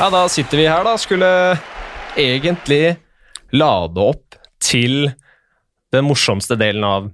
Ja, 0.00 0.06
da 0.08 0.22
sitter 0.32 0.56
vi 0.56 0.62
her, 0.64 0.80
da. 0.80 0.94
Skulle 0.96 1.28
egentlig 2.16 2.94
lade 3.52 4.00
opp 4.00 4.36
til 4.64 5.10
den 5.92 6.06
morsomste 6.06 6.56
delen 6.56 6.86
av 6.88 7.10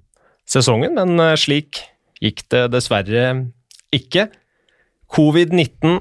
sesongen, 0.47 0.93
men 0.95 1.19
eh, 1.19 1.33
slik 1.35 1.81
gikk 2.23 2.45
det 2.55 2.61
dessverre 2.71 3.25
ikke. 3.97 4.29
Covid-19 5.17 5.97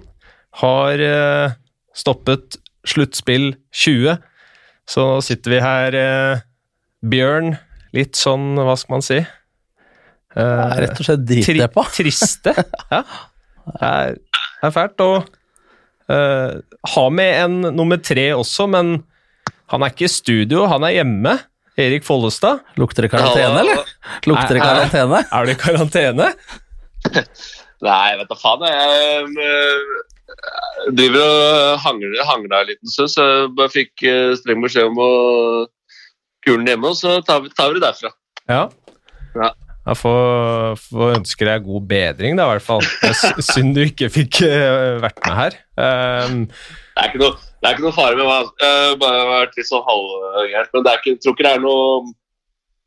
har 0.61 1.01
eh, 1.07 1.55
stoppet 1.97 2.59
sluttspill 2.85 3.55
20, 3.73 4.19
så 4.85 5.05
nå 5.09 5.23
sitter 5.25 5.55
vi 5.55 5.61
her, 5.65 5.97
eh, 5.97 6.43
Bjørn, 7.01 7.55
litt 7.97 8.19
sånn, 8.19 8.59
hva 8.61 8.75
skal 8.77 8.93
man 8.99 9.07
si? 9.07 9.17
Rett 10.37 11.01
og 11.01 11.09
slett 11.09 11.25
dritdeppa. 11.31 11.87
Tri 11.89 12.05
triste. 12.05 12.53
Ja. 12.93 13.01
Det 13.65 13.81
er, 13.81 14.15
det 14.61 14.69
er 14.69 14.73
fælt. 14.75 15.01
Og 15.01 15.33
Uh, 16.11 16.61
har 16.93 17.11
med 17.13 17.33
en 17.41 17.75
nummer 17.75 17.97
tre 17.97 18.29
også, 18.35 18.67
men 18.69 18.99
han 19.73 19.83
er 19.83 19.93
ikke 19.93 20.07
i 20.07 20.13
studio, 20.13 20.65
han 20.69 20.85
er 20.85 20.99
hjemme. 20.99 21.37
Erik 21.75 22.05
Follestad. 22.07 22.61
Lukter 22.79 23.03
det 23.03 23.11
karantene, 23.11 23.59
eller? 23.59 23.89
Lukter 24.29 24.55
det 24.55 24.61
karantene? 24.63 25.19
Er, 25.25 25.33
er 25.35 25.49
det 25.49 25.55
karantene? 25.59 26.29
Nei, 27.85 28.15
vet 28.15 28.29
da 28.31 28.37
faen. 28.39 28.63
Jeg, 28.69 29.25
jeg 30.85 30.93
driver 30.95 31.25
og 31.25 31.81
hangler, 31.83 32.21
hangler 32.29 32.61
en 32.61 32.69
liten 32.71 32.93
stund, 32.93 33.11
så 33.11 33.25
jeg 33.27 33.51
bare 33.57 33.73
fikk 33.73 34.05
eh, 34.07 34.31
streng 34.39 34.63
beskjed 34.63 34.87
om 34.87 35.01
å 35.03 35.11
kule 36.45 36.61
den 36.61 36.71
hjemme, 36.71 36.93
og 36.93 36.99
så 36.99 37.17
tar 37.25 37.43
vi, 37.43 37.51
tar 37.57 37.73
vi 37.73 37.79
det 37.79 37.85
derfra. 37.89 38.13
Ja. 38.47 38.63
ja. 39.35 39.51
Jeg 39.85 39.99
får, 40.01 40.79
får 40.81 41.11
ønske 41.19 41.45
deg 41.45 41.65
god 41.67 41.83
bedring, 41.89 42.39
da, 42.39 42.47
i 42.47 42.55
hvert 42.55 42.65
fall. 42.65 42.85
Synd 43.51 43.75
du 43.77 43.83
ikke 43.85 44.09
fikk 44.09 44.41
uh, 44.47 44.97
vært 45.03 45.21
med 45.27 45.35
her. 45.37 45.57
Um, 45.77 46.39
det, 46.49 47.03
er 47.03 47.17
noe, 47.21 47.35
det, 47.37 47.67
er 47.69 47.75
ikke 47.75 47.85
noe, 47.85 47.93
fare 47.93 48.17
med 48.17 48.25
meg. 48.25 48.49
Har 48.65 48.97
bare 49.03 49.25
vært 49.29 49.59
litt 49.59 49.69
sånn 49.69 49.85
halvgæren. 49.85 50.71
Men 50.73 50.87
det 50.87 50.93
er 50.93 51.03
ikke, 51.03 51.15
tror 51.21 51.37
ikke 51.37 51.45
det 51.45 51.53
er 51.53 51.65
noe 51.67 52.13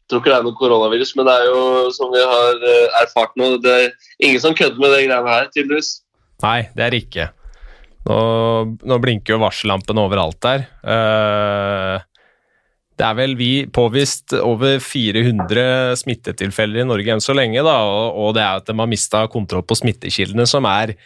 tror 0.08 0.22
ikke 0.22 0.32
det 0.32 0.36
er 0.38 0.46
noe 0.46 0.56
koronavirus, 0.56 1.10
men 1.18 1.26
det 1.28 1.34
er 1.36 1.48
jo 1.50 1.62
som 1.92 2.12
vi 2.12 2.20
har 2.24 2.62
uh, 2.64 3.00
erfart 3.02 3.34
nå, 3.36 3.50
det 3.60 3.74
er 3.74 3.90
ingen 4.24 4.40
som 4.40 4.56
kødder 4.56 4.80
med 4.80 4.94
de 4.94 5.02
greiene 5.04 5.34
her, 5.34 5.50
tydeligvis. 5.52 5.98
Nei, 6.42 6.60
det 6.74 6.86
er 6.86 6.94
det 6.94 7.02
ikke. 7.04 7.26
Nå, 8.08 8.18
nå 8.88 8.98
blinker 9.04 9.36
jo 9.36 9.42
varsellampene 9.42 10.04
overalt 10.08 10.40
der. 10.44 10.64
Uh, 10.80 12.00
det 12.98 13.06
er 13.06 13.18
vel 13.18 13.34
vi 13.38 13.52
påvist 13.70 14.34
over 14.42 14.80
400 14.82 15.96
smittetilfeller 16.00 16.82
i 16.82 16.88
Norge 16.88 17.14
enn 17.14 17.22
så 17.22 17.36
lenge, 17.36 17.62
da, 17.64 17.80
og, 18.10 18.32
det 18.36 18.44
er 18.44 18.62
at 18.62 18.68
de 18.68 18.78
har 18.78 18.90
mista 18.90 19.26
kontroll 19.30 19.66
på 19.66 19.78
smittekildene, 19.78 20.48
som 20.50 20.66
er 20.68 20.96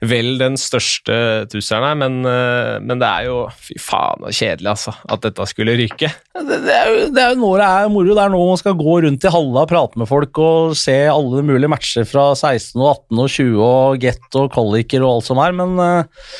vel 0.00 0.38
den 0.40 0.54
største 0.56 1.14
trusselen 1.52 1.84
her, 1.84 1.96
men, 2.00 2.14
eh, 2.24 2.76
men, 2.80 3.00
det 3.02 3.08
er 3.08 3.26
jo 3.26 3.40
Fy 3.52 3.76
faen 3.80 4.24
så 4.24 4.32
kjedelig, 4.32 4.70
altså, 4.72 4.94
at 5.12 5.26
dette 5.26 5.46
skulle 5.50 5.76
ryke. 5.76 6.08
Det, 6.40 6.60
det, 6.64 6.76
er 6.76 6.88
jo, 6.88 7.02
det 7.12 7.24
er 7.24 7.34
jo 7.34 7.40
nå 7.42 7.50
det 7.60 7.66
er 7.66 7.90
moro. 7.92 8.14
Det 8.16 8.24
er 8.24 8.32
nå 8.32 8.40
man 8.48 8.60
skal 8.60 8.78
gå 8.80 8.94
rundt 9.04 9.26
i 9.28 9.34
halla 9.34 9.64
og 9.66 9.72
prate 9.72 10.00
med 10.00 10.08
folk 10.08 10.40
og 10.40 10.78
se 10.80 10.96
alle 11.12 11.44
mulige 11.44 11.72
matcher 11.72 12.08
fra 12.08 12.30
16 12.32 12.80
og 12.80 12.88
18 12.94 13.24
og 13.26 13.34
20 13.36 13.66
og 13.66 14.00
get 14.06 14.40
og 14.40 14.48
kvaliker 14.56 15.04
og 15.04 15.18
alt 15.18 15.28
som 15.28 15.44
er, 15.44 15.56
men 15.60 15.76
eh, 15.84 16.32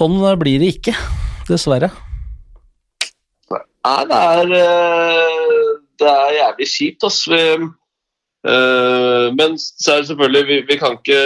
sånn 0.00 0.18
blir 0.42 0.58
det 0.62 0.74
ikke. 0.74 0.98
Dessverre. 1.46 1.92
Nei, 3.86 4.02
det 4.10 4.18
er, 4.18 4.52
eh, 4.58 5.66
det 6.00 6.08
er 6.10 6.38
jævlig 6.40 6.68
kjipt, 6.72 7.04
altså. 7.06 7.30
Vi, 7.30 7.42
uh, 8.50 9.26
men 9.38 9.58
så 9.58 9.92
er 9.92 10.02
det 10.02 10.08
selvfølgelig 10.10 10.46
Vi, 10.48 10.56
vi 10.68 10.76
kan 10.78 10.98
ikke 10.98 11.20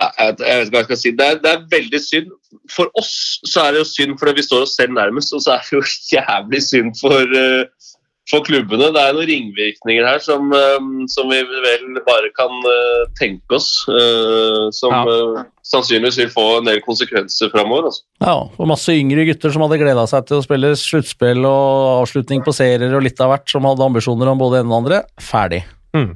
jeg, 0.00 0.10
vet, 0.18 0.40
ikke 0.40 0.70
hva 0.74 0.82
jeg 0.82 0.88
skal 0.88 1.00
si. 1.00 1.12
Det 1.18 1.26
er, 1.26 1.38
det 1.44 1.50
er, 1.52 1.68
veldig 1.70 2.00
synd. 2.02 2.30
For 2.74 2.90
oss 2.98 3.14
så 3.52 3.64
er 3.64 3.74
det 3.74 3.82
jo 3.82 3.88
synd 3.90 4.18
fordi 4.18 4.36
vi 4.38 4.46
står 4.46 4.66
oss 4.66 4.76
selv 4.78 4.94
nærmest, 4.96 5.34
og 5.36 5.42
så 5.44 5.56
er 5.56 5.66
det 5.66 5.76
jo 5.78 5.82
jævlig 6.16 6.62
synd 6.66 6.94
for 7.00 7.36
uh, 7.44 7.90
for 8.30 8.44
klubbene. 8.46 8.90
Det 8.94 9.02
er 9.02 9.14
noen 9.16 9.28
ringvirkninger 9.28 10.06
her 10.06 10.20
som, 10.22 10.52
um, 10.54 11.02
som 11.10 11.30
vi 11.30 11.40
vel 11.42 11.98
bare 12.06 12.30
kan 12.36 12.52
uh, 12.64 13.04
tenke 13.18 13.58
oss. 13.58 13.68
Uh, 13.90 14.70
som 14.74 14.94
ja. 14.94 15.44
sannsynligvis 15.66 16.20
vil 16.22 16.32
få 16.32 16.46
en 16.60 16.70
del 16.70 16.80
konsekvenser 16.84 17.52
framover. 17.52 17.90
Altså. 17.90 18.04
Ja, 18.22 18.36
og 18.46 18.70
masse 18.70 18.94
yngre 18.94 19.26
gutter 19.28 19.54
som 19.54 19.66
hadde 19.66 19.80
gleda 19.82 20.06
seg 20.10 20.28
til 20.28 20.40
å 20.40 20.46
spille 20.46 20.72
sluttspill 20.78 21.44
og 21.48 22.02
avslutning 22.04 22.44
på 22.46 22.54
serier 22.56 22.96
og 22.96 23.04
litt 23.06 23.20
av 23.22 23.34
hvert, 23.34 23.48
som 23.50 23.66
hadde 23.68 23.86
ambisjoner 23.86 24.32
om 24.32 24.40
både 24.40 24.62
ene 24.62 24.72
og 24.72 24.82
andre. 24.84 25.02
Ferdig. 25.22 25.64
Mm. 25.96 26.12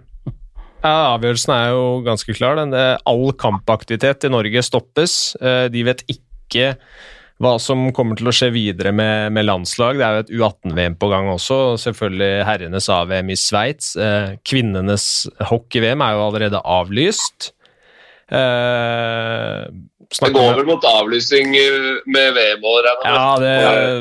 Ja, 0.84 1.14
Avgjørelsen 1.14 1.54
er 1.54 1.68
jo 1.72 1.84
ganske 2.04 2.34
klar. 2.36 2.60
all 2.60 3.28
kampaktivitet 3.40 4.26
i 4.28 4.32
Norge 4.32 4.62
stoppes. 4.62 5.32
De 5.72 5.84
vet 5.86 6.02
ikke 6.12 6.74
hva 7.42 7.56
som 7.58 7.88
kommer 7.94 8.18
til 8.18 8.30
å 8.30 8.34
skje 8.34 8.50
videre 8.54 8.92
med, 8.94 9.32
med 9.34 9.48
landslag. 9.48 9.98
Det 9.98 10.04
er 10.06 10.14
jo 10.14 10.24
et 10.24 10.34
U18-VM 10.38 10.98
på 11.00 11.08
gang 11.10 11.30
også. 11.32 11.56
og 11.72 11.80
Selvfølgelig 11.82 12.44
herrenes 12.46 12.86
AVM 12.92 13.32
i 13.34 13.38
Sveits. 13.38 13.94
Eh, 13.98 14.36
kvinnenes 14.46 15.08
hockey-VM 15.50 16.04
er 16.04 16.14
jo 16.14 16.28
allerede 16.28 16.62
avlyst. 16.62 17.50
Eh, 18.30 19.66
det 20.14 20.30
går 20.30 20.60
vel 20.60 20.68
mot 20.68 20.84
avlysning 20.86 21.50
med 21.50 22.36
VM-år? 22.36 22.86
Ja, 23.02 23.34
det... 23.40 23.50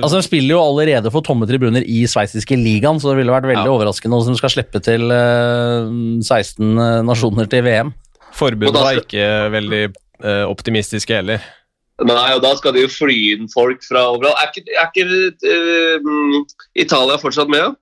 altså, 0.04 0.20
de 0.20 0.28
spiller 0.28 0.54
jo 0.54 0.62
allerede 0.62 1.10
for 1.14 1.26
tomme 1.26 1.48
tribuner 1.50 1.82
i 1.90 2.04
sveitsiske 2.10 2.58
ligaen, 2.60 3.02
så 3.02 3.12
det 3.12 3.22
ville 3.22 3.34
vært 3.34 3.50
veldig 3.50 3.66
ja. 3.66 3.74
overraskende 3.74 4.20
om 4.20 4.30
de 4.30 4.38
skal 4.38 4.54
slippe 4.54 4.84
til 4.84 5.10
eh, 5.16 5.90
16 6.22 6.70
nasjoner 7.08 7.50
til 7.50 7.66
VM. 7.66 7.94
Forbudet 8.34 8.78
var 8.78 9.02
ikke 9.02 9.28
veldig 9.54 9.84
eh, 9.90 10.46
optimistiske 10.46 11.18
heller. 11.18 11.42
Nei, 12.02 12.30
og 12.34 12.42
da 12.42 12.56
skal 12.58 12.74
de 12.74 12.88
jo 12.88 12.90
fly 12.90 13.18
inn 13.36 13.46
folk 13.52 13.84
fra 13.86 14.08
overalt. 14.16 14.40
Er 14.42 14.50
ikke, 14.50 14.64
er 14.74 14.90
ikke 14.90 15.06
uh, 15.46 16.56
Italia 16.74 17.20
fortsatt 17.22 17.52
med? 17.54 17.78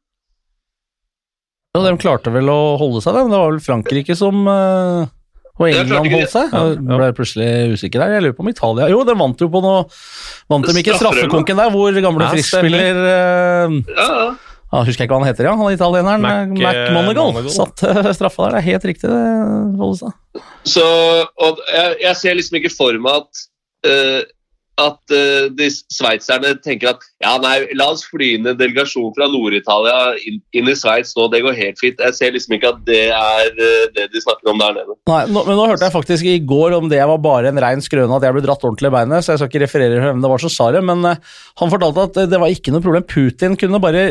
Ja, 1.72 1.86
De 1.86 1.96
klarte 2.02 2.34
vel 2.34 2.52
å 2.52 2.76
holde 2.82 3.00
seg, 3.04 3.16
men 3.16 3.32
det 3.32 3.40
var 3.40 3.54
vel 3.54 3.64
Frankrike 3.64 4.18
som 4.20 4.44
uh, 4.44 5.08
og 5.62 5.68
England 5.70 6.12
holdt 6.12 6.34
seg. 6.34 6.52
Jeg 6.52 7.00
ble 7.00 7.10
plutselig 7.16 7.50
usikker 7.78 8.04
der. 8.04 8.16
Jeg 8.18 8.26
lurer 8.26 8.38
på 8.38 8.46
om 8.46 8.52
Italia 8.52 8.88
Jo, 8.92 9.02
de 9.08 9.16
vant 9.18 9.44
jo 9.44 9.50
på 9.52 9.62
noe 9.64 9.84
Vant 10.52 10.68
de 10.68 10.82
ikke 10.82 10.98
straffekonken 11.00 11.60
der, 11.62 11.74
hvor 11.74 12.00
gamle 12.04 12.28
ja, 12.28 12.32
friskspiller 12.36 13.02
uh, 13.02 13.76
ja, 13.92 14.08
ja. 14.08 14.32
Ah, 14.72 14.86
husker 14.88 15.04
jeg 15.04 15.10
ikke 15.10 15.18
hva 15.18 15.26
han 15.26 15.28
heter, 15.28 15.48
ja. 15.50 15.54
Han 15.60 15.74
italieneren. 15.76 16.24
Mac, 16.24 16.52
Mac 16.64 16.78
Monagal. 16.96 17.50
Satt 17.52 17.82
uh, 17.84 18.08
straffa 18.16 18.46
der. 18.46 18.54
Det 18.56 18.60
er 18.62 18.68
helt 18.70 18.86
riktig, 18.88 19.10
det, 19.12 19.24
Vollestad. 19.76 20.16
Så 20.64 20.86
og 21.44 21.60
jeg, 21.68 21.98
jeg, 22.06 22.20
ser 22.22 22.38
liksom 22.40 22.60
ikke 22.62 22.72
for 22.72 22.96
meg 23.04 23.26
at 23.26 23.42
uh, 23.84 24.22
at 24.82 25.14
uh, 25.14 25.48
de 25.56 25.68
sveitserne 25.72 26.54
tenker 26.66 26.92
at 26.94 27.06
ja, 27.22 27.36
nei, 27.42 27.56
la 27.78 27.92
oss 27.94 28.04
fly 28.10 28.32
inn 28.38 28.50
en 28.50 28.58
delegasjon 28.58 29.12
fra 29.16 29.28
Nord-Italia 29.32 30.14
inn, 30.28 30.40
inn, 30.58 30.70
i 30.72 30.76
Sveits 30.78 31.14
nå, 31.18 31.28
det 31.34 31.44
går 31.46 31.58
helt 31.58 31.82
fint. 31.82 32.02
Jeg 32.02 32.18
ser 32.18 32.34
liksom 32.36 32.56
ikke 32.58 32.72
at 32.74 32.82
det 32.88 33.04
er 33.14 33.52
uh, 33.58 33.86
det 33.96 34.08
de 34.14 34.24
snakker 34.24 34.52
om 34.52 34.62
der 34.62 34.76
nede. 34.80 34.98
Nei, 35.10 35.22
nå, 35.30 35.44
men 35.48 35.60
nå 35.60 35.68
hørte 35.70 35.88
jeg 35.88 35.96
faktisk 35.96 36.30
i 36.30 36.38
går 36.48 36.78
om 36.78 36.90
det 36.92 37.02
var 37.12 37.22
bare 37.24 37.52
en 37.52 37.62
rein 37.62 37.84
skrøne 37.84 38.18
at 38.18 38.26
jeg 38.28 38.38
ble 38.38 38.44
dratt 38.46 38.66
ordentlig 38.68 38.92
i 38.92 38.96
beinet, 38.96 39.26
så 39.26 39.34
jeg 39.34 39.42
skal 39.42 39.52
ikke 39.52 39.64
referere 39.66 40.02
hvem 40.06 40.24
det 40.24 40.34
var 40.34 40.44
som 40.44 40.54
sa 40.54 40.70
det, 40.76 40.84
men 40.88 41.06
uh, 41.08 41.38
han 41.62 41.74
fortalte 41.74 42.08
at 42.10 42.22
det 42.32 42.42
var 42.42 42.54
ikke 42.54 42.74
noe 42.76 42.86
problem. 42.86 43.08
Putin 43.12 43.58
kunne 43.60 43.82
bare 43.84 44.08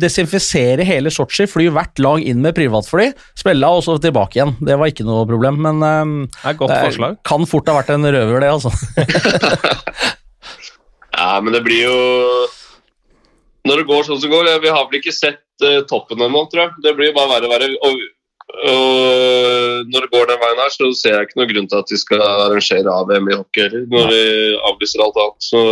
desinfisere 0.00 0.86
hele 0.86 1.12
Sotsji, 1.14 1.48
fly 1.50 1.68
hvert 1.74 2.02
lag 2.02 2.24
inn 2.24 2.42
med 2.44 2.56
privatfly, 2.56 3.10
spille 3.38 3.70
og 3.70 3.84
så 3.86 3.96
tilbake 4.02 4.38
igjen. 4.38 4.56
Det 4.64 4.78
var 4.78 4.92
ikke 4.92 5.06
noe 5.06 5.26
problem, 5.28 5.60
men 5.64 5.82
det 5.82 6.52
er 6.52 6.58
godt 6.58 6.74
forslag. 6.74 7.18
kan 7.26 7.46
fort 7.48 7.70
ha 7.70 7.78
vært 7.80 7.94
en 7.94 8.06
røver, 8.14 8.44
det, 8.44 8.52
altså. 8.54 8.72
Ja, 11.14 11.38
men 11.40 11.54
det 11.54 11.62
blir 11.64 11.84
jo 11.86 11.98
Når 13.68 13.80
det 13.80 13.86
går 13.88 14.06
sånn 14.06 14.20
som 14.20 14.28
det 14.28 14.34
går 14.34 14.62
Vi 14.64 14.72
har 14.74 14.88
vel 14.90 15.00
ikke 15.00 15.14
sett 15.14 15.42
uh, 15.64 15.80
toppen 15.88 16.22
ennå, 16.26 16.44
tror 16.50 16.66
jeg. 16.66 16.84
Det 16.84 16.94
blir 16.98 17.12
jo 17.12 17.16
bare 17.16 17.32
verre 17.36 17.48
og 17.48 17.54
verre. 17.54 17.68
Og, 17.88 18.00
og 18.70 19.92
når 19.92 20.06
det 20.06 20.10
går 20.12 20.26
den 20.30 20.40
veien 20.42 20.64
her, 20.64 20.72
så 20.74 20.90
ser 20.98 21.16
jeg 21.16 21.28
ikke 21.28 21.40
noen 21.40 21.52
grunn 21.52 21.68
til 21.70 21.80
at 21.80 21.92
de 21.92 22.00
skal 22.00 22.24
arrangere 22.24 22.96
AVM 23.02 23.30
i 23.30 23.38
hockey 23.38 23.64
heller, 23.66 23.86
når 23.92 24.10
de 24.12 24.24
avlyser 24.72 25.04
alt 25.04 25.22
annet. 25.22 25.46
Så 25.46 25.62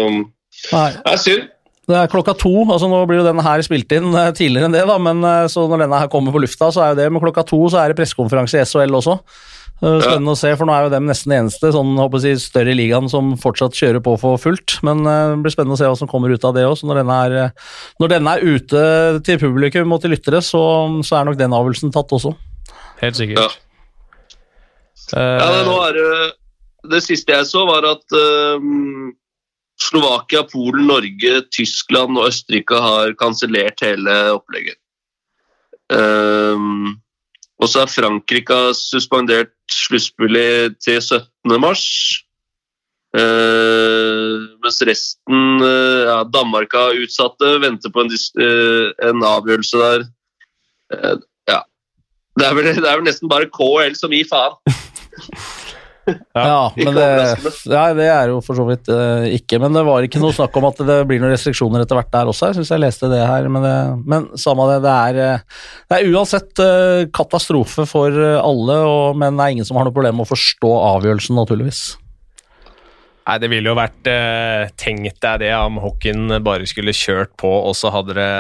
Nei. 0.71 0.89
det 0.97 1.13
er 1.13 1.21
synd. 1.27 1.51
Det 1.91 1.97
er 1.99 2.11
klokka 2.11 2.35
to. 2.39 2.53
altså 2.71 2.89
Nå 2.91 3.01
blir 3.11 3.21
jo 3.21 3.27
denne 3.27 3.45
her 3.45 3.63
spilt 3.67 3.91
inn 3.97 4.13
eh, 4.15 4.31
tidligere 4.37 4.69
enn 4.69 4.77
det, 4.77 4.85
da, 4.89 4.99
men 5.03 5.23
eh, 5.27 5.49
så 5.51 5.67
når 5.67 5.85
denne 5.85 5.99
her 5.99 6.11
kommer 6.13 6.35
på 6.35 6.43
lufta, 6.45 6.71
så 6.75 6.85
er 6.85 6.93
jo 6.93 7.01
det 7.01 7.09
med 7.11 7.25
klokka 7.25 7.45
to 7.49 7.59
så 7.73 7.83
er 7.83 7.91
det 7.91 7.99
pressekonferanse 7.99 8.61
i 8.61 8.67
SHL 8.69 9.01
også. 9.01 9.19
Spennende 9.83 10.31
ja. 10.31 10.37
å 10.37 10.39
se, 10.39 10.51
for 10.55 10.69
nå 10.69 10.75
er 10.77 10.85
jo 10.87 10.91
dem 10.93 11.09
nesten 11.11 11.33
eneste 11.35 11.73
sånn, 11.75 11.97
håper 11.99 12.23
jeg, 12.23 12.39
større 12.39 12.75
ligaen 12.79 13.09
som 13.11 13.33
fortsatt 13.41 13.75
kjører 13.75 14.03
på 14.05 14.13
for 14.21 14.39
fullt. 14.39 14.77
Men 14.87 15.01
uh, 15.03 15.33
det 15.33 15.41
blir 15.43 15.55
spennende 15.55 15.75
å 15.75 15.81
se 15.81 15.89
hva 15.91 15.97
som 15.99 16.11
kommer 16.11 16.31
ut 16.31 16.45
av 16.47 16.55
det 16.55 16.63
òg. 16.69 16.85
Når, 16.87 17.01
denne 17.01 17.17
er, 17.27 17.35
eh, 17.41 17.73
når 17.99 18.13
denne 18.13 18.35
er 18.37 18.45
ute 18.47 18.83
til 19.27 19.41
publikum 19.43 19.97
og 19.97 20.05
til 20.05 20.15
lyttere, 20.15 20.39
så, 20.47 20.63
så 21.03 21.19
er 21.19 21.27
nok 21.27 21.41
den 21.41 21.57
avgjørelsen 21.59 21.91
tatt 21.95 22.15
også. 22.15 22.31
Helt 23.03 23.19
sikkert. 23.19 23.59
Ja, 25.11 25.19
uh, 25.19 25.35
ja 25.43 25.51
det, 25.57 25.65
nå 25.67 25.75
er 25.89 25.99
det, 25.99 26.15
det 26.95 27.03
siste 27.03 27.35
jeg 27.35 27.49
så, 27.51 27.65
var 27.67 27.89
at 27.91 28.15
uh, 28.15 28.71
Slovakia, 29.83 30.45
Polen, 30.47 30.87
Norge, 30.93 31.41
Tyskland 31.51 32.21
og 32.21 32.29
Østerrike 32.31 32.79
har 32.87 33.17
kansellert 33.19 33.83
hele 33.83 34.21
opplegget. 34.37 34.79
Um, 35.91 37.01
og 37.63 37.71
så 37.71 37.83
er 37.85 37.91
Frankrike 37.91 38.59
suspendert 38.79 39.55
sluttspillet 39.73 40.79
til 40.83 41.01
17. 41.01 41.57
mars. 41.63 41.87
Eh, 43.13 44.37
mens 44.65 44.79
resten 44.89 45.61
uh, 45.61 46.03
ja, 46.09 46.19
Danmark 46.33 46.73
har 46.73 46.97
utsatte, 46.97 47.59
venter 47.61 47.93
på 47.93 48.07
en, 48.07 48.13
eh, 48.41 48.87
en 49.09 49.25
avgjørelse 49.29 49.83
der. 49.83 50.07
Ja. 51.51 51.61
Det 52.41 52.47
er, 52.47 52.55
vel, 52.57 52.71
det 52.73 52.89
er 52.89 52.97
vel 52.97 53.05
nesten 53.05 53.29
bare 53.29 53.51
KL 53.53 53.93
som 53.99 54.15
gir 54.17 54.29
faen. 54.31 54.57
Ja, 56.35 56.73
men 56.77 56.97
det, 56.97 57.07
ja, 57.71 57.83
det 57.95 58.09
er 58.11 58.33
jo 58.33 58.41
for 58.45 58.59
så 58.59 58.67
vidt 58.67 58.91
uh, 58.91 59.27
ikke. 59.31 59.61
Men 59.63 59.77
det 59.77 59.85
var 59.87 60.07
ikke 60.07 60.23
noe 60.23 60.35
snakk 60.35 60.57
om 60.59 60.67
at 60.71 60.83
det 60.83 60.99
blir 61.09 61.23
noen 61.23 61.35
restriksjoner 61.35 61.85
etter 61.85 61.99
hvert 61.99 62.13
der 62.15 62.33
også. 62.33 62.51
Jeg 62.51 62.61
syns 62.61 62.75
jeg 62.75 62.83
leste 62.83 63.11
det 63.13 63.23
her, 63.23 63.49
men, 63.53 63.67
det, 63.67 63.77
men 64.09 64.29
samme 64.41 64.67
det. 64.73 64.81
Det 64.83 64.93
er, 64.93 65.21
eh, 65.23 65.65
det 65.89 65.99
er 65.99 66.13
uansett 66.13 66.63
uh, 66.63 67.07
katastrofe 67.15 67.87
for 67.89 68.23
alle, 68.37 68.79
og, 68.89 69.19
men 69.19 69.39
det 69.39 69.47
er 69.47 69.59
ingen 69.59 69.69
som 69.69 69.79
har 69.79 69.89
noe 69.89 69.95
problem 69.95 70.21
med 70.21 70.27
å 70.27 70.33
forstå 70.35 70.73
avgjørelsen, 70.93 71.39
naturligvis. 71.39 71.85
Nei, 73.23 73.39
det 73.39 73.51
ville 73.53 73.71
jo 73.71 73.79
vært 73.79 74.09
eh, 74.11 74.71
Tenk 74.81 75.21
deg 75.23 75.43
det 75.45 75.53
om 75.55 75.79
hockeyen 75.83 76.39
bare 76.43 76.67
skulle 76.67 76.95
kjørt 76.97 77.35
på, 77.39 77.51
og 77.69 77.75
så 77.79 77.93
hadde 77.95 78.17
det 78.19 78.33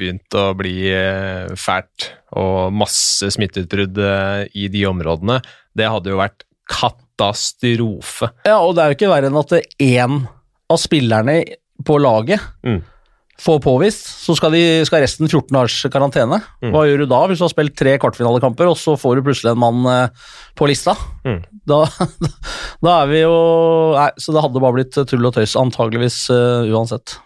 begynt 0.00 0.38
å 0.38 0.48
bli 0.58 0.88
eh, 0.90 1.52
fælt 1.54 2.10
og 2.36 2.74
masse 2.74 3.30
smitteutbrudd 3.36 4.00
eh, 4.02 4.42
i 4.58 4.66
de 4.72 4.82
områdene. 4.90 5.38
Det 5.76 5.86
hadde 5.92 6.10
jo 6.10 6.18
vært 6.18 6.45
katastrofe. 6.70 8.28
Ja, 8.46 8.58
og 8.60 8.74
det 8.76 8.82
er 8.82 8.90
jo 8.92 8.98
ikke 8.98 9.12
verre 9.12 9.30
enn 9.30 9.40
at 9.40 9.56
én 9.82 10.20
av 10.66 10.82
spillerne 10.82 11.40
på 11.86 11.98
laget 12.02 12.42
Mm. 12.64 12.80
får 13.38 13.58
påvist, 13.60 14.06
så 14.24 14.34
skal, 14.34 14.54
de, 14.56 14.84
skal 14.88 15.02
resten 15.04 15.28
14 15.28 15.52
dagers 15.52 15.76
karantene. 15.92 16.38
Mm. 16.64 16.70
Hva 16.72 16.86
gjør 16.88 17.02
du 17.04 17.06
da, 17.10 17.18
hvis 17.28 17.38
du 17.38 17.44
har 17.44 17.52
spilt 17.52 17.76
tre 17.76 17.98
kvartfinalekamper, 18.00 18.70
og 18.70 18.78
så 18.80 18.96
får 18.96 19.16
du 19.18 19.26
plutselig 19.26 19.52
en 19.52 19.60
mann 19.60 19.84
eh, 19.92 20.08
på 20.56 20.68
lista? 20.70 20.94
Mm. 21.26 21.42
Da, 21.68 21.82
da 22.86 22.94
er 23.02 23.10
vi 23.12 23.20
jo 23.20 23.36
Nei, 23.96 24.08
så 24.16 24.32
det 24.32 24.42
hadde 24.44 24.62
bare 24.64 24.78
blitt 24.78 24.96
tull 24.96 25.28
og 25.28 25.36
tøys, 25.36 25.54
antageligvis 25.60 26.16
uh, 26.32 26.64
uansett. 26.72 27.18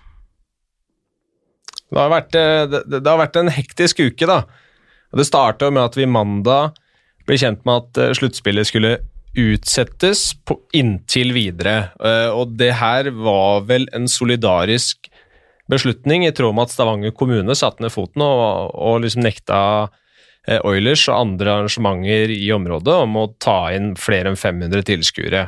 Det 1.91 1.99
har 1.99 2.11
vært, 2.13 2.35
eh, 2.39 2.67
det, 2.71 2.83
det 2.91 3.07
har 3.07 3.19
vært 3.23 3.39
en 3.41 3.51
hektisk 3.55 4.03
uke, 4.03 4.27
da. 4.27 4.43
Det 5.15 5.27
starta 5.27 5.71
med 5.71 5.89
at 5.89 5.97
vi 5.99 6.07
mandag 6.07 6.77
ble 7.27 7.39
kjent 7.39 7.65
med 7.67 7.87
at 7.87 8.19
sluttspillet 8.19 8.67
skulle 8.69 8.97
utsettes 9.39 10.33
på, 10.45 10.57
inntil 10.75 11.33
videre. 11.37 11.91
Eh, 12.03 12.31
Og 12.35 12.57
det 12.59 12.73
her 12.81 13.11
var 13.15 13.63
vel 13.69 13.89
en 13.95 14.09
solidarisk 14.11 15.11
beslutning 15.71 16.27
i 16.27 16.33
tråd 16.35 16.55
med 16.57 16.67
at 16.67 16.75
Stavanger 16.75 17.15
kommune 17.15 17.55
satte 17.55 17.83
ned 17.85 17.93
foten 17.95 18.25
og, 18.27 18.75
og 18.75 19.01
liksom 19.05 19.23
nekta 19.23 19.61
eh, 20.49 20.59
Oilers 20.67 21.05
og 21.09 21.21
andre 21.21 21.53
arrangementer 21.61 22.33
i 22.35 22.51
området 22.53 22.97
om 23.05 23.21
å 23.21 23.29
ta 23.39 23.71
inn 23.77 23.93
flere 23.95 24.33
enn 24.33 24.41
500 24.41 24.83
tilskuere. 24.91 25.45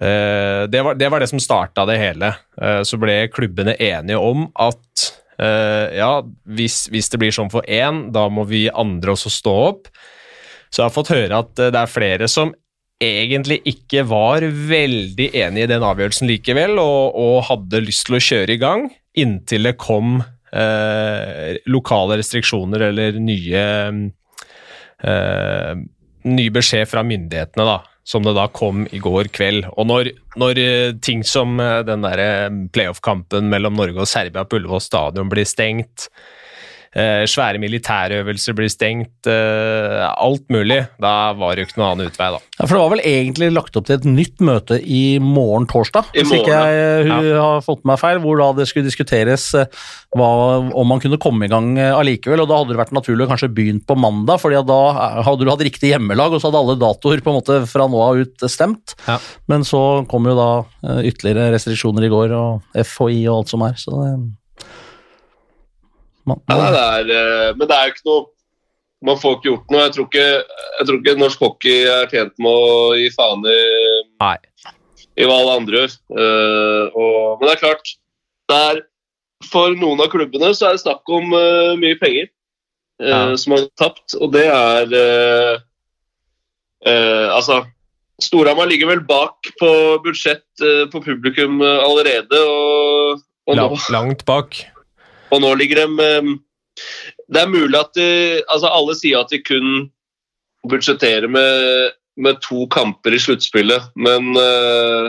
Eh, 0.00 0.66
Det 0.70 0.82
var, 0.86 0.94
det 0.94 1.08
var 1.10 1.20
det 1.20 1.30
som 1.32 1.42
starta 1.42 1.86
det 1.88 1.98
hele. 1.98 2.30
Så 2.86 2.98
ble 3.02 3.24
klubbene 3.34 3.74
enige 3.74 4.18
om 4.22 4.46
at 4.54 5.08
ja, 5.38 6.16
hvis, 6.50 6.88
hvis 6.90 7.06
det 7.12 7.18
blir 7.22 7.30
sånn 7.30 7.50
for 7.52 7.62
én, 7.70 8.08
da 8.10 8.24
må 8.26 8.42
vi 8.50 8.64
andre 8.74 9.12
også 9.14 9.30
stå 9.30 9.52
opp. 9.68 9.84
Så 10.66 10.80
jeg 10.82 10.88
har 10.88 10.94
fått 10.96 11.12
høre 11.14 11.38
at 11.44 11.52
det 11.54 11.78
er 11.78 11.86
flere 11.92 12.26
som 12.26 12.50
egentlig 13.02 13.60
ikke 13.68 14.02
var 14.10 14.42
veldig 14.42 15.28
enig 15.38 15.64
i 15.64 15.70
den 15.70 15.84
avgjørelsen 15.86 16.28
likevel, 16.30 16.78
og, 16.82 17.14
og 17.14 17.44
hadde 17.50 17.84
lyst 17.84 18.08
til 18.08 18.18
å 18.18 18.24
kjøre 18.30 18.56
i 18.56 18.62
gang 18.62 18.88
inntil 19.18 19.68
det 19.68 19.76
kom 19.80 20.18
eh, 20.52 21.58
lokale 21.70 22.18
restriksjoner 22.20 22.88
eller 22.90 23.18
nye 23.22 23.62
eh, 25.02 25.84
ny 26.28 26.48
beskjed 26.54 26.90
fra 26.90 27.04
myndighetene, 27.06 27.66
da, 27.66 27.78
som 28.08 28.24
det 28.26 28.34
da 28.36 28.48
kom 28.52 28.86
i 28.94 29.00
går 29.02 29.30
kveld. 29.34 29.68
Og 29.76 29.88
når, 29.88 30.12
når 30.40 30.62
eh, 30.62 30.96
ting 31.04 31.24
som 31.26 31.58
eh, 31.62 31.80
den 31.86 32.04
der 32.06 32.24
eh, 32.24 32.48
playoff-kampen 32.74 33.50
mellom 33.52 33.78
Norge 33.78 34.04
og 34.04 34.10
Serbia 34.10 34.46
på 34.46 34.60
Ullevål 34.60 34.84
stadion 34.84 35.30
blir 35.32 35.48
stengt, 35.48 36.10
eh, 36.94 37.24
svære 37.28 37.60
militærøvelser 37.62 38.56
blir 38.56 38.72
stengt, 38.72 39.28
eh, 39.28 40.06
alt 40.08 40.46
mulig, 40.52 40.80
da 41.02 41.32
var 41.38 41.54
det 41.54 41.64
jo 41.64 41.70
ikke 41.70 41.80
noe 41.82 41.90
annen 41.92 42.12
utvei, 42.12 42.30
da. 42.34 42.42
Ja, 42.58 42.64
for 42.64 42.74
Det 42.74 42.82
var 42.82 42.94
vel 42.94 43.04
egentlig 43.04 43.52
lagt 43.52 43.76
opp 43.76 43.88
til 43.88 43.98
et 43.98 44.08
nytt 44.08 44.40
møte 44.44 44.80
i 44.80 45.18
morgen 45.22 45.68
torsdag, 45.70 46.12
I 46.14 46.22
hvis 46.22 46.38
ikke 46.40 46.56
jeg 46.56 47.08
hun 47.08 47.30
har 47.36 47.64
fått 47.64 47.84
med 47.84 47.98
meg 47.98 48.02
feil, 48.02 48.20
hvor 48.22 48.38
da 48.40 48.48
det 48.58 48.68
skulle 48.70 48.86
diskuteres 48.86 49.48
eh, 49.58 49.68
hva, 50.16 50.28
om 50.78 50.88
man 50.88 51.02
kunne 51.02 51.20
komme 51.20 51.46
i 51.46 51.52
gang 51.52 51.72
eh, 51.78 51.94
allikevel. 51.94 52.42
og 52.44 52.50
Da 52.50 52.60
hadde 52.60 52.74
det 52.74 52.80
vært 52.80 52.94
naturlig 52.96 53.26
å 53.26 53.30
kanskje 53.32 53.50
begynt 53.54 53.86
på 53.88 53.96
mandag, 53.98 54.40
fordi 54.42 54.60
da 54.68 54.80
eh, 54.92 55.20
hadde 55.26 55.44
du 55.44 55.52
hatt 55.52 55.64
riktig 55.66 55.92
hjemmelag, 55.92 56.34
og 56.34 56.42
så 56.42 56.50
hadde 56.50 56.62
alle 56.62 56.78
datoer 56.80 57.24
på 57.24 57.32
en 57.32 57.40
måte 57.40 57.60
fra 57.70 57.88
nå 57.90 58.02
av 58.04 58.22
ut 58.22 58.48
stemt. 58.50 58.96
Ja. 59.08 59.18
Men 59.50 59.66
så 59.68 59.82
kom 60.10 60.28
jo 60.28 60.36
da 60.38 60.50
eh, 60.84 61.08
ytterligere 61.10 61.52
restriksjoner 61.56 62.08
i 62.08 62.12
går, 62.12 62.36
og 62.38 62.84
FHI 62.84 63.22
og 63.26 63.40
alt 63.40 63.56
som 63.56 63.66
er. 63.68 63.80
så 63.80 63.96
det... 64.02 64.12
Man, 66.28 66.40
Ja, 66.50 66.56
det 66.74 66.82
er, 66.82 67.10
eh, 67.18 67.54
men 67.56 67.68
det 67.70 67.76
er 67.76 67.86
jo 67.88 67.94
ikke 67.94 68.08
noe 68.10 68.26
Man 69.08 69.18
får 69.22 69.36
ikke 69.36 69.46
gjort 69.46 69.68
noe. 69.70 69.82
Jeg 69.84 69.92
tror 69.94 70.06
ikke, 70.08 70.22
jeg 70.78 70.86
tror 70.88 70.96
ikke 70.98 71.12
norsk 71.20 71.42
hockey 71.44 71.76
er 71.86 72.08
tjent 72.10 72.32
med 72.42 72.50
å 72.50 72.96
gi 72.98 73.04
faen 73.14 73.44
i, 73.46 73.58
i 75.22 75.26
hva 75.28 75.36
alle 75.38 75.52
andre 75.60 75.84
gjør. 75.84 75.92
Eh, 76.18 76.96
men 77.38 77.44
det 77.46 77.52
er 77.52 77.60
klart, 77.62 77.92
det 78.50 78.56
er, 78.72 78.80
for 79.52 79.76
noen 79.78 80.02
av 80.02 80.10
klubbene 80.10 80.50
så 80.58 80.66
er 80.66 80.74
det 80.74 80.82
snakk 80.82 81.12
om 81.14 81.30
eh, 81.38 81.76
mye 81.78 81.98
penger 82.02 82.26
Ja. 82.98 83.36
som 83.38 83.52
har 83.54 83.68
tapt, 83.78 84.16
og 84.18 84.32
det 84.34 84.48
er 84.50 85.60
Altså, 86.82 87.60
Storhamar 88.22 88.66
ligger 88.66 88.88
vel 88.90 89.00
bak 89.06 89.46
på 89.60 89.68
budsjett 90.02 90.42
på 90.90 91.00
publikum 91.04 91.60
allerede, 91.62 92.40
og, 92.42 93.22
og 93.46 93.56
Lang, 93.58 93.76
langt 93.94 94.24
bak. 94.26 94.58
Og 95.30 95.42
nå 95.44 95.52
ligger 95.60 95.82
de 95.82 96.04
eh, 96.04 96.32
Det 97.28 97.42
er 97.42 97.52
mulig 97.52 97.78
at 97.78 97.94
de, 97.98 98.08
altså 98.48 98.70
Alle 98.72 98.96
sier 98.98 99.20
at 99.20 99.32
de 99.32 99.42
kun 99.42 99.88
budsjetterer 100.68 101.28
med, 101.30 101.94
med 102.20 102.40
to 102.44 102.66
kamper 102.72 103.14
i 103.14 103.20
sluttspillet, 103.22 103.92
men 103.96 104.34
uh, 104.36 105.06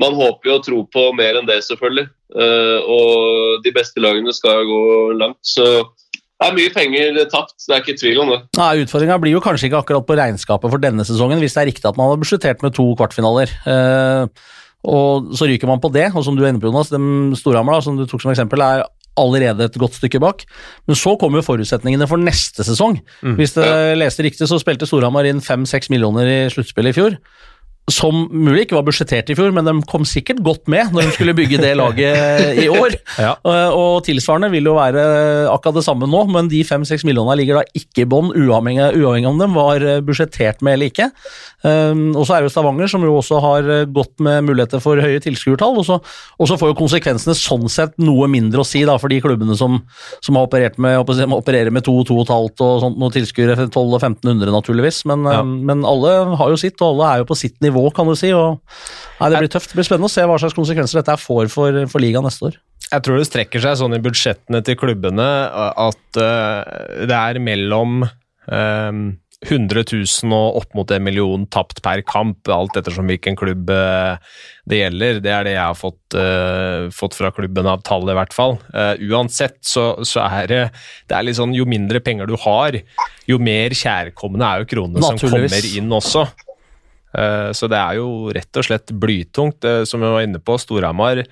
man 0.00 0.16
håper 0.16 0.48
jo 0.48 0.54
og 0.56 0.64
tror 0.64 0.86
på 0.90 1.02
mer 1.14 1.36
enn 1.38 1.46
det, 1.46 1.58
selvfølgelig. 1.66 2.06
Uh, 2.32 2.80
og 2.80 3.60
de 3.62 3.74
beste 3.76 4.02
lagene 4.02 4.32
skal 4.34 4.64
gå 4.66 4.80
langt. 5.20 5.38
Så 5.44 5.66
det 6.42 6.48
er 6.48 6.56
mye 6.56 6.72
penger 6.74 7.20
tapt, 7.30 7.54
det 7.68 7.76
er 7.76 7.84
ikke 7.84 8.00
tvil 8.00 8.24
om 8.24 8.32
det. 8.32 8.40
Nei, 8.58 8.70
Utfordringa 8.82 9.20
blir 9.22 9.36
jo 9.36 9.42
kanskje 9.44 9.68
ikke 9.68 9.82
akkurat 9.84 10.08
på 10.08 10.16
regnskapet 10.18 10.72
for 10.72 10.82
denne 10.82 11.04
sesongen, 11.06 11.38
hvis 11.38 11.54
det 11.54 11.62
er 11.62 11.68
riktig 11.70 11.86
at 11.86 12.00
man 12.00 12.10
har 12.10 12.18
budsjettert 12.18 12.64
med 12.66 12.74
to 12.74 12.88
kvartfinaler. 12.98 13.52
Eh, 13.70 14.48
og 14.90 15.30
så 15.38 15.46
ryker 15.46 15.70
man 15.70 15.78
på 15.84 15.92
det, 15.94 16.08
og 16.10 16.24
som 16.26 16.34
du 16.34 16.42
er 16.42 16.50
inne 16.50 16.58
på, 16.58 16.72
Jonas, 16.72 16.90
Storhamar, 17.38 17.84
som 17.86 18.00
du 18.00 18.08
tok 18.10 18.24
som 18.24 18.32
eksempel, 18.32 18.64
er 18.64 18.82
allerede 19.20 19.68
et 19.68 19.78
godt 19.80 19.98
stykke 19.98 20.20
bak. 20.22 20.44
Men 20.88 20.98
så 20.98 21.14
kommer 21.20 21.40
jo 21.40 21.46
forutsetningene 21.46 22.08
for 22.10 22.20
neste 22.20 22.64
sesong. 22.66 23.00
Mm. 23.22 23.36
Hvis 23.40 23.56
jeg 23.58 23.98
leste 24.00 24.24
riktig, 24.26 24.48
så 24.48 24.60
spilte 24.60 24.88
Storhamar 24.88 25.28
inn 25.28 25.42
fem-seks 25.44 25.92
millioner 25.92 26.28
i 26.28 26.38
sluttspillet 26.52 26.94
i 26.94 26.98
fjor. 27.00 27.18
Som 27.90 28.28
mulig 28.30 28.68
ikke 28.68 28.76
var 28.76 28.84
budsjettert 28.86 29.32
i 29.32 29.34
fjor, 29.34 29.50
men 29.52 29.66
de 29.66 29.72
kom 29.90 30.04
sikkert 30.06 30.38
godt 30.46 30.68
med 30.70 30.92
når 30.94 31.08
de 31.08 31.14
skulle 31.16 31.34
bygge 31.34 31.58
det 31.58 31.72
laget 31.76 32.60
i 32.62 32.68
år. 32.70 32.94
Ja. 33.22 33.34
Eh, 33.44 33.74
Og 33.76 34.04
tilsvarende 34.06 34.48
vil 34.52 34.64
jo 34.70 34.76
være 34.78 35.02
akkurat 35.52 35.76
det 35.76 35.82
samme 35.84 36.06
nå, 36.08 36.22
men 36.32 36.48
de 36.48 36.62
fem-seks 36.64 37.02
millionene 37.04 37.34
ligger 37.42 37.58
da 37.60 37.64
ikke 37.76 38.04
i 38.04 38.08
bånn, 38.08 38.30
uavhengig, 38.38 38.86
uavhengig 39.02 39.28
om 39.28 39.40
dem 39.42 39.52
var 39.58 39.82
eh, 39.84 39.98
budsjettert 40.06 40.62
med 40.64 40.78
eller 40.78 40.88
ikke. 40.92 41.08
Um, 41.62 42.08
og 42.18 42.24
så 42.26 42.34
er 42.34 42.42
det 42.42 42.48
jo 42.48 42.54
Stavanger, 42.56 42.88
som 42.90 43.04
jo 43.06 43.12
også 43.20 43.38
har 43.44 43.68
eh, 43.70 43.84
gått 43.94 44.14
med 44.24 44.46
muligheter 44.48 44.80
for 44.82 44.98
høye 45.02 45.20
tilskuertall. 45.22 45.76
Og 45.82 45.86
så 45.86 45.98
og 46.02 46.48
så 46.48 46.56
får 46.58 46.72
jo 46.72 46.78
konsekvensene 46.80 47.36
sånn 47.38 47.68
sett 47.70 47.92
noe 48.02 48.26
mindre 48.30 48.62
å 48.64 48.66
si 48.66 48.80
da, 48.88 48.96
for 48.98 49.12
de 49.12 49.20
klubbene 49.22 49.54
som, 49.58 49.76
som 50.24 50.38
har 50.38 50.48
operert 50.48 50.78
med, 50.82 50.98
opererer 51.02 51.70
med 51.74 51.84
to, 51.86 51.98
to 52.08 52.16
og 52.22 52.30
et 52.32 52.64
og 52.64 52.80
sånt, 52.82 52.98
noen 52.98 53.14
tilskuere 53.14 53.58
12 53.68 53.76
og 53.84 53.98
1500 54.00 54.54
naturligvis. 54.54 55.02
Men, 55.10 55.26
Ja. 55.28 55.42
men 55.44 55.84
alle 55.86 56.16
har 56.40 56.50
jo 56.54 56.58
sitt, 56.58 56.80
og 56.82 56.94
alle 56.96 57.10
er 57.12 57.22
jo 57.22 57.28
på 57.30 57.36
sitt 57.38 57.58
nivå, 57.62 57.71
kan 57.96 58.08
du 58.08 58.14
si. 58.18 58.32
og 58.36 58.60
nei, 59.20 59.30
Det 59.30 59.40
blir 59.44 59.52
tøft. 59.54 59.72
Det 59.72 59.80
blir 59.80 59.88
spennende 59.88 60.10
å 60.10 60.14
se 60.14 60.26
hva 60.28 60.38
slags 60.40 60.58
konsekvenser 60.58 61.00
dette 61.00 61.16
får 61.20 61.50
for, 61.52 61.80
for 61.92 62.04
ligaen 62.04 62.26
neste 62.26 62.50
år. 62.50 62.60
Jeg 62.92 63.06
tror 63.06 63.18
det 63.18 63.28
strekker 63.28 63.62
seg 63.64 63.78
sånn 63.80 63.96
i 63.96 64.02
budsjettene 64.04 64.60
til 64.66 64.76
klubbene 64.80 65.28
at 65.80 66.20
uh, 66.20 67.06
det 67.08 67.18
er 67.18 67.42
mellom 67.42 68.02
um 68.42 69.04
100 69.42 69.82
000 69.90 70.34
og 70.36 70.60
opp 70.60 70.76
mot 70.78 70.90
en 70.94 71.02
million 71.02 71.44
tapt 71.50 71.82
per 71.82 72.02
kamp, 72.06 72.46
alt 72.52 72.76
ettersom 72.78 73.08
hvilken 73.10 73.36
klubb 73.38 73.70
eh, 73.74 74.14
det 74.70 74.78
gjelder. 74.78 75.18
Det 75.24 75.32
er 75.34 75.48
det 75.48 75.54
jeg 75.56 75.64
har 75.64 75.78
fått, 75.78 76.14
uh, 76.14 76.86
fått 76.94 77.16
fra 77.18 77.32
klubben 77.34 77.66
av 77.66 77.82
tall, 77.86 78.06
i 78.06 78.14
hvert 78.14 78.34
fall. 78.36 78.54
Uh, 78.70 78.94
uansett 79.10 79.58
så, 79.66 79.86
så 80.06 80.22
er 80.28 80.46
det, 80.52 80.60
det 81.10 81.18
er 81.18 81.26
litt 81.26 81.40
sånn 81.40 81.56
jo 81.56 81.66
mindre 81.66 82.02
penger 82.04 82.30
du 82.30 82.36
har, 82.44 82.78
jo 83.26 83.40
mer 83.42 83.74
kjærkomne 83.74 84.46
er 84.46 84.62
jo 84.62 84.70
kronene 84.76 85.02
som 85.02 85.18
kommer 85.18 85.70
inn 85.72 85.90
også. 85.98 86.28
Eh, 87.14 87.52
Så 87.52 87.68
det 87.68 87.78
er 87.78 88.00
jo 88.00 88.32
rett 88.32 88.56
og 88.56 88.64
slett 88.66 88.92
blytungt, 88.92 89.64
eh, 89.64 89.84
som 89.84 90.00
vi 90.00 90.10
var 90.10 90.22
inne 90.24 90.40
på. 90.40 90.58
Storhamar 90.58 91.24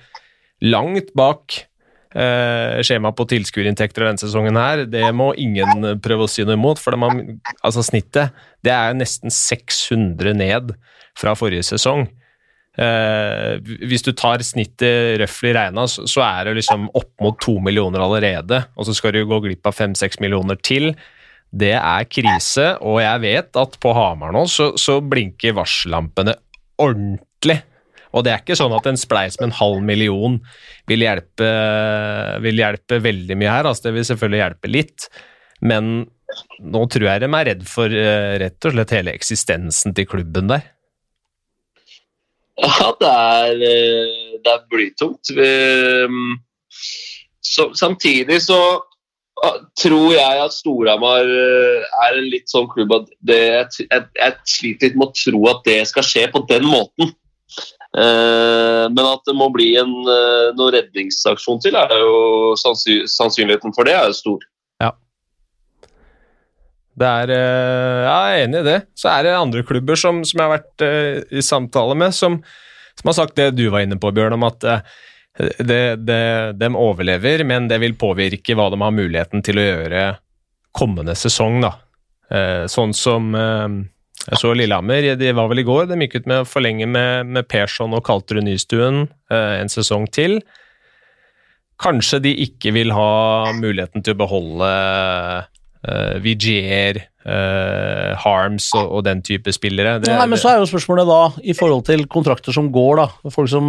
langt 0.61 1.13
bak 1.17 1.65
skjemaet 2.11 2.83
skjema 2.83 3.13
på 3.15 3.23
tilskuerinntekter 3.23 4.03
denne 4.03 4.19
sesongen 4.19 4.57
her. 4.59 4.81
Det 4.83 5.13
må 5.15 5.29
ingen 5.39 5.95
prøve 6.03 6.25
å 6.25 6.29
si 6.29 6.43
noe 6.43 6.57
imot, 6.57 6.75
for 6.77 6.97
man, 6.99 7.39
altså 7.63 7.85
snittet 7.87 8.35
det 8.67 8.73
er 8.75 8.97
nesten 8.99 9.31
600 9.31 10.33
ned 10.35 10.73
fra 11.15 11.31
forrige 11.39 11.63
sesong. 11.63 12.09
Eh, 12.79 13.59
hvis 13.83 14.05
du 14.05 14.13
tar 14.15 14.43
snittet 14.47 15.19
røftlig 15.19 15.51
regna, 15.57 15.83
så, 15.91 16.05
så 16.07 16.23
er 16.23 16.47
det 16.47 16.59
liksom 16.61 16.87
opp 16.95 17.11
mot 17.23 17.39
to 17.43 17.57
millioner 17.63 18.03
allerede, 18.03 18.61
og 18.75 18.87
så 18.87 18.95
skal 18.95 19.15
du 19.15 19.25
gå 19.27 19.41
glipp 19.43 19.67
av 19.67 19.75
fem-seks 19.75 20.21
millioner 20.23 20.59
til. 20.63 20.93
Det 21.51 21.73
er 21.75 22.07
krise, 22.07 22.67
og 22.79 23.01
jeg 23.03 23.23
vet 23.25 23.59
at 23.59 23.75
på 23.83 23.91
Hamar 23.95 24.31
nå 24.31 24.45
så, 24.47 24.71
så 24.79 25.01
blinker 25.03 25.57
varsellampene 25.57 26.37
ordentlig. 26.79 27.57
Og 28.15 28.23
det 28.23 28.31
er 28.31 28.41
ikke 28.43 28.57
sånn 28.59 28.75
at 28.75 28.87
en 28.87 28.99
spleis 28.99 29.37
med 29.39 29.49
en 29.49 29.57
halv 29.59 29.83
million 29.87 30.37
vil 30.89 31.03
hjelpe, 31.05 31.51
vil 32.43 32.59
hjelpe 32.59 32.99
veldig 33.03 33.37
mye 33.39 33.53
her. 33.53 33.67
Altså 33.69 33.87
det 33.87 33.95
vil 33.97 34.07
selvfølgelig 34.07 34.41
hjelpe 34.41 34.71
litt, 34.71 35.07
men 35.63 35.91
nå 36.63 36.83
tror 36.91 37.07
jeg 37.09 37.23
de 37.23 37.27
er 37.27 37.47
redd 37.51 37.65
for 37.67 37.91
uh, 37.91 38.35
rett 38.39 38.67
og 38.67 38.75
slett 38.75 38.95
hele 38.95 39.15
eksistensen 39.15 39.95
til 39.97 40.07
klubben 40.07 40.51
der. 40.51 40.63
Ja, 42.61 42.91
det 42.99 43.09
er, 43.09 43.61
eh, 43.65 44.39
det 44.43 44.51
er 44.51 44.65
blytungt. 44.69 45.31
Så, 47.41 47.71
samtidig 47.73 48.37
så 48.43 48.59
tror 49.79 50.13
jeg 50.13 50.43
at 50.43 50.53
Storhamar 50.53 51.25
eh, 51.25 51.87
er 52.05 52.19
en 52.19 52.29
litt 52.29 52.51
sånn 52.51 52.69
klubb 52.71 52.93
at 52.93 53.09
det, 53.25 53.41
jeg, 53.87 54.05
jeg, 54.19 54.37
sliter 54.47 54.89
litt 54.89 54.99
med 54.99 55.09
å 55.09 55.17
tro 55.17 55.41
at 55.51 55.63
det 55.65 55.79
skal 55.89 56.05
skje 56.05 56.27
på 56.33 56.43
den 56.49 56.67
måten. 56.67 57.13
Eh, 57.97 58.85
men 58.93 59.01
at 59.01 59.25
det 59.27 59.35
må 59.35 59.49
bli 59.53 59.73
en 59.81 59.91
eh, 60.05 60.51
noen 60.57 60.75
redningsaksjon 60.77 61.61
til, 61.63 61.77
er 61.79 61.93
jo 61.97 62.53
sannsynligheten 62.61 63.73
for 63.75 63.89
det 63.89 63.97
er 63.97 64.11
jo 64.11 64.19
stor. 64.19 64.47
Ja. 64.83 64.93
Det 67.01 67.13
er 67.25 67.33
Ja, 67.33 68.17
jeg 68.29 68.41
er 68.41 68.45
enig 68.45 68.61
i 68.61 68.67
det. 68.69 68.79
Så 68.99 69.09
er 69.09 69.25
det 69.25 69.37
andre 69.39 69.65
klubber 69.65 69.97
som, 69.97 70.21
som 70.27 70.37
jeg 70.37 70.47
har 70.49 70.59
vært 70.59 71.31
i 71.33 71.45
samtale 71.45 71.97
med, 71.97 72.13
som, 72.13 72.43
som, 72.99 73.09
har 73.09 73.23
sagt 73.23 73.39
det 73.39 73.55
du 73.57 73.71
var 73.73 73.87
inne 73.87 73.97
på, 73.97 74.13
Bjørn, 74.13 74.37
om 74.37 74.45
at 74.51 74.69
det, 75.59 75.83
det, 76.05 76.23
de 76.59 76.69
overlever, 76.75 77.45
men 77.47 77.69
det 77.71 77.79
vil 77.83 77.97
påvirke 77.99 78.55
hva 78.57 78.69
de 78.71 78.81
har 78.81 78.93
muligheten 78.95 79.43
til 79.45 79.61
å 79.61 79.65
gjøre 79.65 80.03
kommende 80.75 81.15
sesong. 81.17 81.61
da. 81.63 81.73
Eh, 82.31 82.63
sånn 82.71 82.93
som 82.95 83.33
eh, 83.35 83.81
jeg 84.21 84.37
så 84.37 84.53
Lillehammer, 84.53 85.15
de 85.17 85.31
var 85.33 85.49
vel 85.49 85.63
i 85.63 85.67
går, 85.67 85.87
de 85.89 85.97
gikk 86.03 86.19
ut 86.21 86.27
med 86.29 86.43
å 86.43 86.47
forlenge 86.47 86.87
med, 86.87 87.31
med 87.33 87.47
Persson 87.49 87.95
og 87.97 88.03
Kalterud 88.05 88.45
Nystuen 88.45 89.07
eh, 89.33 89.55
en 89.59 89.71
sesong 89.71 90.05
til. 90.13 90.39
Kanskje 91.81 92.21
de 92.27 92.35
ikke 92.45 92.75
vil 92.75 92.93
ha 92.93 93.49
muligheten 93.57 94.05
til 94.05 94.13
å 94.13 94.19
beholde 94.19 94.67
uh, 95.81 96.17
Vigier, 96.21 96.99
uh, 97.25 98.17
Harms 98.21 98.69
og, 98.77 98.85
og, 98.87 99.01
den 99.05 99.21
type 99.25 99.53
spillere. 99.53 99.97
Det, 100.01 100.11
Nei, 100.13 100.27
men 100.29 100.39
Så 100.41 100.51
er 100.51 100.59
jo 100.61 100.69
spørsmålet 100.69 101.09
da, 101.09 101.19
i 101.43 101.55
forhold 101.57 101.85
til 101.87 102.05
kontrakter 102.11 102.55
som 102.55 102.69
går, 102.73 103.01
da, 103.01 103.31
folk 103.33 103.51
som, 103.51 103.65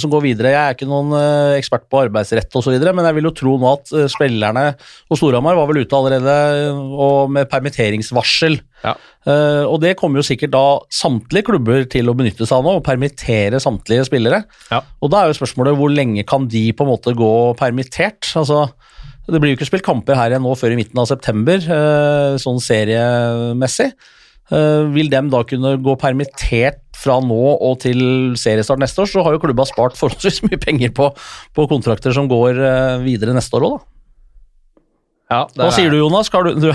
som 0.00 0.12
går 0.12 0.24
videre. 0.28 0.54
Jeg 0.54 0.60
er 0.62 0.76
ikke 0.76 0.90
noen 0.90 1.14
uh, 1.16 1.54
ekspert 1.58 1.88
på 1.90 2.04
arbeidsrett 2.06 2.60
osv., 2.60 2.76
men 2.84 3.08
jeg 3.08 3.18
vil 3.18 3.28
jo 3.30 3.34
tro 3.36 3.56
nå 3.60 3.72
at 3.72 3.94
uh, 3.96 4.06
spillerne 4.12 4.66
og 5.08 5.20
Storhamar 5.20 5.58
var 5.58 5.68
vel 5.70 5.82
ute 5.84 5.98
allerede 5.98 6.36
og 6.74 7.32
med 7.32 7.50
permitteringsvarsel. 7.50 8.58
Ja. 8.84 8.92
Og 9.72 9.78
det 9.80 9.94
kommer 9.96 10.20
jo 10.20 10.26
sikkert 10.26 10.50
da 10.52 10.64
samtlige 10.92 11.46
klubber 11.48 11.86
til 11.88 12.10
å 12.10 12.14
benytte 12.16 12.44
seg 12.44 12.58
av 12.58 12.66
nå, 12.66 12.74
og 12.76 12.84
permittere 12.84 13.56
samtlige 13.62 14.04
spillere. 14.04 14.42
Ja. 14.68 14.82
Og 15.00 15.08
da 15.14 15.22
er 15.22 15.30
jo 15.30 15.38
spørsmålet 15.38 15.78
hvor 15.78 15.88
lenge 15.88 16.26
kan 16.28 16.44
de 16.52 16.66
på 16.76 16.84
en 16.84 16.90
måte 16.90 17.14
gå 17.16 17.30
permittert? 17.56 18.28
Altså 18.36 18.66
det 19.30 19.40
blir 19.40 19.54
jo 19.54 19.58
ikke 19.58 19.70
spilt 19.70 19.86
kamper 19.86 20.18
her 20.18 20.34
igjen 20.34 20.44
nå 20.44 20.52
før 20.58 20.74
i 20.74 20.78
midten 20.78 21.00
av 21.00 21.08
september, 21.08 21.56
eh, 21.56 22.34
sånn 22.40 22.60
seriemessig. 22.60 23.92
Eh, 24.52 24.82
vil 24.92 25.08
dem 25.08 25.30
da 25.32 25.40
kunne 25.48 25.78
gå 25.80 25.94
permittert 25.96 26.82
fra 27.00 27.16
nå 27.24 27.40
og 27.54 27.78
til 27.80 28.34
seriestart 28.36 28.82
neste 28.82 29.00
år, 29.00 29.08
så 29.08 29.24
har 29.24 29.32
jo 29.32 29.40
klubba 29.40 29.64
spart 29.68 29.96
forholdsvis 29.96 30.42
mye 30.44 30.60
penger 30.60 30.92
på, 30.96 31.08
på 31.56 31.66
kontrakter 31.70 32.12
som 32.16 32.28
går 32.28 32.60
eh, 32.60 33.02
videre 33.06 33.36
neste 33.36 33.56
år 33.56 33.68
òg, 33.70 33.76
da. 33.78 33.90
Ja, 35.32 35.38
Hva 35.56 35.70
sier 35.72 35.88
du, 35.88 35.96
Jonas? 35.96 36.28
Du, 36.28 36.50
du, 36.60 36.68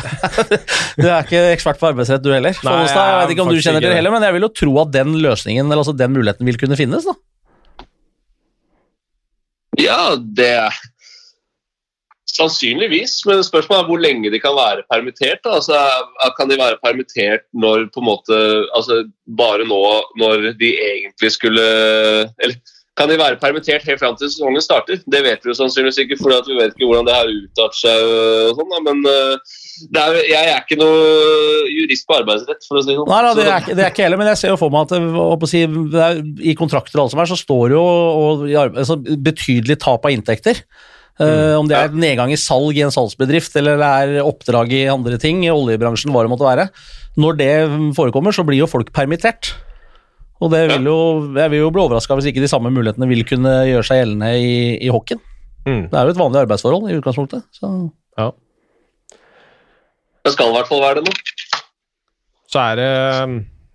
du, 1.00 1.06
er 1.06 1.22
ikke 1.22 1.44
ekspert 1.54 1.78
på 1.80 1.92
arbeidsrett, 1.92 2.24
du 2.26 2.32
heller. 2.34 2.58
Nei, 2.66 2.78
jeg, 2.82 2.96
jeg 2.98 3.20
vet 3.22 3.34
ikke 3.36 3.46
om 3.46 3.52
du 3.54 3.62
kjenner 3.62 3.84
til 3.86 3.94
det 3.94 4.00
heller, 4.02 4.16
men 4.16 4.26
jeg 4.26 4.36
vil 4.36 4.48
jo 4.48 4.54
tro 4.64 4.74
at 4.82 4.92
den 4.96 5.14
løsningen, 5.22 5.70
eller 5.70 5.84
altså 5.84 5.94
den 5.96 6.16
muligheten 6.18 6.50
vil 6.50 6.58
kunne 6.60 6.80
finnes, 6.80 7.06
da. 7.06 7.14
Ja, 9.80 10.02
det 10.18 10.50
Sannsynligvis, 12.40 13.20
men 13.28 13.44
spørsmålet 13.46 13.84
er 13.84 13.92
hvor 13.92 14.02
lenge 14.02 14.32
de 14.34 14.42
kan 14.42 14.56
være 14.58 14.86
permittert. 14.92 15.46
Altså, 15.46 15.78
kan 16.38 16.52
de 16.52 16.60
være 16.60 16.80
permittert 16.84 17.46
når 17.54 17.90
på 17.94 18.04
en 18.04 18.10
måte, 18.10 18.42
altså, 18.78 19.04
bare 19.38 19.68
nå 19.68 19.82
når 20.20 20.52
de 20.60 20.74
egentlig 20.74 21.32
skulle 21.36 21.64
Eller 22.40 22.58
kan 23.00 23.08
de 23.08 23.16
være 23.16 23.40
permittert 23.40 23.86
helt 23.88 24.02
fram 24.02 24.16
til 24.20 24.28
sesongen 24.28 24.64
starter? 24.64 25.00
Det 25.08 25.22
vet 25.24 25.46
vi 25.46 25.54
jo 25.54 25.56
sannsynligvis 25.56 26.02
ikke, 26.04 26.18
for 26.20 26.36
vi 26.50 26.58
vet 26.58 26.74
ikke 26.76 26.90
hvordan 26.90 27.08
det 27.08 27.16
har 27.16 27.32
uttatt 27.32 27.78
seg. 27.80 28.10
og 28.50 28.60
sånn, 28.60 28.76
Men 28.88 29.00
eh, 29.08 29.56
er, 30.02 30.18
jeg 30.28 30.50
er 30.52 30.60
ikke 30.60 30.80
noe 30.82 31.06
jurist 31.72 32.08
på 32.10 32.18
arbeidsrett, 32.18 32.68
for 32.68 32.82
å 32.82 32.84
si 32.84 32.92
det 32.92 32.98
sånn. 33.00 33.08
Nei, 33.08 33.22
da, 33.24 33.32
det, 33.38 33.48
er, 33.48 33.70
det 33.72 33.86
er 33.86 33.94
ikke 33.94 34.04
heller, 34.04 34.20
men 34.20 34.32
jeg 34.34 34.42
ser 34.42 34.52
jo 34.52 34.60
for 34.60 34.76
meg 34.76 34.90
at 34.90 34.96
det, 34.98 36.04
er, 36.10 36.22
i 36.52 36.58
kontrakter 36.60 37.00
og 37.00 37.06
alt 37.06 37.16
som 37.16 37.24
er, 37.24 37.32
så 37.32 37.40
står 37.40 37.76
jo 37.78 37.84
og, 37.86 38.48
altså, 38.68 39.00
betydelig 39.00 39.80
tap 39.86 40.04
av 40.04 40.16
inntekter. 40.18 40.60
Uh, 41.20 41.58
om 41.60 41.68
det 41.68 41.76
er 41.76 41.92
nedgang 41.92 42.32
i 42.32 42.40
salg 42.40 42.78
i 42.78 42.84
en 42.86 42.94
salgsbedrift 42.96 43.58
eller 43.60 43.80
det 43.82 43.88
er 44.04 44.22
oppdrag 44.24 44.72
i 44.72 44.86
andre 44.88 45.18
ting, 45.20 45.42
i 45.44 45.52
oljebransjen, 45.52 46.14
hva 46.16 46.24
det 46.24 46.32
måtte 46.32 46.48
være. 46.48 46.70
Når 47.20 47.40
det 47.40 47.50
forekommer, 47.98 48.36
så 48.36 48.46
blir 48.48 48.62
jo 48.62 48.70
folk 48.72 48.94
permittert. 48.96 49.52
Og 50.40 50.54
det 50.54 50.62
vil 50.72 50.88
jo, 50.88 51.00
jeg 51.36 51.52
vil 51.52 51.66
jo 51.66 51.72
bli 51.76 51.84
overraska 51.84 52.16
hvis 52.16 52.30
ikke 52.32 52.44
de 52.46 52.52
samme 52.52 52.72
mulighetene 52.72 53.10
vil 53.10 53.26
kunne 53.28 53.58
gjøre 53.68 53.84
seg 53.90 54.00
gjeldende 54.00 54.32
i, 54.40 54.54
i 54.80 54.92
hockeyen. 54.94 55.20
Mm. 55.66 55.90
Det 55.92 56.00
er 56.00 56.08
jo 56.08 56.14
et 56.14 56.22
vanlig 56.22 56.40
arbeidsforhold 56.46 56.88
i 56.88 56.96
utgangspunktet. 57.02 57.44
Så. 57.52 57.68
Ja. 58.16 58.32
Det 60.24 60.36
skal 60.36 60.52
i 60.52 60.56
hvert 60.56 60.72
fall 60.72 60.84
være 60.86 61.02
det 61.02 61.10
nå. 61.10 61.16
Så 62.50 62.64
er 62.64 62.80
det 62.80 62.90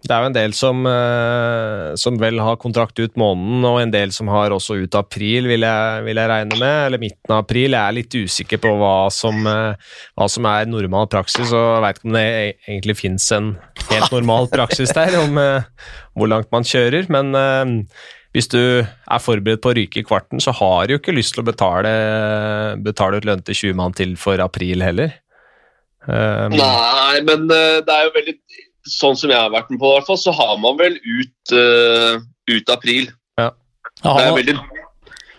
det 0.04 0.12
er 0.12 0.20
jo 0.20 0.28
en 0.28 0.36
del 0.36 0.52
som, 0.52 0.80
eh, 0.84 1.94
som, 2.00 2.16
vel 2.20 2.36
har 2.44 2.58
kontrakt 2.60 2.98
ut 3.00 3.14
måneden, 3.20 3.64
og 3.64 3.78
en 3.80 3.92
del 3.92 4.10
som 4.12 4.28
har 4.28 4.52
også 4.52 4.76
ut 4.82 4.96
april, 4.98 5.48
vil 5.48 5.64
jeg, 5.64 6.02
vil 6.04 6.18
jeg 6.20 6.28
regne 6.30 6.58
med. 6.60 6.80
Eller 6.88 7.00
midten 7.00 7.32
av 7.32 7.44
april. 7.46 7.72
Jeg 7.72 7.80
er 7.80 7.96
litt 7.96 8.16
usikker 8.16 8.60
på 8.60 8.74
hva 8.80 9.08
som, 9.14 9.38
eh, 9.48 9.94
hva 10.12 10.26
som 10.28 10.48
er 10.50 10.68
normal 10.68 11.08
praksis, 11.12 11.54
og 11.56 11.80
veit 11.84 11.96
ikke 11.96 12.10
om 12.10 12.18
det 12.18 12.24
e, 12.26 12.50
egentlig 12.66 12.98
fins 13.00 13.30
en 13.32 13.54
helt 13.88 14.12
normal 14.12 14.50
praksis 14.52 14.92
der, 14.92 15.16
om 15.22 15.40
eh, 15.40 15.88
hvor 16.12 16.28
langt 16.28 16.52
man 16.52 16.68
kjører. 16.68 17.08
Men 17.08 17.32
hvis 18.36 18.50
du 18.52 18.60
er 18.60 19.24
forberedt 19.24 19.64
på 19.64 19.72
å 19.72 19.78
ryke 19.78 20.02
i 20.02 20.06
kvarten, 20.06 20.42
så 20.42 20.52
har 20.58 20.84
du 20.84 20.94
jo 20.94 21.00
ikke 21.00 21.16
lyst 21.16 21.36
til 21.36 21.46
å 21.46 21.48
betale, 21.48 21.94
betale 22.84 23.22
ut 23.22 23.28
lønn 23.30 23.44
til 23.46 23.72
20 23.72 23.80
mann 23.80 23.96
til 23.96 24.18
for 24.20 24.42
april 24.44 24.84
heller. 24.84 25.16
Um, 26.04 26.52
Nei, 26.52 27.22
men 27.24 27.48
det 27.48 27.88
er 27.88 28.02
jo 28.04 28.16
veldig 28.18 28.34
sånn 28.88 29.16
som 29.16 29.32
jeg 29.32 29.40
har 29.40 29.52
vært 29.52 29.70
med 29.72 29.80
på, 29.80 29.90
i 29.90 29.98
hvert 29.98 30.08
fall, 30.10 30.20
så 30.20 30.34
har 30.36 30.56
man 30.60 30.78
vel 30.80 30.98
ut, 31.00 31.54
uh, 31.56 32.20
ut 32.50 32.72
april. 32.72 33.08
Ja. 33.40 33.50
Det, 34.02 34.12
er 34.20 34.36
veldig, 34.36 34.56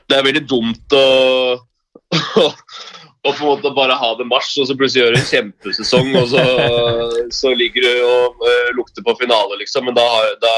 det, 0.10 0.18
er 0.18 0.25
veldig, 0.25 0.44
dumt 0.50 0.98
å, 0.98 1.06
å, 1.60 2.18
å, 2.46 3.30
på 3.30 3.36
en 3.36 3.46
måte 3.46 3.74
bare 3.78 3.98
ha 4.00 4.12
det 4.20 4.28
mars, 4.30 4.52
og 4.58 4.70
så 4.70 4.78
plutselig 4.78 5.06
gjøre 5.06 5.22
en 5.22 5.30
kjempesesong, 5.30 6.12
og 6.22 6.30
så, 6.34 6.44
så 7.42 7.54
ligger 7.58 7.86
du 7.86 7.94
og 8.10 8.46
uh, 8.46 8.70
lukter 8.78 9.06
på 9.06 9.18
finale, 9.22 9.62
liksom. 9.62 9.90
Men 9.90 9.98
da, 9.98 10.08
da, 10.42 10.56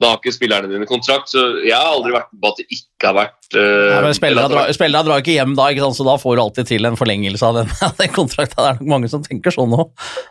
da 0.00 0.12
har 0.14 0.20
ikke 0.20 0.34
spillerne 0.34 0.70
dine 0.72 0.88
kontrakt. 0.88 1.30
Så 1.30 1.46
jeg 1.62 1.76
har 1.76 1.92
aldri 1.92 2.14
vært 2.16 2.30
med 2.34 2.42
på 2.42 2.52
at 2.52 2.60
det 2.62 2.68
ikke 2.74 3.10
har 3.10 3.18
vært 3.20 3.56
uh, 3.56 3.96
Nei, 4.08 4.12
Spillerne 4.16 4.50
drar, 4.50 4.74
spillere 4.74 5.06
drar 5.06 5.24
ikke 5.24 5.38
hjem 5.38 5.56
da, 5.58 5.70
ikke 5.70 5.86
sant? 5.86 6.00
så 6.00 6.10
da 6.10 6.18
får 6.20 6.36
du 6.36 6.44
alltid 6.48 6.70
til 6.74 6.90
en 6.90 6.98
forlengelse 6.98 7.46
av 7.46 7.62
den, 7.62 7.74
den 8.02 8.14
kontrakten. 8.18 8.58
Det 8.58 8.68
er 8.68 8.80
nok 8.80 8.94
mange 8.98 9.10
som 9.12 9.22
tenker 9.26 9.54
sånn 9.54 9.70
nå. 9.76 9.90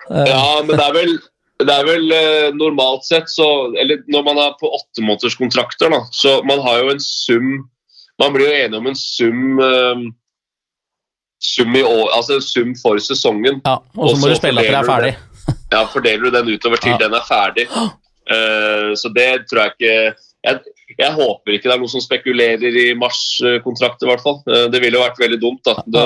Uh. 0.10 0.26
Ja, 0.26 0.48
men 0.66 0.76
det 0.76 0.84
er 0.84 0.98
vel 1.00 1.20
det 1.60 1.76
er 1.76 1.88
vel 1.88 2.14
eh, 2.16 2.50
normalt 2.56 3.04
sett 3.04 3.28
så 3.32 3.46
Eller 3.76 4.04
når 4.08 4.24
man 4.24 4.40
er 4.40 4.56
på 4.60 4.70
åttemånederskontrakter, 4.78 5.92
da, 5.92 6.06
så 6.16 6.40
man 6.48 6.62
har 6.64 6.84
jo 6.84 6.94
en 6.94 7.04
sum 7.04 7.50
Man 8.22 8.36
blir 8.36 8.48
jo 8.48 8.62
enig 8.64 8.80
om 8.80 8.88
en 8.88 9.00
sum 9.00 9.60
eh, 9.64 10.06
sum, 11.40 11.76
i 11.76 11.84
år, 11.84 12.10
altså 12.16 12.36
en 12.36 12.44
sum 12.44 12.72
for 12.76 13.00
sesongen. 13.00 13.62
Ja, 13.64 13.78
Og 13.96 14.10
så 14.12 14.18
må 14.20 14.32
du 14.32 14.36
spille 14.36 14.64
til 14.64 14.74
det 14.74 14.82
er 14.82 14.88
ferdig. 14.88 15.14
ja, 15.72 15.86
fordeler 15.88 16.26
du 16.26 16.36
den 16.36 16.50
utover 16.52 16.82
til 16.84 16.92
ja. 16.92 16.98
den 17.00 17.16
er 17.16 17.24
ferdig. 17.28 17.66
Uh, 18.30 18.92
så 19.00 19.10
det 19.16 19.30
tror 19.50 19.64
jeg 19.64 19.72
ikke 19.74 19.94
jeg, 20.46 20.74
jeg, 21.00 21.14
håper 21.16 21.56
ikke 21.56 21.70
det 21.70 21.74
er 21.74 21.80
noen 21.82 21.92
som 21.92 22.04
spekulerer 22.04 22.76
i 22.84 22.84
mars-kontrakter, 23.00 24.06
i 24.06 24.12
hvert 24.12 24.26
fall. 24.26 24.38
Uh, 24.46 24.68
det 24.70 24.84
ville 24.84 25.00
jo 25.00 25.06
vært 25.06 25.24
veldig 25.24 25.40
dumt. 25.42 25.64
da. 25.66 25.80
Det, 25.88 26.04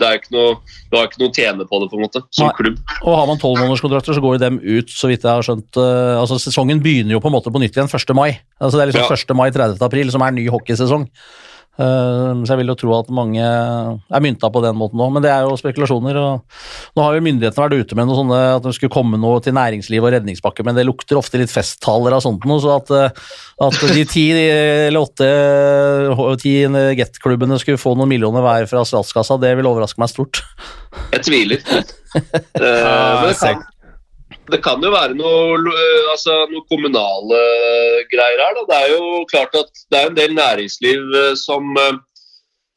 det 0.00 0.08
er 0.08 0.18
ikke 0.20 0.32
noe, 0.34 0.54
du 0.90 0.96
har 0.96 1.08
ikke 1.08 1.20
noe 1.22 1.30
å 1.30 1.36
tjene 1.36 1.66
på 1.68 1.80
det, 1.82 1.90
på 1.92 1.98
en 1.98 2.04
måte, 2.06 2.22
som 2.34 2.48
Nei. 2.48 2.54
klubb. 2.58 2.80
Og 3.00 3.18
Har 3.18 3.28
man 3.28 3.42
tolvmånederskontrakter, 3.42 4.16
så 4.16 4.24
går 4.24 4.36
jo 4.36 4.42
dem 4.42 4.58
ut, 4.62 4.94
så 4.94 5.10
vidt 5.10 5.26
jeg 5.26 5.30
har 5.30 5.46
skjønt. 5.46 5.68
Uh, 5.76 6.16
altså 6.22 6.40
Sesongen 6.40 6.82
begynner 6.84 7.16
jo 7.16 7.22
på 7.22 7.30
en 7.30 7.36
måte 7.36 7.52
på 7.52 7.62
nytt 7.62 7.76
igjen 7.76 7.90
1. 7.90 8.16
mai. 8.16 8.32
Altså 8.58 8.80
Det 8.80 8.86
er 8.86 8.92
liksom 8.92 9.06
ja. 9.06 9.20
1. 9.20 9.36
mai, 9.36 9.48
30. 9.54 9.84
april 9.86 10.12
som 10.14 10.24
er 10.24 10.36
ny 10.36 10.48
hockeysesong. 10.52 11.06
Eh, 11.78 12.32
så 12.44 12.52
jeg 12.52 12.60
vil 12.60 12.72
jo 12.72 12.76
tro 12.76 12.90
at 12.98 13.10
mange 13.14 13.40
er 13.40 14.22
mynta 14.22 14.50
på 14.52 14.62
den 14.64 14.76
måten 14.76 15.00
òg, 15.00 15.12
men 15.14 15.24
det 15.24 15.30
er 15.32 15.46
jo 15.46 15.56
spekulasjoner. 15.58 16.18
og 16.18 16.96
Nå 16.98 17.06
har 17.06 17.16
jo 17.16 17.24
myndighetene 17.24 17.64
vært 17.64 17.86
ute 17.86 17.98
med 17.98 18.08
noe 18.08 18.18
sånne, 18.18 18.40
at 18.58 18.66
det 18.66 18.74
skulle 18.76 18.92
komme 18.92 19.20
noe 19.20 19.40
til 19.44 19.56
næringsliv 19.56 20.04
og 20.04 20.12
redningspakke, 20.16 20.66
men 20.66 20.76
det 20.76 20.86
lukter 20.88 21.20
ofte 21.20 21.40
litt 21.40 21.52
festtaler 21.52 22.16
av 22.16 22.24
sånt 22.24 22.44
noe, 22.48 22.60
så 22.62 22.76
at, 22.76 22.92
eh, 22.96 23.24
at 23.66 23.80
de 23.94 24.04
ti 24.08 24.26
eller 24.34 25.00
åtte 25.00 26.40
ti 26.42 26.54
Get-klubbene 26.98 27.58
skulle 27.60 27.80
få 27.80 27.94
noen 27.96 28.10
millioner 28.10 28.44
hver 28.44 28.68
fra 28.70 28.84
statskassa, 28.88 29.38
det 29.40 29.54
vil 29.58 29.68
overraske 29.70 30.00
meg 30.02 30.12
stort. 30.12 30.42
Jeg 31.14 31.26
tviler. 31.26 31.64
uh, 31.70 32.60
men 32.60 33.28
det 33.30 33.36
kan, 33.38 33.62
det 34.52 34.60
kan 34.64 34.82
jo 34.82 34.92
være 34.92 35.16
noe, 35.18 35.56
altså, 36.12 36.44
noe 36.50 36.64
kommunale 36.70 37.40
greier 38.12 38.42
her. 38.44 38.56
Da. 38.58 38.64
Det 38.68 38.78
er 38.78 38.94
jo 38.94 39.24
klart 39.30 39.56
at 39.58 39.84
det 39.90 40.00
er 40.00 40.10
en 40.10 40.18
del 40.18 40.34
næringsliv 40.36 41.16
som, 41.40 41.76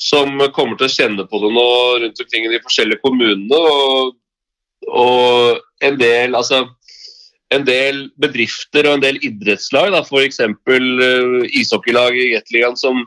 som 0.01 0.45
kommer 0.55 0.79
til 0.79 0.89
å 0.89 0.93
kjenne 0.93 1.27
på 1.29 1.41
det 1.43 1.51
nå 1.55 1.67
rundt 2.03 2.23
omkring 2.25 2.47
i 2.47 2.53
de 2.53 2.61
forskjellige 2.63 3.03
kommunene. 3.03 3.59
Og, 3.59 4.13
og 4.89 5.59
en, 5.83 5.99
del, 5.99 6.37
altså, 6.39 6.63
en 7.53 7.67
del 7.67 8.07
bedrifter 8.21 8.89
og 8.89 8.97
en 8.97 9.05
del 9.05 9.21
idrettslag, 9.25 9.95
f.eks. 10.03 10.41
Uh, 10.43 11.43
ishockeylag 11.51 12.17
i 12.19 12.31
Gateligaen 12.37 12.79
som, 12.79 13.05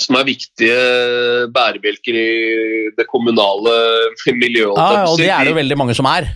som 0.00 0.18
er 0.20 0.28
viktige 0.28 0.80
bærebjelker 1.54 2.18
i 2.22 2.32
det 2.96 3.06
kommunale 3.10 3.76
miljøet. 4.32 4.76
Ja, 4.76 5.06
og 5.06 5.20
det 5.20 5.30
er 5.30 5.46
det 5.46 5.54
jo 5.54 5.62
veldig 5.62 5.84
mange 5.84 5.96
som 5.98 6.08
er. 6.10 6.34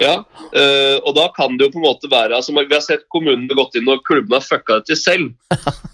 Ja, 0.00 0.14
uh, 0.22 0.96
og 1.02 1.14
da 1.16 1.26
kan 1.34 1.56
det 1.58 1.66
jo 1.66 1.72
på 1.74 1.80
en 1.80 1.86
måte 1.88 2.10
være 2.10 2.36
altså 2.38 2.54
Vi 2.54 2.62
har 2.70 2.84
sett 2.84 3.02
kommunene 3.10 3.56
gått 3.58 3.74
inn 3.78 3.90
og 3.90 4.04
klubbene 4.06 4.38
har 4.38 4.46
fucka 4.46 4.78
det 4.78 4.92
til 4.92 5.00
selv. 5.00 5.32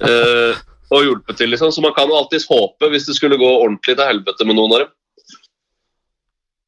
Uh, 0.04 0.54
og 0.92 1.04
hjulpet 1.04 1.36
til, 1.40 1.50
liksom. 1.52 1.72
Så 1.72 1.84
man 1.84 1.94
kan 1.96 2.08
jo 2.08 2.16
alltids 2.16 2.46
håpe 2.48 2.88
hvis 2.92 3.08
det 3.08 3.16
skulle 3.18 3.40
gå 3.40 3.48
ordentlig 3.48 3.96
til 3.96 4.08
helvete 4.08 4.46
med 4.48 4.56
noen 4.56 4.76
av 4.76 4.84
dem. 4.84 4.94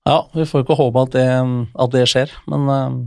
Ja, 0.09 0.19
vi 0.35 0.47
får 0.49 0.65
ikke 0.65 0.77
håpe 0.81 1.07
at 1.07 1.15
det, 1.15 1.29
at 1.85 1.95
det 1.95 2.07
skjer, 2.09 2.33
men 2.51 2.69
uh, 2.69 3.01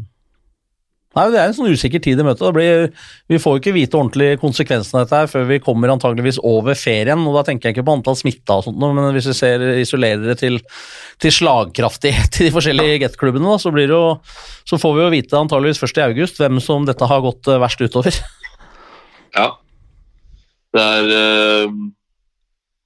Nei, 1.13 1.27
Det 1.29 1.39
er 1.39 1.49
en 1.49 1.55
sånn 1.55 1.69
usikker 1.69 2.01
tid 2.01 2.21
i 2.21 2.25
møtet. 2.25 2.47
Blir, 2.55 2.87
vi 3.29 3.39
får 3.41 3.59
ikke 3.59 3.75
vite 3.75 3.97
ordentlig 3.99 4.39
konsekvensene 4.41 5.01
av 5.01 5.05
dette 5.05 5.19
her 5.21 5.29
før 5.29 5.47
vi 5.51 5.59
kommer 5.61 5.93
antageligvis 5.93 6.39
over 6.41 6.77
ferien. 6.77 7.21
og 7.27 7.37
Da 7.37 7.45
tenker 7.47 7.69
jeg 7.69 7.77
ikke 7.77 7.85
på 7.85 7.95
antall 7.99 8.17
smitta, 8.17 8.57
og 8.57 8.65
sånt, 8.65 8.81
men 8.81 9.13
hvis 9.13 9.29
vi 9.29 9.37
ser 9.37 9.65
isolerer 9.83 10.25
det 10.31 10.39
til, 10.41 10.57
til 11.21 11.35
slagkraftighet 11.37 12.41
i 12.41 12.47
de 12.47 12.53
forskjellige 12.55 13.01
Get-klubbene, 13.05 13.57
så, 13.61 13.73
så, 14.65 14.81
får 14.81 14.95
vi 14.97 15.05
jo 15.05 15.13
vite 15.13 15.37
antageligvis 15.37 15.81
først 15.81 16.01
i 16.01 16.07
august 16.07 16.41
hvem 16.41 16.61
som 16.63 16.87
dette 16.89 17.09
har 17.09 17.21
gått 17.25 17.49
eh, 17.49 17.61
verst 17.61 17.83
utover. 17.83 18.21
Ja. 19.33 19.47
Det 20.73 20.81
er 20.81 21.07
uh, 21.09 21.71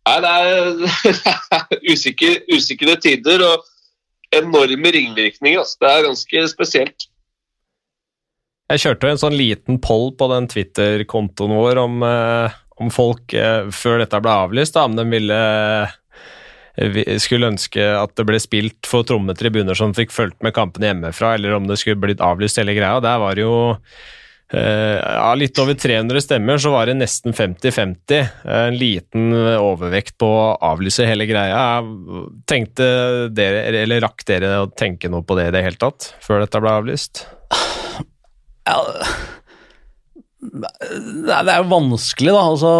Nei, 0.07 0.19
det 0.23 0.29
er 0.31 1.25
usikre, 1.91 2.37
usikre 2.55 2.93
tider 3.03 3.43
og 3.43 3.65
enorme 4.31 4.93
ringvirkninger. 4.95 5.59
Altså. 5.59 5.75
Det 5.81 5.89
er 5.91 6.05
ganske 6.05 6.43
spesielt. 6.53 7.07
Jeg 8.67 8.83
kjørte 8.83 9.13
en 9.13 9.21
sånn 9.21 9.37
liten 9.39 9.77
poll 9.79 10.09
på 10.19 10.27
den 10.33 10.49
Twitter-kontoen 10.51 11.53
vår 11.55 11.79
om, 11.79 12.01
eh, 12.03 12.57
om 12.83 12.91
folk 12.91 13.31
eh, 13.31 13.69
før 13.71 14.03
dette 14.03 14.19
ble 14.19 14.33
avlyst, 14.43 14.75
da, 14.75 14.83
om 14.89 14.97
de 14.97 15.05
ville 15.07 15.37
eh, 16.75 17.13
skulle 17.23 17.53
ønske 17.53 17.85
at 17.95 18.17
det 18.19 18.25
ble 18.27 18.41
spilt 18.43 18.89
for 18.89 19.07
tromme 19.07 19.37
tribuner 19.39 19.77
som 19.77 19.95
fikk 19.95 20.11
fulgt 20.11 20.43
med 20.43 20.55
kampene 20.57 20.91
hjemmefra, 20.91 21.37
eller 21.37 21.55
om 21.55 21.69
det 21.69 21.79
skulle 21.79 22.01
blitt 22.03 22.23
avlyst 22.23 22.59
hele 22.59 22.75
greia. 22.75 22.99
Der 23.03 23.23
var 23.23 23.39
det 23.39 23.47
jo 23.47 23.55
ja, 24.47 25.33
litt 25.35 25.59
over 25.59 25.75
300 25.75 26.21
stemmer, 26.23 26.59
så 26.61 26.69
var 26.71 26.87
det 26.87 26.93
nesten 26.95 27.33
50-50. 27.35 28.29
En 28.47 28.77
liten 28.79 29.33
overvekt 29.35 30.15
på 30.23 30.29
å 30.31 30.53
avlyse 30.69 31.03
hele 31.03 31.27
greia. 31.27 31.81
Tenkte 32.47 32.87
dere, 33.35 33.65
eller 33.83 34.05
Rakk 34.05 34.23
dere 34.29 34.53
å 34.61 34.69
tenke 34.71 35.11
noe 35.11 35.27
på 35.27 35.35
det 35.35 35.49
i 35.49 35.57
det 35.57 35.65
hele 35.65 35.81
tatt, 35.81 36.13
før 36.23 36.45
dette 36.45 36.63
ble 36.63 36.77
avlyst? 36.79 37.25
Ja, 40.37 41.39
det 41.43 41.51
er 41.51 41.63
jo 41.63 41.69
vanskelig, 41.71 42.29
da. 42.33 42.43
Altså, 42.43 42.71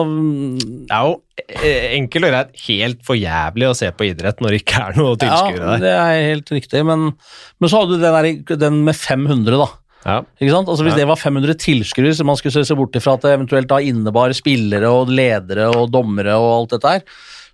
det 0.61 0.93
er 0.93 1.07
jo 1.07 1.15
eh, 1.57 1.87
enkelt 1.97 2.27
og 2.27 2.31
greit 2.33 2.61
helt 2.67 3.01
for 3.07 3.17
jævlig 3.17 3.67
å 3.69 3.75
se 3.77 3.89
på 3.97 4.07
idrett 4.07 4.43
når 4.43 4.53
det 4.53 4.61
ikke 4.61 4.83
er 4.85 4.99
noe 4.99 5.17
tilskuere 5.19 5.57
der. 5.57 5.73
Ja, 5.73 5.81
det 5.81 5.93
er 5.95 6.29
helt 6.29 6.53
riktig, 6.53 6.83
men, 6.87 7.09
men 7.57 7.71
så 7.71 7.81
hadde 7.81 7.97
du 7.97 8.05
den, 8.05 8.17
der, 8.17 8.59
den 8.67 8.79
med 8.87 8.97
500, 8.99 9.57
da. 9.57 9.69
Ja. 10.07 10.19
Ikke 10.39 10.53
sant? 10.53 10.69
Altså 10.71 10.85
Hvis 10.85 10.95
ja. 10.95 11.01
det 11.01 11.09
var 11.09 11.19
500 11.19 11.57
tilskuere, 11.59 12.13
så 12.15 12.27
man 12.27 12.37
skulle 12.39 12.63
se 12.63 12.77
bort 12.77 12.95
ifra 12.95 13.17
at 13.17 13.25
det 13.25 13.33
eventuelt 13.35 13.67
da 13.71 13.81
innebar 13.83 14.31
spillere 14.37 14.91
og 14.93 15.11
ledere 15.11 15.67
og 15.73 15.89
dommere 15.91 16.37
og 16.39 16.51
alt 16.53 16.77
dette 16.77 16.93
her, 16.93 17.03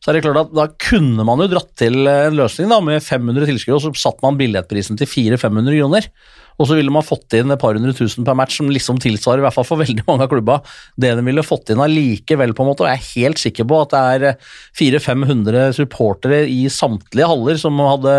så 0.04 0.12
er 0.12 0.18
det 0.18 0.26
klart 0.26 0.42
at 0.44 0.54
da 0.54 0.68
kunne 0.84 1.24
man 1.26 1.40
jo 1.40 1.48
dratt 1.54 1.72
til 1.80 2.04
en 2.12 2.36
løsning 2.36 2.68
da 2.70 2.82
med 2.84 3.00
500 3.02 3.48
tilskuere, 3.50 3.80
og 3.80 3.86
så 3.86 4.04
satte 4.04 4.26
man 4.26 4.38
billettprisen 4.38 5.00
til 5.00 5.10
400-500 5.10 5.80
kroner. 5.80 6.10
Og 6.60 6.70
så 6.70 6.78
ville 6.78 6.94
man 6.94 7.06
fått 7.06 7.34
inn 7.38 7.52
et 7.54 7.62
par 7.62 7.78
hundre 7.78 7.94
tusen 7.98 8.26
per 8.28 8.38
match, 8.38 8.58
som 8.60 8.70
liksom 8.72 9.00
tilsvarer, 9.04 9.42
i 9.42 9.46
hvert 9.48 9.56
fall 9.56 9.68
for 9.68 9.82
veldig 9.84 10.06
mange 10.08 10.28
av 10.28 10.32
klubba, 10.32 10.60
det 11.00 11.14
de 11.18 11.26
ville 11.26 11.46
fått 11.46 11.74
inn 11.74 11.84
allikevel, 11.84 12.56
på 12.56 12.66
en 12.66 12.72
måte. 12.72 12.86
Og 12.86 12.92
jeg 12.92 13.00
er 13.00 13.12
helt 13.24 13.42
sikker 13.42 13.68
på 13.70 13.82
at 13.84 13.94
det 13.94 14.04
er 14.14 14.26
400-500 14.80 15.78
supportere 15.78 16.44
i 16.50 16.62
samtlige 16.74 17.30
haller 17.30 17.60
som 17.62 17.80
hadde, 17.84 18.16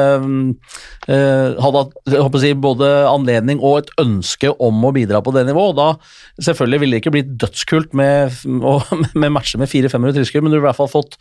uh, 1.09 1.64
hadde 1.64 2.42
si, 2.42 2.55
både 2.59 2.92
anledning 3.11 3.62
og 3.62 3.83
et 3.83 3.92
ønske 4.03 4.53
om 4.62 4.85
å 4.85 4.94
bidra 4.94 5.23
på 5.25 5.35
det 5.37 5.47
nivået. 5.49 5.75
Og 5.75 5.81
da 5.81 6.47
selvfølgelig 6.49 6.83
ville 6.83 6.99
det 6.99 7.05
ikke 7.05 7.14
blitt 7.18 7.37
dødskult 7.42 7.94
med, 7.99 8.40
med 9.20 9.35
matcher 9.35 9.62
med 9.62 9.70
400-500 9.73 10.18
tilskuere, 10.20 10.47
men 10.47 10.55
du 10.55 10.59
ville 10.59 10.64
i 10.64 10.68
hvert 10.70 10.81
fall 10.81 10.92
fått 10.92 11.18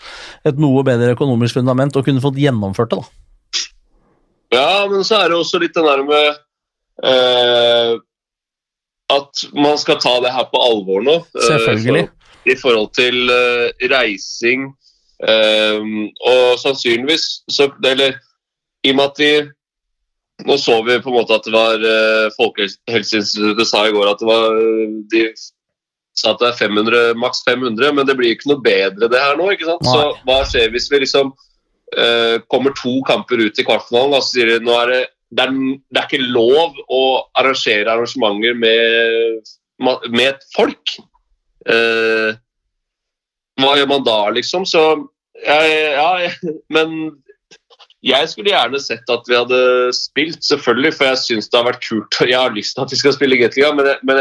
et 0.48 0.60
noe 0.62 0.86
bedre 0.88 1.14
økonomisk 1.18 1.60
fundament 1.60 1.96
og 1.98 2.08
kunne 2.08 2.24
fått 2.24 2.42
gjennomført 2.42 2.94
det. 2.94 3.04
da. 3.04 3.24
Ja, 4.54 4.86
men 4.90 5.02
så 5.06 5.18
er 5.18 5.32
det 5.32 5.40
også 5.40 5.62
litt 5.62 5.74
den 5.74 5.88
der 5.88 6.04
med 6.06 6.43
at 9.14 9.44
man 9.54 9.78
skal 9.78 10.00
ta 10.02 10.20
det 10.24 10.34
her 10.34 10.46
på 10.52 10.62
alvor 10.62 11.04
nå. 11.06 11.18
Eh, 11.36 11.48
Selvfølgelig. 11.48 12.06
Uh, 12.08 12.52
I 12.52 12.56
forhold 12.60 12.90
til 12.98 13.30
uh, 13.32 13.68
reising 13.92 14.72
og 15.24 16.58
sannsynligvis 16.60 17.46
så, 17.48 17.70
Eller 17.88 18.18
i 18.84 18.90
og 18.92 18.98
med 18.98 19.04
at 19.06 19.20
vi 19.22 19.30
Nå 20.44 20.58
så 20.60 20.82
vi 20.84 20.98
på 21.00 21.14
en 21.14 21.16
måte 21.16 21.38
at 21.38 21.46
det 21.46 21.54
var 21.54 21.86
Folkehelseinstituttet 22.36 23.70
sa 23.70 23.86
i 23.88 23.94
går 23.94 24.10
at 24.10 24.20
det 24.20 24.28
var 24.28 24.58
De 25.14 25.22
sa 26.20 26.34
at 26.34 26.42
det 26.42 26.50
er 26.50 26.58
500, 26.58 27.14
maks 27.16 27.40
500, 27.48 27.94
men 27.96 28.10
det 28.10 28.18
blir 28.20 28.34
ikke 28.36 28.52
noe 28.52 28.66
bedre 28.66 29.08
det 29.08 29.22
her 29.22 29.38
nå. 29.40 29.48
ikke 29.54 29.70
sant? 29.70 29.88
Så 29.88 30.10
hva 30.28 30.42
skjer 30.50 30.74
hvis 30.74 30.90
vi 30.92 31.06
liksom 31.06 31.32
kommer 32.52 32.76
to 32.76 32.98
kamper 33.08 33.46
ut 33.46 33.62
i 33.62 33.68
kvartfinalen 33.70 34.18
og 34.18 34.26
så 34.26 34.34
sier 34.34 34.52
de 34.52 34.66
nå 34.66 34.76
er 34.82 34.92
det 34.92 35.02
det 35.34 35.48
er, 35.48 35.54
det 35.54 36.00
er, 36.00 36.08
ikke 36.08 36.34
lov 36.34 36.78
å 36.92 37.02
arrangere 37.40 37.90
arrangementer 37.92 38.56
med, 38.60 39.52
med 40.14 40.28
et 40.30 40.46
folk. 40.56 40.96
Eh, 41.70 42.36
hva 43.62 43.76
gjør 43.78 43.90
man 43.92 44.06
da, 44.06 44.20
liksom? 44.36 44.66
Så 44.70 44.82
ja, 45.44 45.60
ja, 45.66 46.32
men 46.74 47.12
jeg 48.04 48.28
skulle 48.30 48.52
gjerne 48.52 48.82
sett 48.84 49.10
at 49.12 49.30
vi 49.30 49.38
hadde 49.38 49.62
spilt, 49.96 50.42
selvfølgelig, 50.44 50.94
for 50.98 51.08
jeg 51.12 51.22
syns 51.22 51.50
det 51.50 51.60
har 51.60 51.70
vært 51.70 51.86
kult. 51.86 52.20
Jeg 52.28 52.40
har 52.40 52.56
lyst 52.56 52.76
til 52.76 52.84
at 52.84 52.92
vi 52.92 53.00
skal 53.00 53.16
spille 53.16 53.40
Gateliga, 53.40 53.72
men, 53.78 53.94
men, 54.04 54.20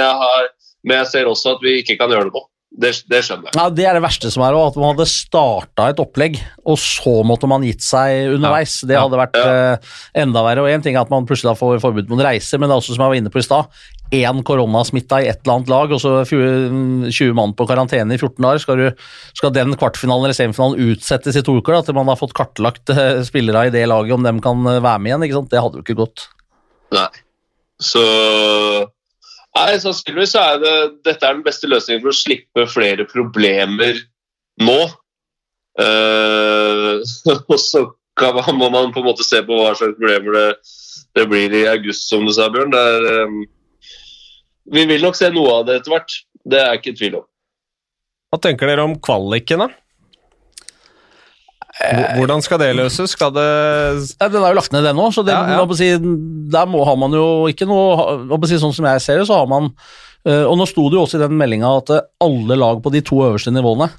men, 0.86 0.96
jeg 1.00 1.10
ser 1.10 1.30
også 1.30 1.56
at 1.56 1.64
vi 1.66 1.80
ikke 1.80 1.98
kan 2.00 2.12
gjøre 2.12 2.30
det 2.30 2.36
nå. 2.36 2.44
Det, 2.72 2.92
det, 3.10 3.18
skjønner 3.26 3.50
jeg. 3.50 3.56
Ja, 3.58 3.64
Det 3.68 3.84
er 3.84 3.96
det 3.98 4.02
verste 4.04 4.30
som 4.32 4.42
er, 4.46 4.56
at 4.56 4.76
man 4.80 4.94
hadde 4.94 5.04
starta 5.10 5.90
et 5.92 5.98
opplegg, 6.00 6.38
og 6.64 6.78
så 6.80 7.18
måtte 7.28 7.48
man 7.50 7.64
gitt 7.66 7.84
seg 7.84 8.32
underveis. 8.38 8.78
Ja. 8.80 8.88
Det 8.88 9.00
hadde 9.02 9.18
vært 9.20 9.36
ja. 9.36 9.50
uh, 9.76 9.98
enda 10.22 10.44
verre. 10.46 10.64
og 10.64 10.72
Én 10.72 10.84
ting 10.84 10.96
er 10.96 11.04
at 11.04 11.12
man 11.12 11.26
plutselig 11.28 11.58
får 11.60 11.82
forbud 11.82 12.08
mot 12.08 12.22
reise, 12.24 12.56
men 12.56 12.70
det 12.70 12.76
er 12.76 12.80
også 12.80 12.96
som 12.96 13.04
jeg 13.04 13.12
var 13.12 13.20
inne 13.20 13.32
på 13.34 13.42
i 13.42 13.44
stad, 13.44 13.82
én 14.12 14.40
koronasmitta 14.48 15.20
i 15.20 15.28
et 15.28 15.42
eller 15.44 15.58
annet 15.58 15.72
lag, 15.72 15.92
og 15.92 16.00
så 16.00 16.14
20 16.28 17.36
mann 17.36 17.52
på 17.56 17.68
karantene 17.68 18.16
i 18.16 18.20
14 18.20 18.40
dager. 18.40 18.64
Skal, 18.64 18.80
du, 18.80 19.04
skal 19.36 19.52
den 19.56 19.76
kvartfinalen 19.76 20.28
eller 20.28 20.36
semifinalen 20.36 20.92
utsettes 20.92 21.36
i 21.36 21.44
to 21.44 21.58
uker, 21.60 21.76
da, 21.76 21.84
til 21.84 21.98
man 22.00 22.08
har 22.08 22.20
fått 22.20 22.36
kartlagt 22.36 22.92
uh, 22.96 23.20
spillere 23.28 23.68
i 23.68 23.74
det 23.74 23.84
laget, 23.92 24.16
om 24.16 24.24
de 24.24 24.34
kan 24.44 24.64
uh, 24.64 24.80
være 24.80 25.04
med 25.04 25.28
igjen? 25.28 25.44
Det 25.52 25.60
hadde 25.60 25.80
jo 25.80 25.84
ikke 25.84 26.00
gått. 26.00 26.26
Nei. 26.96 27.08
Så 27.82 28.00
Nei, 29.52 29.76
Sannsynligvis 29.80 30.34
er 30.40 30.60
det, 30.62 30.76
dette 31.04 31.26
er 31.28 31.36
den 31.36 31.44
beste 31.44 31.68
løsningen 31.68 32.00
for 32.04 32.12
å 32.12 32.16
slippe 32.16 32.66
flere 32.72 33.04
problemer 33.08 33.98
nå. 34.62 34.78
Uh, 35.80 37.00
og 37.52 37.58
så 37.60 37.86
man, 38.20 38.56
må 38.58 38.68
man 38.72 38.92
på 38.92 39.00
en 39.00 39.08
måte 39.08 39.24
se 39.24 39.40
på 39.44 39.56
hva 39.56 39.72
slags 39.76 39.96
problemer 39.98 40.36
det, 40.36 40.46
det 41.16 41.26
blir 41.28 41.52
i 41.56 41.66
august, 41.70 42.08
som 42.08 42.24
du 42.28 42.32
sa, 42.32 42.48
Bjørn. 42.52 42.72
Der, 42.72 43.26
um, 43.26 43.42
vi 44.72 44.86
vil 44.88 45.04
nok 45.04 45.18
se 45.18 45.28
noe 45.32 45.58
av 45.58 45.68
det 45.68 45.80
etter 45.80 45.96
hvert. 45.96 46.18
Det 46.48 46.58
er 46.58 46.72
jeg 46.72 46.80
ikke 46.80 46.92
i 46.92 46.98
tvil 47.00 47.20
om. 47.20 47.28
Hva 48.32 48.40
tenker 48.40 48.70
dere 48.70 48.84
om 48.88 48.96
kvaliken, 49.04 49.66
da? 49.66 49.81
Hvordan 52.16 52.42
skal 52.44 52.60
det 52.62 52.70
løses? 52.78 53.14
Skal 53.16 53.32
det 53.34 53.48
ja, 54.20 54.28
Den 54.28 54.42
er 54.42 54.52
jo 54.52 54.58
lagt 54.58 54.74
ned, 54.74 54.84
den 54.86 55.00
òg, 55.02 55.10
så 55.14 55.24
det, 55.26 55.34
ja, 55.34 55.58
ja. 55.58 55.78
Si, 55.78 55.90
der 56.52 56.70
må, 56.70 56.84
har 56.86 56.98
man 57.00 57.14
jo 57.16 57.26
ikke 57.50 57.68
noe 57.68 58.38
si, 58.46 58.60
Sånn 58.62 58.74
som 58.76 58.88
jeg 58.88 59.02
ser 59.04 59.20
det, 59.20 59.26
så 59.30 59.40
har 59.40 59.50
man 59.50 59.70
eh, 60.28 60.44
Og 60.46 60.56
nå 60.60 60.68
sto 60.70 60.86
det 60.90 60.98
jo 60.98 61.04
også 61.06 61.18
i 61.18 61.24
den 61.24 61.36
meldinga 61.40 61.74
at 61.80 61.94
alle 62.22 62.58
lag 62.58 62.82
på 62.84 62.92
de 62.94 63.02
to 63.06 63.22
øverste 63.26 63.54
nivåene 63.54 63.90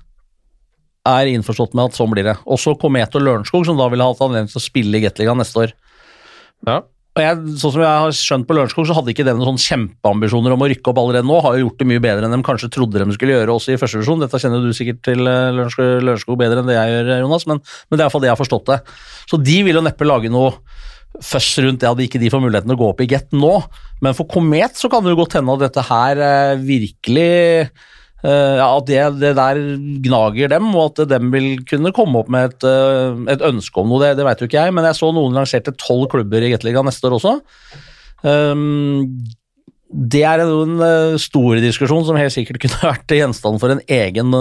er 1.04 1.28
innforstått 1.34 1.74
med 1.76 1.90
at 1.90 1.98
sånn 1.98 2.14
blir 2.14 2.24
det. 2.24 2.38
Også 2.48 2.78
Komet 2.80 3.16
og 3.20 3.26
Lørenskog, 3.26 3.66
som 3.68 3.76
da 3.76 3.90
ville 3.92 4.06
hatt 4.08 4.22
anledning 4.24 4.48
til 4.48 4.62
å 4.62 4.64
spille 4.64 5.00
i 5.00 5.04
Gateligaen 5.04 5.42
neste 5.42 5.66
år. 5.66 5.74
Ja. 6.64 6.78
Og 7.14 7.22
jeg, 7.22 7.42
sånn 7.62 7.74
som 7.76 7.82
jeg 7.84 8.02
har 8.04 8.16
skjønt 8.18 8.48
på 8.50 8.56
Lørenskog, 8.58 8.88
så 8.90 8.96
hadde 8.98 9.12
ikke 9.14 9.26
de 9.28 9.36
noen 9.38 9.52
sånn 9.52 9.62
kjempeambisjoner 9.62 10.56
om 10.56 10.64
å 10.66 10.70
rykke 10.72 10.90
opp 10.90 11.02
allerede 11.02 11.30
nå. 11.30 11.36
Har 11.46 11.60
jo 11.60 11.68
gjort 11.68 11.84
det 11.84 11.88
mye 11.92 12.02
bedre 12.02 12.26
enn 12.26 12.34
de 12.34 12.40
kanskje 12.48 12.72
trodde 12.74 13.04
de 13.04 13.14
skulle 13.14 13.36
gjøre 13.36 13.54
også 13.54 13.76
i 13.76 13.78
første 13.78 14.00
divisjon. 14.00 14.24
Dette 14.24 14.40
kjenner 14.42 14.66
du 14.66 14.74
sikkert 14.74 15.04
til 15.06 15.22
eh, 15.30 15.52
Lørenskog, 15.54 16.40
bedre 16.42 16.64
enn 16.64 16.72
det 16.72 16.80
jeg 16.80 16.96
gjør, 16.96 17.12
Jonas, 17.22 17.46
men, 17.52 17.62
men 17.62 18.00
det 18.00 18.02
er 18.02 18.08
iallfall 18.08 18.26
det 18.26 18.32
jeg 18.32 18.34
har 18.34 18.42
forstått 18.42 18.72
det. 18.72 18.80
Så 19.30 19.40
de 19.46 19.60
vil 19.68 19.78
jo 19.78 19.86
neppe 19.86 20.10
lage 20.10 20.34
noe 20.34 20.56
føss 21.22 21.52
rundt 21.62 21.84
det 21.84 21.92
at 21.92 22.02
ikke 22.02 22.22
de 22.24 22.34
får 22.34 22.42
muligheten 22.42 22.74
å 22.74 22.80
gå 22.82 22.90
opp 22.90 23.06
i 23.06 23.10
get 23.14 23.30
nå. 23.38 23.54
Men 24.02 24.18
for 24.18 24.26
Komet 24.34 24.82
så 24.82 24.90
kan 24.90 25.06
det 25.06 25.14
jo 25.14 25.22
godt 25.22 25.38
hende 25.38 25.54
at 25.54 25.68
dette 25.68 25.86
her 25.92 26.24
eh, 26.26 26.64
virkelig 26.66 27.70
ja, 28.24 28.70
At 28.70 28.88
det, 28.88 29.02
det, 29.20 29.34
der 29.36 29.60
gnager 30.06 30.52
dem, 30.56 30.72
og 30.72 30.94
at 30.94 31.10
dem 31.12 31.32
vil 31.34 31.58
kunne 31.68 31.92
komme 31.96 32.22
opp 32.22 32.32
med 32.32 32.54
et, 32.54 32.68
uh, 32.68 33.20
et 33.32 33.44
ønske 33.44 33.82
om 33.82 33.92
noe, 33.92 34.00
det, 34.04 34.16
det 34.20 34.28
vet 34.28 34.44
jo 34.44 34.48
ikke 34.48 34.62
jeg. 34.62 34.76
Men 34.76 34.88
jeg 34.88 35.00
så 35.00 35.12
noen 35.16 35.36
lanserte 35.36 35.76
tolv 35.76 36.08
klubber 36.14 36.46
i 36.46 36.54
Gateligaen 36.54 36.88
neste 36.88 37.10
år 37.10 37.18
også. 37.20 37.38
Um, 38.24 39.10
det 39.94 40.24
er 40.26 40.42
en 40.42 40.80
stor 41.22 41.60
diskusjon 41.62 42.06
som 42.08 42.18
helt 42.18 42.34
sikkert 42.34 42.62
kunne 42.64 42.80
vært 42.96 43.14
gjenstand 43.14 43.60
for 43.62 43.76
en 43.76 43.84
egen, 43.92 44.32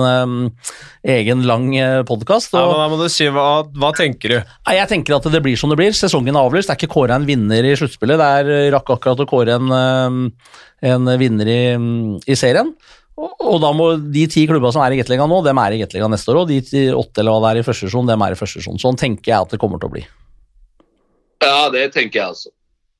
egen 1.04 1.42
lang 1.44 1.66
podkast. 2.08 2.54
Ja, 2.56 2.62
da 2.78 2.86
må 2.88 2.96
du 3.02 3.04
si 3.12 3.26
hva, 3.28 3.66
hva 3.76 3.92
tenker 3.98 4.32
du? 4.32 4.54
Jeg 4.72 4.88
tenker 4.94 5.18
at 5.18 5.28
det 5.34 5.42
blir 5.44 5.58
som 5.60 5.74
det 5.74 5.80
blir. 5.82 5.92
Sesongen 5.98 6.38
er 6.38 6.46
avlyst. 6.46 6.70
Det 6.70 6.78
er 6.78 6.80
ikke 6.80 6.94
kåra 6.94 7.18
en 7.18 7.28
vinner 7.28 7.68
i 7.68 7.74
sluttspillet. 7.76 8.22
Det 8.22 8.32
er 8.40 8.72
rakk 8.78 8.94
akkurat 8.96 9.26
å 9.26 9.28
kåre 9.28 9.58
en, 9.58 10.32
en 10.94 11.14
vinner 11.20 11.52
i, 11.52 11.62
i 12.24 12.38
serien. 12.38 12.72
Og 13.22 13.60
da 13.62 13.70
må 13.76 13.92
de 14.14 14.24
ti 14.30 14.46
klubbene 14.50 14.72
som 14.74 14.82
er 14.82 14.96
i 14.96 14.98
Gateligaen 14.98 15.30
nå, 15.30 15.42
dem 15.46 15.60
er 15.62 15.76
i 15.76 15.82
Gateligaen 15.82 16.10
neste 16.14 16.32
år. 16.32 16.42
Og 16.42 16.50
de 16.50 16.88
åtte 16.96 17.22
eller 17.22 17.36
hva 17.36 17.44
det 17.44 17.52
er 17.52 17.60
i 17.62 17.66
første 17.68 17.86
divisjon, 17.86 18.08
dem 18.10 18.24
er 18.26 18.34
i 18.34 18.38
første 18.38 18.58
divisjon. 18.58 18.80
Sånn 18.82 18.98
tenker 18.98 19.30
jeg 19.30 19.46
at 19.46 19.54
det 19.54 19.60
kommer 19.62 19.82
til 19.82 19.90
å 19.90 19.94
bli. 19.94 20.02
Ja, 21.42 21.70
det 21.74 21.88
tenker 21.94 22.18
jeg 22.18 22.34
altså. 22.34 22.52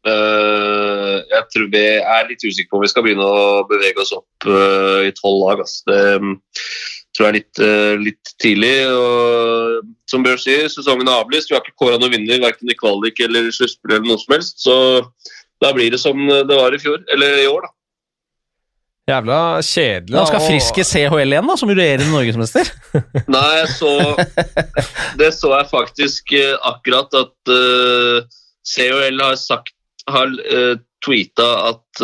Uh, 0.03 1.23
jeg 1.31 1.45
tror 1.55 1.69
vi 1.71 1.83
er 1.95 2.25
litt 2.27 2.43
usikre 2.43 2.73
på 2.73 2.81
om 2.81 2.83
vi 2.83 2.91
skal 2.91 3.05
begynne 3.07 3.23
å 3.23 3.61
bevege 3.71 4.03
oss 4.03 4.11
opp 4.17 4.49
uh, 4.51 5.03
i 5.07 5.13
tolv 5.19 5.45
lag. 5.45 5.63
Altså. 5.63 5.85
Det 5.91 6.01
um, 6.23 6.33
tror 7.15 7.29
jeg 7.29 7.31
er 7.31 7.39
litt, 7.39 7.63
uh, 7.63 7.93
litt, 8.03 8.33
tidlig. 8.43 8.73
Og, 8.91 9.93
som 10.11 10.27
Bjørn 10.27 10.43
sier, 10.43 10.67
sesongen 10.73 11.11
er 11.11 11.23
avlyst. 11.23 11.51
Vi 11.51 11.59
har 11.59 11.63
ikke 11.63 11.79
kåra 11.85 12.01
noen 12.03 12.15
vinner 12.17 12.43
verken 12.43 12.71
i 12.71 12.79
kvalik 12.79 13.23
eller 13.23 13.51
sluttspill 13.55 13.95
eller 13.99 14.11
noe 14.11 14.23
som 14.23 14.35
helst. 14.37 14.59
Så 14.65 14.75
da 15.63 15.71
blir 15.75 15.95
det 15.95 16.03
som 16.03 16.19
det 16.19 16.59
var 16.59 16.75
i 16.75 16.83
fjor, 16.83 17.03
eller 17.15 17.39
i 17.45 17.51
år, 17.51 17.67
da. 17.67 17.75
Jævla 19.11 19.39
kjedelig. 19.67 20.15
Han 20.15 20.29
skal 20.31 20.45
Friske 20.47 20.85
CHL 20.87 21.35
igjen, 21.35 21.49
da, 21.51 21.57
som 21.59 21.73
regjerende 21.73 22.07
norgesmester. 22.13 22.69
Nei, 23.35 23.65
så 23.75 23.91
Det 25.19 25.33
så 25.35 25.51
jeg 25.57 25.71
faktisk 25.73 26.35
uh, 26.39 26.55
akkurat 26.71 27.19
at 27.19 27.51
uh, 27.51 28.23
CHL 28.63 29.19
har 29.25 29.39
sagt 29.41 29.75
Har 30.07 30.31
uh, 30.31 30.79
tweeta 31.03 31.49
at 31.73 32.03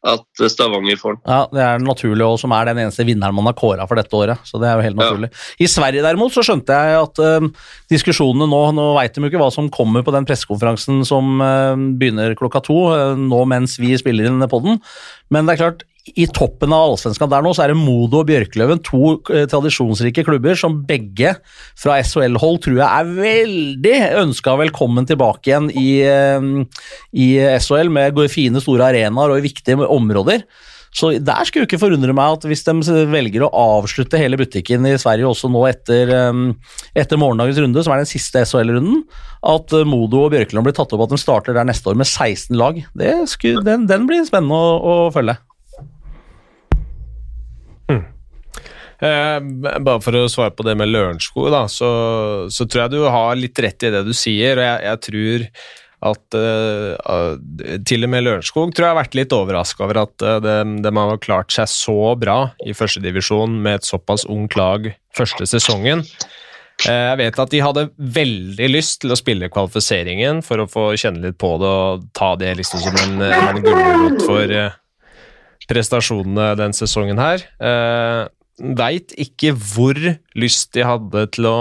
at 0.00 0.42
Stavanger 0.48 0.96
får 0.96 1.16
den. 1.16 1.22
Ja, 1.28 1.40
Det 1.52 1.60
er 1.60 1.82
naturlig, 1.84 2.24
og 2.24 2.38
som 2.40 2.54
er 2.56 2.70
den 2.70 2.78
eneste 2.86 3.04
vinneren 3.04 3.36
man 3.36 3.50
har 3.50 3.56
kåra 3.58 3.86
for 3.88 4.00
dette 4.00 4.16
året. 4.16 4.38
så 4.48 4.60
det 4.60 4.68
er 4.68 4.78
jo 4.78 4.86
helt 4.86 4.96
naturlig. 4.96 5.28
Ja. 5.28 5.66
I 5.66 5.68
Sverige 5.68 6.04
derimot 6.06 6.32
så 6.32 6.44
skjønte 6.46 6.72
jeg 6.72 6.96
at 7.02 7.20
uh, 7.20 7.48
diskusjonene 7.92 8.48
nå 8.48 8.60
Nå 8.70 8.86
veit 8.94 9.14
de 9.14 9.20
jo 9.20 9.28
ikke 9.28 9.40
hva 9.40 9.50
som 9.52 9.68
kommer 9.72 10.04
på 10.06 10.12
den 10.14 10.26
pressekonferansen 10.28 11.02
som 11.04 11.40
uh, 11.42 11.76
begynner 12.00 12.36
klokka 12.38 12.62
to, 12.64 12.78
uh, 12.94 13.18
nå 13.18 13.44
mens 13.50 13.76
vi 13.80 13.92
spiller 13.98 14.30
inn 14.30 14.48
på 14.48 14.62
den, 14.64 14.80
men 15.30 15.46
det 15.46 15.56
er 15.56 15.62
klart, 15.64 15.84
i 16.08 16.26
toppen 16.32 16.72
av 16.72 16.90
Allsvenskan 16.90 17.30
der 17.30 17.44
nå, 17.44 17.52
så 17.54 17.64
er 17.64 17.72
det 17.72 17.80
Modo 17.80 18.22
og 18.22 18.28
Bjørkløven, 18.30 18.80
to 18.86 19.18
eh, 19.34 19.44
tradisjonsrike 19.50 20.24
klubber 20.26 20.56
som 20.58 20.80
begge 20.88 21.34
fra 21.78 21.98
SHL-hold 22.00 22.62
tror 22.64 22.80
jeg 22.80 22.88
er 22.88 23.12
veldig 23.20 23.94
ønska 24.22 24.56
velkommen 24.62 25.08
tilbake 25.08 25.50
igjen 25.52 25.70
i, 25.76 26.00
eh, 26.08 26.50
i 27.12 27.30
SHL, 27.60 27.92
med 27.92 28.20
fine, 28.32 28.62
store 28.64 28.90
arenaer 28.90 29.34
og 29.34 29.40
i 29.40 29.48
viktige 29.50 29.80
områder. 29.86 30.46
Så 30.90 31.12
der 31.22 31.46
skulle 31.46 31.68
ikke 31.68 31.78
forundre 31.78 32.14
meg 32.16 32.34
at 32.34 32.44
hvis 32.50 32.64
de 32.66 33.04
velger 33.12 33.44
å 33.46 33.50
avslutte 33.54 34.18
hele 34.18 34.40
butikken 34.40 34.88
i 34.90 34.96
Sverige 34.98 35.28
også 35.28 35.46
nå 35.52 35.62
etter, 35.68 36.10
eh, 36.16 36.72
etter 36.98 37.20
morgendagens 37.20 37.60
runde, 37.62 37.84
som 37.84 37.94
er 37.94 38.02
den 38.02 38.10
siste 38.10 38.42
SHL-runden, 38.48 39.04
at 39.52 39.76
Modo 39.86 40.24
og 40.24 40.32
Bjørkeland 40.32 40.66
blir 40.66 40.74
tatt 40.76 40.96
opp 40.96 41.04
at 41.06 41.14
de 41.14 41.20
starter 41.20 41.54
der 41.54 41.68
neste 41.68 41.92
år 41.92 42.00
med 42.00 42.08
16 42.08 42.56
lag. 42.58 42.82
Skulle, 43.30 43.62
den, 43.68 43.86
den, 43.90 44.08
blir 44.08 44.24
spennende 44.26 44.56
å, 44.56 44.74
å 44.80 44.98
følge. 45.14 45.36
Bare 49.00 50.00
for 50.04 50.16
å 50.18 50.26
svare 50.28 50.52
på 50.52 50.64
det 50.66 50.74
med 50.76 50.90
Lørenskog, 50.90 51.46
da, 51.54 51.62
så, 51.72 51.90
så, 52.52 52.66
tror 52.68 52.84
jeg 52.84 52.92
du 52.98 53.04
har 53.08 53.38
litt 53.38 53.58
rett 53.64 53.88
i 53.88 53.92
det 53.94 54.02
du 54.04 54.12
sier. 54.16 54.60
og 54.60 54.66
jeg, 54.66 54.82
jeg 54.84 55.00
tror 55.06 55.46
at 56.00 56.36
uh, 56.36 57.36
til 57.84 58.06
og 58.06 58.12
med 58.12 58.24
Lørenskog 58.24 58.72
tror 58.72 58.86
jeg 58.86 58.94
har 58.94 59.00
vært 59.02 59.16
litt 59.18 59.34
overraska 59.36 59.84
over 59.84 60.02
at 60.06 60.24
uh, 60.24 60.38
de, 60.40 60.56
de, 60.80 60.92
har 60.96 61.20
klart 61.20 61.52
seg 61.52 61.68
så 61.68 62.14
bra 62.16 62.38
i 62.64 62.72
førstedivisjon 62.76 63.58
med 63.60 63.80
et 63.80 63.88
såpass 63.88 64.24
ungt 64.24 64.56
lag 64.56 64.88
første 65.16 65.48
sesongen. 65.50 66.06
Uh, 66.86 67.12
jeg 67.12 67.20
vet 67.20 67.42
at 67.44 67.52
de 67.52 67.62
hadde 67.66 67.88
veldig 68.16 68.70
lyst 68.72 69.02
til 69.04 69.12
å 69.12 69.20
spille 69.20 69.52
kvalifiseringen 69.52 70.40
for 70.46 70.64
å 70.64 70.68
få 70.70 70.88
kjenne 70.96 71.26
litt 71.26 71.40
på 71.40 71.52
det 71.60 71.68
og 71.68 72.08
ta 72.16 72.32
det 72.40 72.54
liksom 72.62 72.84
som 72.86 73.00
en, 73.04 73.26
en 73.28 73.60
gulrot 73.64 74.24
for 74.24 74.58
prestasjonene 75.70 76.54
den 76.58 76.72
sesongen 76.74 77.20
her. 77.20 77.44
Veit 78.60 79.14
ikke 79.20 79.54
hvor 79.56 79.96
lyst 80.38 80.74
de 80.76 80.84
hadde 80.84 81.24
til 81.36 81.48
å, 81.48 81.60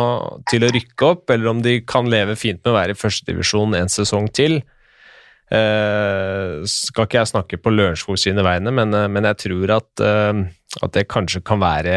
til 0.52 0.66
å, 0.66 0.72
rykke 0.74 1.08
opp, 1.08 1.30
eller 1.32 1.54
om 1.54 1.64
de 1.64 1.80
kan 1.88 2.10
leve 2.12 2.36
fint 2.40 2.60
med 2.64 2.74
å 2.74 2.76
være 2.76 2.96
i 2.96 3.00
førstedivisjon 3.00 3.78
en 3.80 3.92
sesong 3.92 4.28
til. 4.36 4.60
Eh, 5.50 6.60
skal 6.70 7.08
ikke 7.08 7.22
jeg 7.22 7.32
snakke 7.32 7.58
på 7.58 7.72
Lørenskog 7.74 8.20
sine 8.22 8.44
vegne, 8.46 8.74
men, 8.76 8.94
uh, 8.94 9.08
men, 9.10 9.26
jeg 9.32 9.40
tror 9.48 9.72
at, 9.80 10.04
eh, 10.06 10.42
at, 10.78 10.92
det 10.94 11.08
kanskje 11.10 11.42
kan 11.42 11.58
være 11.64 11.96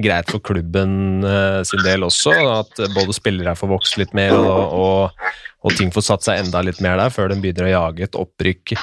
greit 0.00 0.30
for 0.32 0.40
klubben 0.40 1.26
sin 1.68 1.82
del 1.84 2.06
også. 2.06 2.32
At 2.54 2.80
både 2.94 3.16
spillere 3.16 3.56
får 3.58 3.74
vokst 3.74 3.98
litt 4.00 4.14
mer, 4.16 4.32
og, 4.38 4.78
og, 4.78 5.26
og, 5.66 5.74
ting 5.76 5.92
får 5.92 6.08
satt 6.08 6.28
seg 6.28 6.46
enda 6.46 6.64
litt 6.64 6.80
mer 6.84 6.96
der 7.02 7.12
før 7.12 7.28
de 7.32 7.42
begynner 7.42 7.68
å 7.68 7.74
jage 7.74 8.08
et 8.08 8.16
opprykk 8.22 8.78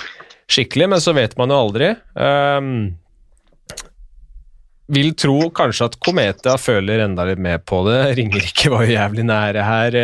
skikkelig. 0.51 0.91
Men 0.93 1.01
så 1.01 1.15
vet 1.17 1.33
man 1.39 1.49
jo 1.49 1.63
aldri. 1.63 1.93
Uh, 2.13 2.91
vil 4.91 5.13
tro 5.17 5.49
kanskje 5.55 5.87
at 5.89 5.97
Kometa 6.03 6.57
føler 6.59 7.05
enda 7.05 7.25
litt 7.29 7.41
mer 7.41 7.61
på 7.63 7.83
det. 7.87 7.99
Ringerike 8.19 8.71
var 8.73 8.85
jo 8.85 8.97
jævlig 8.97 9.25
nære 9.29 9.65
her. 9.67 9.99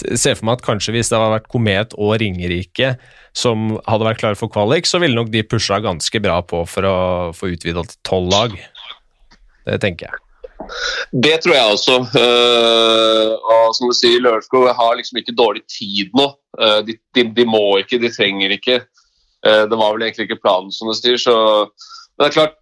Se 0.00 0.34
for 0.36 0.46
meg 0.48 0.60
at 0.60 0.66
kanskje 0.68 0.94
hvis 0.94 1.10
det 1.10 1.18
hadde 1.18 1.34
vært 1.34 1.50
Komet 1.50 1.96
og 1.98 2.14
Ringerike 2.22 2.94
som 3.36 3.76
hadde 3.86 4.06
vært 4.08 4.22
klare 4.22 4.38
for 4.38 4.50
kvalik, 4.50 4.88
så 4.90 4.98
ville 5.02 5.14
nok 5.14 5.30
de 5.30 5.44
pusha 5.46 5.78
ganske 5.82 6.22
bra 6.22 6.40
på 6.42 6.64
for 6.66 6.86
å 6.88 6.96
få 7.36 7.52
utvida 7.54 7.84
til 7.86 8.00
tolv 8.06 8.32
lag. 8.32 8.56
Det 9.66 9.78
tenker 9.82 10.08
jeg. 10.08 10.26
Det 11.10 11.36
tror 11.42 11.54
jeg 11.56 11.74
også. 11.74 11.94
Uh, 12.14 13.36
og 13.38 13.70
som 13.76 13.90
du 13.90 13.94
sier, 13.96 14.20
Lørenskog 14.22 14.66
har 14.76 14.98
liksom 14.98 15.20
ikke 15.22 15.36
dårlig 15.38 15.62
tid 15.70 16.10
nå. 16.18 16.26
Uh, 16.58 16.80
de, 16.86 16.98
de, 17.16 17.24
de, 17.36 17.46
må 17.48 17.62
ikke, 17.80 18.00
de 18.02 18.10
trenger 18.12 18.56
ikke. 18.58 18.82
Det 19.40 19.72
var 19.72 19.94
vel 19.94 20.02
egentlig 20.04 20.26
ikke 20.26 20.42
planen, 20.42 20.68
som 20.74 20.90
du 20.90 20.92
sier. 20.92 21.16
Så 21.16 21.32
men 22.20 22.26
det 22.28 22.34
er 22.34 22.36
klart, 22.36 22.56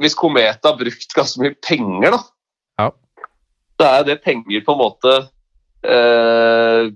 hvis 0.00 0.16
Kometa 0.18 0.72
har 0.72 0.78
brukt 0.80 1.16
ganske 1.16 1.42
mye 1.42 1.56
penger, 1.64 2.16
da, 2.16 2.20
ja. 2.80 2.88
da 3.80 3.90
er 3.98 4.08
det 4.08 4.22
penger 4.24 4.64
på 4.64 4.74
en 4.74 4.80
måte 4.80 5.14
eh, 5.84 6.88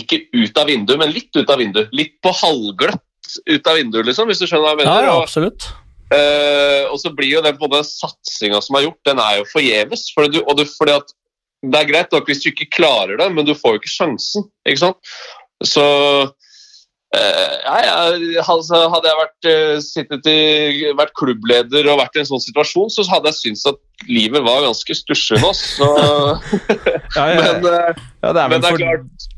Ikke 0.00 0.22
ut 0.32 0.60
av 0.60 0.70
vinduet, 0.72 0.98
men 1.02 1.12
litt 1.12 1.36
ut 1.36 1.52
av 1.52 1.60
vinduet. 1.60 1.92
Litt 1.92 2.16
på 2.24 2.32
halvgløtt 2.40 3.38
ut 3.44 3.68
av 3.68 3.78
vinduet, 3.78 4.08
liksom, 4.08 4.28
hvis 4.30 4.40
du 4.40 4.46
skjønner 4.48 4.64
hva 4.64 4.72
jeg 4.72 4.82
mener. 4.82 4.92
Ja, 5.04 5.10
ja 5.10 5.18
absolutt. 5.20 5.68
Og, 5.68 6.16
eh, 6.16 6.84
og 6.88 7.00
så 7.00 7.12
blir 7.16 7.36
jo 7.36 7.44
den, 7.44 7.58
både 7.60 7.82
satsinga 7.88 8.60
som 8.64 8.78
er 8.78 8.88
gjort, 8.88 9.00
den 9.08 9.20
er 9.22 9.40
jo 9.40 9.50
forgjeves. 9.52 10.08
For 10.16 10.40
fordi 10.78 10.96
at 10.96 11.12
det 11.62 11.78
er 11.78 11.90
greit 11.92 12.14
nok 12.14 12.28
hvis 12.28 12.42
du 12.42 12.50
ikke 12.50 12.72
klarer 12.74 13.20
det, 13.20 13.28
men 13.34 13.46
du 13.46 13.54
får 13.54 13.76
jo 13.76 13.82
ikke 13.82 13.92
sjansen. 13.92 14.48
ikke 14.66 14.82
sant? 14.82 15.12
Så 15.62 15.84
Ja, 17.12 17.74
ja, 17.84 17.96
altså, 18.40 18.78
hadde 18.88 19.10
jeg 19.10 19.18
vært, 19.18 19.48
uh, 19.52 20.30
i, 20.32 20.92
vært, 20.96 21.12
klubbleder 21.18 21.90
og 21.92 22.00
vært 22.00 22.16
i 22.16 22.22
en 22.22 22.28
sånn 22.30 22.40
situasjon, 22.40 22.88
så 22.94 23.04
hadde 23.10 23.28
jeg 23.28 23.38
syntes 23.40 23.66
at 23.68 24.08
livet 24.08 24.40
var 24.44 24.64
ganske 24.64 24.96
stusslig 24.96 25.42
nå. 25.42 25.50
ja, 27.18 27.26
men, 27.36 27.68
uh, 27.68 27.92
det 28.24 28.32
er 28.32 28.54
men 28.54 28.64
det 28.64 28.70
er 28.70 28.80
klart 28.80 29.28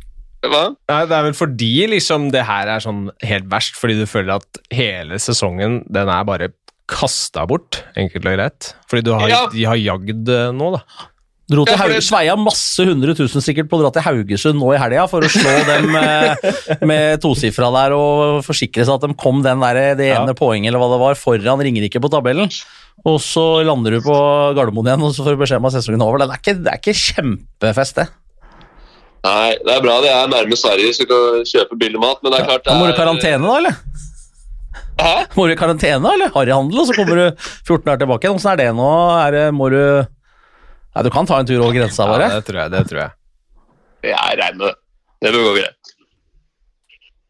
Hva? 0.44 0.62
det 1.08 1.16
er 1.16 1.26
vel 1.26 1.34
fordi 1.34 1.72
liksom, 1.96 2.28
det 2.34 2.44
her 2.46 2.70
er 2.76 2.84
sånn 2.84 3.08
helt 3.26 3.50
verst, 3.50 3.74
fordi 3.80 3.98
du 3.98 4.06
føler 4.06 4.36
at 4.38 4.62
hele 4.74 5.18
sesongen 5.22 5.82
den 5.90 6.12
er 6.12 6.28
bare 6.28 6.52
kasta 6.90 7.46
bort, 7.48 7.80
enkelt 7.98 8.28
og 8.28 8.36
greit. 8.36 8.70
Fordi 8.92 9.18
har, 9.18 9.34
de 9.54 9.66
har 9.66 9.80
jagd 9.80 10.30
nå, 10.54 10.70
da. 10.76 11.10
Dro 11.50 11.66
til 11.68 11.76
Haug- 11.76 12.00
Sveia 12.00 12.34
masse 12.40 12.86
hundre 12.88 13.12
tusen 13.18 13.42
sikkert 13.44 13.68
på 13.68 13.76
å 13.76 13.82
dra 13.82 13.90
til 13.92 14.04
Haugesund 14.06 14.56
nå 14.56 14.70
i 14.72 14.78
helga 14.80 15.02
for 15.10 15.26
å 15.26 15.28
slå 15.28 15.52
dem 15.68 15.90
eh, 16.00 16.46
med 16.88 17.20
tosifra 17.20 17.68
der 17.74 17.92
og 17.98 18.38
forsikre 18.46 18.86
seg 18.88 18.94
at 18.96 19.04
de 19.04 19.16
kom 19.20 19.42
den 19.44 19.60
der, 19.60 19.80
det 19.98 20.08
ene 20.14 20.32
Ja. 20.32 20.38
poenget 20.38 20.70
eller 20.72 20.80
hva 20.80 20.88
det 20.94 21.00
var 21.02 21.18
foran 21.20 21.60
Ringerike 21.66 22.00
på 22.00 22.08
tabellen. 22.12 22.48
Og 23.04 23.18
så 23.20 23.44
lander 23.66 23.98
du 23.98 24.00
på 24.06 24.16
Gardermoen 24.56 24.88
igjen 24.88 25.04
og 25.04 25.12
så 25.12 25.26
får 25.26 25.36
du 25.36 25.42
beskjed 25.44 25.60
om 25.60 25.68
at 25.68 25.76
sesongen 25.76 26.00
er 26.00 26.08
over. 26.08 26.24
Det 26.24 26.30
er 26.32 26.40
ikke, 26.40 26.56
det 26.64 26.72
er 26.72 26.80
ikke 26.80 26.96
kjempefest, 27.02 28.00
det. 28.00 28.06
Nei, 29.24 29.50
det 29.64 29.72
er 29.76 29.84
bra 29.84 29.98
det 30.04 30.10
er 30.12 30.32
nærme 30.32 30.56
Sverige, 30.60 30.94
så 30.96 31.04
du 31.04 31.12
kan 31.12 31.44
kjøpe 31.48 31.76
billig 31.80 32.00
mat. 32.00 32.24
Men 32.24 32.32
det 32.32 32.40
er 32.40 32.48
klart 32.48 32.64
det 32.64 32.72
er... 32.72 32.80
må 32.80 32.88
du 32.88 32.92
i 32.94 32.96
karantene, 32.96 33.44
da, 33.44 33.54
eller? 33.60 33.76
Hæ? 35.00 35.14
Må 35.36 35.46
du 35.48 35.52
i 35.52 35.60
karantene, 35.60 36.10
eller? 36.16 36.32
Harryhandel, 36.34 36.80
og 36.80 36.88
så 36.88 36.96
kommer 36.96 37.20
du 37.20 37.24
14 37.68 37.84
dager 37.84 38.02
tilbake 38.04 38.28
igjen. 38.28 38.36
Åssen 38.40 38.52
er 38.54 38.60
det 38.62 38.68
nå? 38.80 38.90
Er 39.20 39.34
det, 39.36 39.44
må 39.56 39.68
du 39.72 39.80
Nei, 40.94 41.02
du 41.02 41.10
kan 41.10 41.26
ta 41.26 41.40
en 41.42 41.46
tur 41.48 41.60
over 41.64 41.74
grensa, 41.74 42.04
Ja, 42.06 42.12
bare. 42.12 42.28
det 42.36 42.44
tror 42.46 42.60
jeg. 42.62 42.70
det 42.74 42.82
tror 42.90 43.00
jeg. 43.02 43.10
Jeg 44.04 44.38
regner 44.38 44.58
med 44.60 44.66
det. 44.68 44.74
Det 45.24 45.32
bør 45.34 45.46
gå 45.48 45.54
greit. 45.58 45.92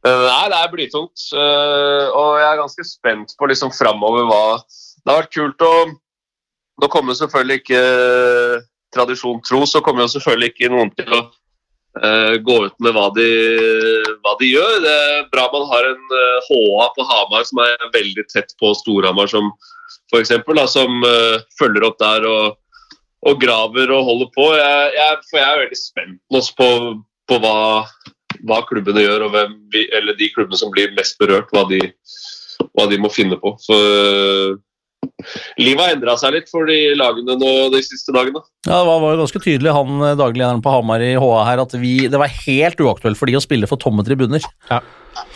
Eh, 0.04 0.24
Nei, 0.28 0.48
det 0.52 0.58
er 0.60 0.72
blytungt. 0.74 1.22
eh, 1.32 2.06
Og 2.12 2.30
jeg 2.40 2.48
er 2.50 2.60
ganske 2.60 2.84
spent 2.84 3.34
på 3.38 3.48
liksom 3.48 3.70
framover 3.72 4.26
hva 4.28 4.42
Det 5.04 5.12
har 5.12 5.22
vært 5.22 5.32
kult 5.32 5.60
å 5.64 5.74
Nå 6.82 6.88
kommer 6.90 7.14
selvfølgelig 7.14 7.60
ikke 7.62 7.78
eh, 7.80 8.60
tradisjon 8.92 9.40
tro, 9.46 9.60
så 9.64 9.80
kommer 9.80 10.02
jo 10.02 10.08
selvfølgelig 10.18 10.48
ikke 10.52 10.70
noen 10.72 10.90
til 10.98 11.06
å 11.14 11.20
eh, 12.02 12.34
gå 12.42 12.56
ut 12.66 12.74
med 12.82 12.92
hva 12.96 13.04
de, 13.14 13.28
hva 14.24 14.32
de 14.40 14.48
gjør. 14.50 14.80
Det 14.82 14.90
er 14.90 15.28
bra 15.30 15.44
man 15.52 15.68
har 15.70 15.86
en 15.92 16.02
HA 16.48 16.88
på 16.96 17.06
Hamar 17.06 17.44
som 17.46 17.62
er 17.62 17.76
veldig 17.94 18.26
tett 18.32 18.56
på 18.58 18.72
Storhamar, 18.74 19.30
som 19.30 19.52
f.eks., 20.10 20.34
som 20.74 20.98
følger 21.60 21.86
opp 21.86 21.98
der 22.02 22.26
og, 22.26 22.56
og 23.24 23.40
graver 23.40 23.92
og 23.94 24.04
holder 24.08 24.30
på. 24.34 24.50
Jeg, 24.58 24.92
jeg, 24.98 25.22
for 25.30 25.40
jeg 25.40 25.48
er 25.48 25.62
veldig 25.64 25.80
spent 25.80 26.20
nå 26.34 26.42
på, 26.58 26.68
på 27.30 27.40
hva, 27.42 27.56
hva 28.44 28.60
klubbene 28.68 29.04
gjør, 29.04 29.26
og 29.26 29.34
hvem 29.34 29.56
vi, 29.72 29.86
eller 29.96 30.18
de 30.18 30.30
klubbene 30.34 30.60
som 30.60 30.72
blir 30.74 30.94
mest 30.98 31.18
berørt, 31.20 31.50
hva 31.54 31.64
de, 31.70 31.80
hva 32.74 32.88
de 32.90 33.00
må 33.00 33.10
finne 33.12 33.38
på. 33.40 33.54
For 33.64 34.58
livet 35.60 35.82
har 35.82 35.94
endra 35.94 36.16
seg 36.20 36.34
litt 36.36 36.50
for 36.52 36.68
de 36.68 36.78
lagene 36.98 37.36
nå 37.40 37.52
de 37.72 37.80
siste 37.84 38.12
dagene. 38.14 38.42
Ja, 38.66 38.80
Det 38.80 38.88
var, 38.88 39.06
jo 39.14 39.22
ganske 39.22 39.42
tydelig, 39.44 39.76
han 39.76 39.90
eh, 40.10 40.60
på 40.64 40.74
Hamar 40.74 41.04
i 41.04 41.14
HA 41.20 41.44
her, 41.48 41.64
at 41.64 41.76
vi, 41.80 41.94
det 42.10 42.20
var 42.20 42.32
helt 42.44 42.80
uaktuelt 42.80 43.20
for 43.20 43.30
de 43.30 43.38
å 43.38 43.44
spille 43.44 43.70
for 43.70 43.80
tomme 43.80 44.04
tribuner. 44.06 44.44
Ja. 44.70 44.82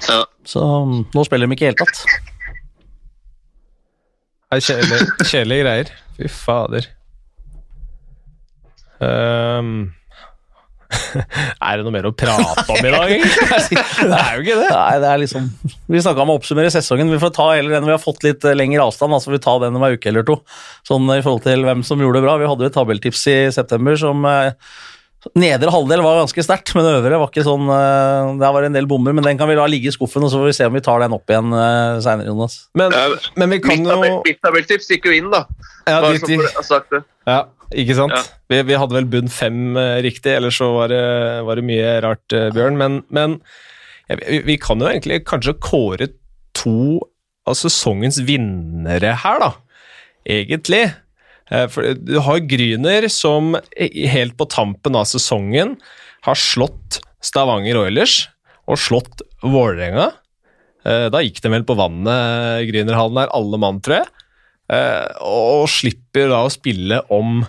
Ja. 0.08 0.22
Så 0.48 0.60
mm, 0.60 1.00
nå 1.14 1.24
spiller 1.26 1.46
de 1.46 1.56
ikke 1.56 1.68
i 1.68 1.72
det 1.72 1.76
hele 1.76 1.84
tatt. 1.86 1.98
Kjedelige 5.28 5.64
greier. 5.64 5.90
Fy 6.18 6.30
fader. 6.32 6.88
Ehm, 9.04 9.72
er 11.68 11.76
det 11.76 11.84
noe 11.84 11.92
mer 11.92 12.06
å 12.08 12.14
prate 12.16 12.64
om 12.72 12.78
i 12.80 12.90
dag, 12.92 13.10
egentlig? 13.12 13.78
Det 14.08 14.18
er 14.18 14.36
jo 14.38 14.44
ikke 14.44 14.56
det. 14.56 14.68
Nei, 14.72 14.98
det 15.02 15.08
er 15.10 15.20
liksom 15.20 15.48
Vi 15.92 16.00
snakka 16.04 16.24
om 16.24 16.32
å 16.32 16.36
oppsummere 16.38 16.70
sesongen. 16.72 17.10
Vi 17.12 17.20
får 17.20 17.34
ta 17.36 17.50
heller 17.52 17.76
den 17.76 17.88
vi 17.88 17.92
har 17.92 18.00
fått 18.02 18.24
litt 18.24 18.44
eh, 18.48 18.56
lengre 18.56 18.86
avstand. 18.88 19.12
altså 19.12 19.34
Vi 19.34 19.40
tar 19.44 19.60
den 19.66 19.76
om 19.76 19.84
ei 19.84 19.98
uke 19.98 20.08
eller 20.12 20.24
to. 20.28 20.38
Sånn 20.88 21.04
i 21.12 21.20
forhold 21.20 21.44
til 21.44 21.66
hvem 21.68 21.84
som 21.84 22.00
gjorde 22.00 22.22
det 22.22 22.28
bra. 22.28 22.38
Vi 22.40 22.48
hadde 22.48 22.64
jo 22.64 22.70
et 22.72 22.78
tabelltips 22.78 23.26
i 23.28 23.36
september 23.54 23.98
som 24.00 24.24
eh, 24.28 24.54
Nedre 25.34 25.72
halvdel 25.74 26.00
var 26.00 26.20
ganske 26.22 26.40
sterkt, 26.46 26.70
men 26.78 26.86
øvre 26.88 27.18
var 27.20 27.28
ikke 27.28 27.42
sånn 27.44 27.66
eh, 27.74 28.28
Der 28.38 28.52
var 28.54 28.62
det 28.62 28.70
en 28.70 28.76
del 28.78 28.86
bommer, 28.88 29.12
men 29.18 29.26
den 29.26 29.36
kan 29.36 29.50
vi 29.50 29.56
la 29.58 29.66
ligge 29.68 29.90
i 29.90 29.92
skuffen, 29.92 30.24
og 30.24 30.30
så 30.32 30.38
får 30.40 30.48
vi 30.48 30.56
se 30.56 30.68
om 30.70 30.76
vi 30.78 30.82
tar 30.86 31.02
den 31.02 31.16
opp 31.18 31.28
igjen 31.28 31.50
seinere, 32.06 32.30
Jonas. 32.30 32.54
Men, 32.78 32.94
men 33.36 33.52
vi 33.52 33.58
kan 33.66 33.82
jo 33.82 33.98
mitt 34.24 34.40
tabelltips 34.46 34.88
gikk 34.94 35.10
jo 35.10 35.16
inn, 35.18 35.28
da. 35.34 35.42
ja, 35.90 35.98
Bare 35.98 36.16
så 36.22 36.30
for 36.30 36.46
å 36.48 36.52
ha 36.54 36.64
sagt 36.70 36.94
det. 36.94 37.02
ja, 37.28 37.40
ikke 37.74 37.96
sant? 37.98 38.14
Ja. 38.16 38.22
Vi, 38.48 38.60
vi 38.70 38.76
hadde 38.80 38.96
vel 38.96 39.08
bunn 39.12 39.28
fem 39.32 39.76
eh, 39.76 39.98
riktig, 40.06 40.32
ellers 40.38 40.56
så 40.60 40.70
var 40.72 40.92
det, 40.92 41.02
var 41.44 41.58
det 41.58 41.66
mye 41.68 41.90
rart, 42.04 42.24
eh, 42.32 42.48
Bjørn. 42.54 42.78
Men, 42.80 43.02
men 43.12 43.34
vi, 44.08 44.40
vi 44.46 44.56
kan 44.60 44.80
jo 44.80 44.88
egentlig 44.88 45.20
kanskje 45.28 45.58
kåre 45.60 46.08
to 46.56 47.00
av 47.48 47.58
sesongens 47.58 48.20
vinnere 48.28 49.12
her, 49.24 49.42
da. 49.44 49.50
Egentlig. 50.28 50.86
Eh, 51.52 51.66
For 51.72 51.92
du 51.96 52.16
har 52.24 52.46
Gryner 52.48 53.08
som 53.12 53.54
helt 53.76 54.38
på 54.40 54.48
tampen 54.52 54.96
av 54.96 55.08
sesongen 55.10 55.76
har 56.24 56.40
slått 56.40 57.02
Stavanger 57.24 57.82
Oilers 57.82 58.22
og 58.68 58.80
slått 58.80 59.22
Vålerenga. 59.42 60.10
Da 60.84 61.20
gikk 61.20 61.40
de 61.44 61.50
vel 61.52 61.64
på 61.66 61.74
vannet, 61.76 62.64
Grynerhallen 62.68 63.18
her, 63.20 63.30
alle 63.34 63.58
mann, 63.60 63.80
tror 63.84 63.98
jeg. 63.98 64.10
Og 65.24 65.66
slipper 65.72 66.30
da 66.30 66.42
å 66.46 66.52
spille 66.52 67.00
om 67.12 67.42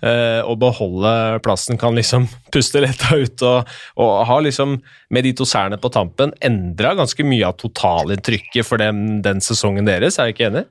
å 0.00 0.54
beholde 0.58 1.12
plassen, 1.42 1.78
kan 1.80 1.96
liksom 1.98 2.28
puste 2.54 2.82
letta 2.84 3.16
ut 3.18 3.42
og, 3.46 3.70
og 3.98 4.12
har 4.30 4.44
liksom, 4.46 4.78
med 5.14 5.26
de 5.26 5.34
to 5.38 5.46
særne 5.48 5.78
på 5.80 5.90
tampen, 5.94 6.34
endra 6.44 6.94
ganske 6.98 7.26
mye 7.26 7.48
av 7.48 7.58
totalinntrykket 7.58 8.66
for 8.66 8.82
den, 8.82 9.22
den 9.24 9.42
sesongen 9.44 9.88
deres, 9.88 10.18
er 10.18 10.30
jeg 10.30 10.38
ikke 10.38 10.50
enig? 10.52 10.66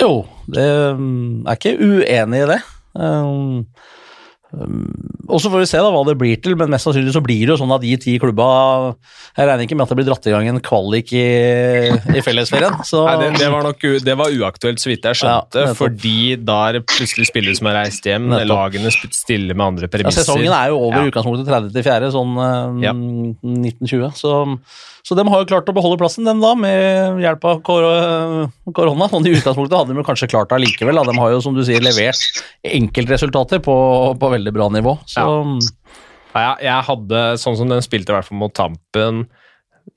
Jo, 0.00 0.12
det 0.48 0.68
um, 0.96 1.42
er 1.44 1.58
ikke 1.58 1.76
uenig 1.76 2.44
i 2.44 2.50
det. 2.54 2.60
Um, 2.96 3.66
og 4.50 5.38
så 5.38 5.50
får 5.52 5.60
vi 5.62 5.66
se 5.70 5.78
da 5.78 5.90
hva 5.94 6.00
det 6.08 6.16
blir 6.18 6.40
til, 6.42 6.56
men 6.58 6.72
mest 6.72 6.86
sannsynlig 6.88 7.12
så 7.14 7.22
blir 7.22 7.44
det 7.46 7.52
jo 7.54 7.58
sånn 7.60 7.70
at 7.76 7.84
de 7.84 7.92
ti 8.02 8.16
klubba 8.18 8.46
Jeg 9.36 9.46
regner 9.46 9.62
ikke 9.66 9.76
med 9.78 9.84
at 9.86 9.92
det 9.92 9.98
blir 10.00 10.08
dratt 10.08 10.26
i 10.26 10.32
gang 10.34 10.48
en 10.50 10.58
kvalik 10.64 11.12
i, 11.14 11.22
i 12.18 12.22
fellesferien. 12.26 12.80
Så 12.86 13.04
Nei, 13.06 13.14
det, 13.22 13.28
det, 13.38 13.50
var 13.54 13.62
nok 13.68 13.86
det 14.02 14.16
var 14.18 14.34
uaktuelt, 14.34 14.82
så 14.82 14.90
vidt 14.90 15.06
jeg 15.06 15.20
skjønte, 15.22 15.68
Ja, 15.68 15.74
fordi 15.78 16.16
da 16.42 16.58
er 16.68 16.80
det 16.80 16.84
plutselig 16.90 17.28
spillere 17.30 17.54
som 17.58 17.70
har 17.70 17.78
reist 17.84 18.06
hjem, 18.10 18.26
Nettopp. 18.32 18.50
lagene 18.50 18.90
stiller 18.90 19.54
med 19.54 19.66
andre 19.68 19.86
ja, 19.86 19.94
premisser. 19.94 20.26
sesongen 20.26 20.50
er 20.56 20.72
jo 20.74 20.80
over 20.82 20.98
Ja. 20.98 21.04
i 21.06 21.12
utgangspunktet 21.12 21.52
30.-4., 21.54 22.10
sånn 22.16 22.34
um, 22.40 22.82
Ja. 22.82 22.94
1920. 22.96 24.10
Så, 24.18 24.34
så 25.06 25.16
de 25.18 25.24
har 25.26 25.42
jo 25.42 25.48
klart 25.48 25.68
å 25.70 25.74
beholde 25.76 25.98
plassen, 26.00 26.26
dem 26.28 26.42
da, 26.42 26.52
med 26.58 27.20
hjelp 27.24 27.44
av 27.48 27.60
kor 27.66 27.86
korona. 28.76 29.08
Sånn 29.10 29.26
I 29.26 29.34
utgangspunktet 29.38 29.76
hadde 29.78 29.96
de 29.96 30.06
kanskje 30.06 30.30
klart 30.30 30.50
det 30.50 30.58
allikevel. 30.58 31.02
De 31.08 31.16
har 31.18 31.34
jo, 31.34 31.42
som 31.44 31.56
du 31.56 31.62
sier, 31.66 31.82
levert 31.84 32.42
enkeltresultater 32.66 33.62
på, 33.64 33.76
på 34.20 34.32
veldig 34.36 34.54
bra 34.56 34.70
nivå. 34.72 34.98
Så 35.10 35.26
Ja, 36.30 36.54
jeg 36.62 36.86
hadde, 36.86 37.22
sånn 37.42 37.56
som 37.58 37.72
den 37.72 37.82
spilte 37.82 38.12
i 38.12 38.18
hvert 38.18 38.28
fall 38.28 38.38
mot 38.38 38.54
Tampen 38.54 39.24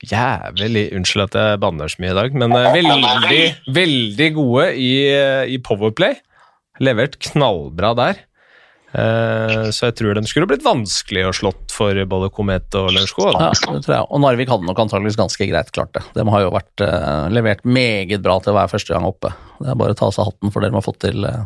Jævlig 0.02 0.88
Unnskyld 0.96 1.28
at 1.28 1.36
jeg 1.38 1.60
banner 1.62 1.90
så 1.90 2.02
mye 2.02 2.12
i 2.12 2.16
dag, 2.18 2.36
men 2.40 2.54
eh, 2.56 2.70
veldig, 2.74 3.42
veldig 3.76 4.28
gode 4.34 4.64
i, 4.80 4.92
eh, 5.12 5.52
i 5.54 5.60
Powerplay. 5.62 6.16
Levert 6.82 7.18
knallbra 7.22 7.92
der. 7.98 8.24
Eh, 8.94 9.70
så 9.74 9.88
jeg 9.88 9.96
tror 9.98 10.14
de 10.14 10.22
skulle 10.30 10.46
blitt 10.46 10.62
vanskelig 10.62 11.24
å 11.26 11.32
slått 11.34 11.72
for 11.74 11.98
både 12.06 12.28
Komet 12.34 12.76
og 12.78 12.92
Lørenskog. 12.94 13.32
Ja, 13.34 13.50
det 13.50 13.82
tror 13.82 13.94
jeg. 13.96 14.06
Og 14.06 14.22
Narvik 14.22 14.52
hadde 14.52 14.68
nok 14.68 14.82
antageligvis 14.84 15.18
ganske 15.18 15.48
greit 15.50 15.72
klart 15.74 15.90
det. 15.96 16.04
De 16.14 16.26
har 16.30 16.44
jo 16.44 16.52
vært 16.54 16.84
eh, 16.84 17.26
levert 17.34 17.64
meget 17.66 18.22
bra 18.22 18.38
til 18.42 18.54
å 18.54 18.58
være 18.60 18.70
første 18.76 18.94
gang 18.94 19.08
oppe. 19.08 19.32
Det 19.58 19.72
er 19.72 19.80
bare 19.80 19.96
å 19.96 19.98
ta 19.98 20.06
av 20.06 20.14
seg 20.14 20.28
hatten 20.28 20.54
for 20.54 20.62
det 20.62 20.70
de 20.70 20.78
har 20.78 20.86
fått 20.86 21.00
til 21.02 21.26
eh, 21.26 21.42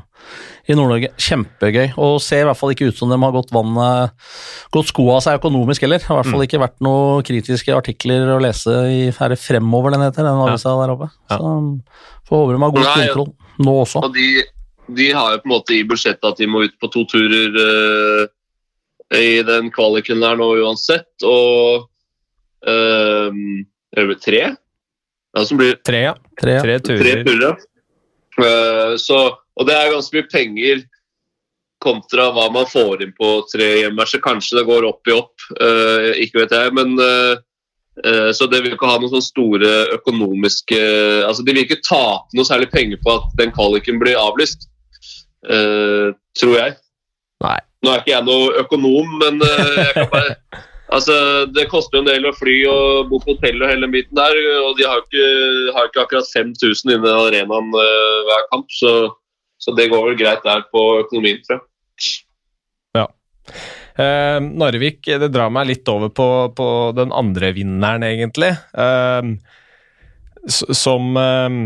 i 0.68 0.76
Nord-Norge. 0.76 1.10
Kjempegøy. 1.24 1.86
Og 2.04 2.18
ser 2.24 2.44
i 2.44 2.48
hvert 2.50 2.60
fall 2.60 2.74
ikke 2.74 2.90
ut 2.92 3.00
som 3.00 3.12
de 3.12 3.20
har 3.22 3.34
gått 3.38 3.54
vannet 3.56 4.28
gått 4.74 4.92
skoa 4.92 5.16
av 5.16 5.24
seg 5.24 5.40
økonomisk 5.40 5.86
heller. 5.86 6.04
Det 6.04 6.10
har 6.10 6.18
i 6.18 6.22
hvert 6.22 6.34
fall 6.34 6.44
ikke 6.44 6.62
vært 6.66 6.78
noen 6.84 7.24
kritiske 7.24 7.76
artikler 7.76 8.34
å 8.34 8.42
lese 8.44 8.76
i 8.92 9.00
er 9.08 9.32
det 9.32 9.40
Fremover 9.40 9.96
den 9.96 10.04
heter, 10.04 10.26
den 10.26 10.44
avisa 10.44 10.76
der 10.82 10.92
oppe. 10.98 11.08
Så 11.32 11.40
får 12.28 12.44
håpe 12.44 12.54
de 12.58 12.64
har 12.66 12.76
god 12.76 12.92
kontroll 12.92 13.34
nå 13.64 13.74
også. 13.82 14.04
Og 14.04 14.14
de, 14.14 14.28
de 14.96 15.10
har 15.12 15.34
jo 15.34 15.40
på 15.42 15.48
en 15.48 15.54
måte 15.54 15.76
i 15.76 15.84
budsjettet 15.86 16.24
at 16.24 16.40
de 16.40 16.48
må 16.50 16.64
ut 16.66 16.76
på 16.80 16.90
to 16.92 17.04
turer 17.10 17.56
uh, 17.58 18.24
i 19.18 19.40
den 19.46 19.70
kvaliken 19.74 20.20
der 20.24 20.38
nå 20.38 20.48
uansett. 20.62 21.10
Og 21.26 21.88
uh, 22.68 23.42
Er 23.96 24.12
det 24.12 24.20
tre? 24.24 24.42
Ja, 25.36 25.44
som 25.44 25.60
blir 25.60 25.76
Tre, 25.84 26.04
ja. 26.10 26.14
Tre. 26.40 26.60
Tre 26.64 26.78
tre 26.80 26.96
turer. 27.00 27.24
turer. 27.24 27.50
ja. 27.50 27.56
Eh, 28.38 28.94
så, 29.02 29.18
og 29.58 29.66
det 29.66 29.74
er 29.74 29.92
ganske 29.92 30.14
mye 30.14 30.30
penger 30.30 30.84
kontra 31.82 32.28
hva 32.34 32.48
man 32.54 32.66
får 32.66 33.04
inn 33.04 33.12
på 33.18 33.32
tre 33.50 33.68
hjemmer. 33.82 34.08
Så 34.08 34.22
Kanskje 34.22 34.60
det 34.60 34.66
går 34.68 34.86
opp 34.88 35.10
i 35.10 35.14
opp, 35.14 35.34
uh, 35.60 36.10
ikke 36.18 36.42
vet 36.42 36.54
jeg. 36.56 36.72
Men 36.74 36.96
eh, 37.02 37.34
eh, 38.04 38.30
Så 38.34 38.48
det 38.50 38.64
vil 38.64 38.74
ikke 38.74 38.90
ha 38.90 38.98
noen 38.98 39.12
sånne 39.12 39.26
store 39.28 39.74
økonomiske 39.98 40.80
altså 41.28 41.44
De 41.46 41.54
vil 41.54 41.64
ikke 41.64 41.82
tape 41.86 42.34
noe 42.34 42.46
særlig 42.46 42.70
penger 42.72 42.98
på 43.04 43.14
at 43.18 43.30
den 43.38 43.54
kvaliken 43.54 44.02
blir 44.02 44.18
avlyst, 44.18 44.68
eh, 45.46 46.08
tror 46.38 46.54
jeg. 46.56 46.76
Nei. 47.44 47.58
Nå 47.84 47.92
er 47.92 48.02
ikke 48.02 48.14
jeg 48.14 48.26
noe 48.26 48.56
økonom, 48.64 49.12
men 49.20 49.44
eh, 49.46 49.76
jeg 49.84 49.94
kan 49.96 50.10
bare 50.14 50.34
Altså, 50.88 51.44
Det 51.52 51.66
koster 51.68 51.98
jo 51.98 52.00
en 52.00 52.08
del 52.08 52.24
å 52.24 52.32
fly 52.32 52.54
og 52.72 53.10
bo 53.10 53.18
på 53.20 53.34
hotell 53.34 53.60
og 53.60 53.68
hele 53.68 53.84
den 53.84 53.92
biten 53.92 54.16
der. 54.16 54.38
Og 54.64 54.78
de 54.78 54.86
har 54.88 54.96
jo 54.96 55.02
ikke, 55.04 55.26
har 55.76 55.90
ikke 55.90 56.04
akkurat 56.06 56.30
5000 56.32 56.94
inne 56.94 57.10
i 57.10 57.26
arenaen 57.26 57.68
uh, 57.76 58.20
hver 58.24 58.46
kamp, 58.54 58.72
så, 58.72 58.92
så 59.60 59.74
det 59.76 59.90
går 59.92 60.06
vel 60.06 60.16
greit 60.16 60.40
der 60.48 60.64
på 60.72 60.84
økonomien, 61.02 61.42
tror 61.44 61.60
jeg. 61.60 61.66
Eh, 63.98 64.38
Narvik 64.38 65.08
det 65.08 65.30
drar 65.34 65.50
meg 65.50 65.72
litt 65.72 65.88
over 65.90 66.12
på, 66.14 66.28
på 66.54 66.68
den 66.94 67.10
andre 67.14 67.50
vinneren, 67.56 68.04
egentlig. 68.06 68.52
Eh, 68.78 69.22
som 70.48 71.18
eh, 71.18 71.56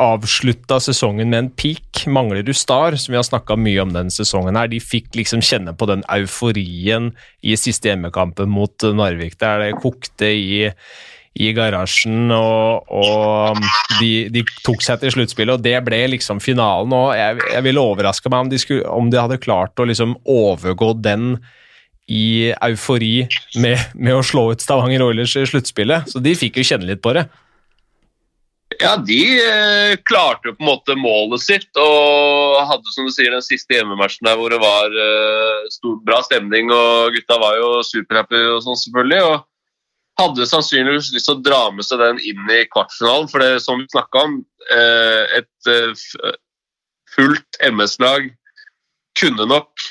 avslutta 0.00 0.78
sesongen 0.82 1.30
med 1.32 1.38
en 1.38 1.50
peak. 1.50 2.04
Manglerud 2.06 2.56
Star, 2.56 2.96
som 3.00 3.12
vi 3.12 3.18
har 3.18 3.26
snakka 3.26 3.56
mye 3.60 3.82
om 3.82 3.92
denne 3.94 4.12
sesongen, 4.12 4.56
her, 4.58 4.70
de 4.70 4.80
fikk 4.82 5.16
liksom 5.16 5.42
kjenne 5.44 5.74
på 5.76 5.88
den 5.90 6.04
euforien 6.12 7.10
i 7.42 7.56
siste 7.58 7.90
hjemmekampen 7.90 8.50
mot 8.52 8.86
Narvik, 8.96 9.38
der 9.40 9.62
det 9.64 9.76
kokte 9.82 10.30
i, 10.30 10.66
i 11.36 11.52
garasjen, 11.56 12.30
og, 12.34 12.88
og 12.92 13.60
de, 14.00 14.28
de, 14.32 14.44
tok 14.64 14.84
seg 14.84 15.02
til 15.02 15.16
sluttspillet, 15.16 15.58
og 15.58 15.64
det 15.64 15.76
ble 15.86 16.02
liksom 16.14 16.42
finalen. 16.44 16.94
og 16.96 17.12
Jeg, 17.16 17.40
jeg 17.54 17.66
ville 17.68 17.84
overraska 17.84 18.32
meg 18.32 18.46
om 18.46 18.52
de, 18.52 18.60
skulle, 18.62 18.86
om 18.88 19.12
de, 19.12 19.20
hadde 19.22 19.42
klart 19.42 19.80
å 19.80 19.88
liksom 19.88 20.18
overgå 20.24 20.92
den 21.00 21.36
i 22.06 22.52
eufori 22.62 23.24
med, 23.58 23.80
med 23.98 24.14
å 24.14 24.22
slå 24.22 24.52
ut 24.52 24.62
Stavanger 24.62 25.02
Oilers 25.08 25.34
i 25.40 25.48
sluttspillet, 25.48 26.12
så 26.12 26.22
de 26.22 26.36
fikk 26.38 26.60
jo 26.60 26.68
kjenne 26.68 26.86
litt 26.86 27.02
på 27.02 27.16
det. 27.16 27.26
Ja, 28.80 28.96
de 28.96 29.20
eh, 29.40 29.96
klarte 30.04 30.50
jo 30.50 30.54
på 30.56 30.64
en 30.64 30.68
måte 30.68 30.96
målet 30.98 31.42
sitt 31.44 31.78
og 31.80 32.56
hadde 32.68 32.92
som 32.92 33.06
du 33.06 33.12
sier, 33.14 33.32
den 33.32 33.44
siste 33.44 33.76
hjemmematchen 33.76 34.26
der 34.26 34.36
hvor 34.38 34.52
det 34.52 34.58
var 34.60 34.92
eh, 34.92 35.68
stor, 35.72 35.98
bra 36.04 36.18
stemning 36.26 36.72
og 36.74 37.14
gutta 37.14 37.38
var 37.40 37.56
jo 37.60 37.70
superhappy 37.86 38.40
og 38.54 38.64
sånn 38.64 38.80
selvfølgelig. 38.82 39.22
og 39.30 39.46
hadde 40.16 40.48
sannsynligvis 40.48 41.10
lyst 41.12 41.28
til 41.28 41.36
å 41.36 41.44
dra 41.44 41.62
med 41.76 41.84
seg 41.84 42.00
den 42.00 42.20
inn 42.24 42.48
i 42.48 42.62
kvartfinalen. 42.72 43.28
For 43.28 43.42
det 43.44 43.60
som 43.60 43.82
vi 43.82 43.88
snakka 43.92 44.22
om, 44.24 44.38
eh, 44.72 45.42
et 45.42 46.00
fullt 47.12 47.58
MS-lag 47.68 48.30
kunne 49.20 49.44
nok 49.48 49.84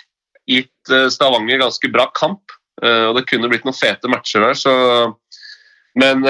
gitt 0.49 0.93
Stavanger 1.13 1.61
ganske 1.61 1.91
bra 1.93 2.07
kamp. 2.17 2.41
Og 2.81 3.15
det 3.15 3.23
kunne 3.29 3.47
blitt 3.49 3.63
noen 3.65 3.77
fete 3.77 4.09
matcher 4.11 4.43
der. 4.43 4.57
så 4.59 4.73
men 5.95 6.25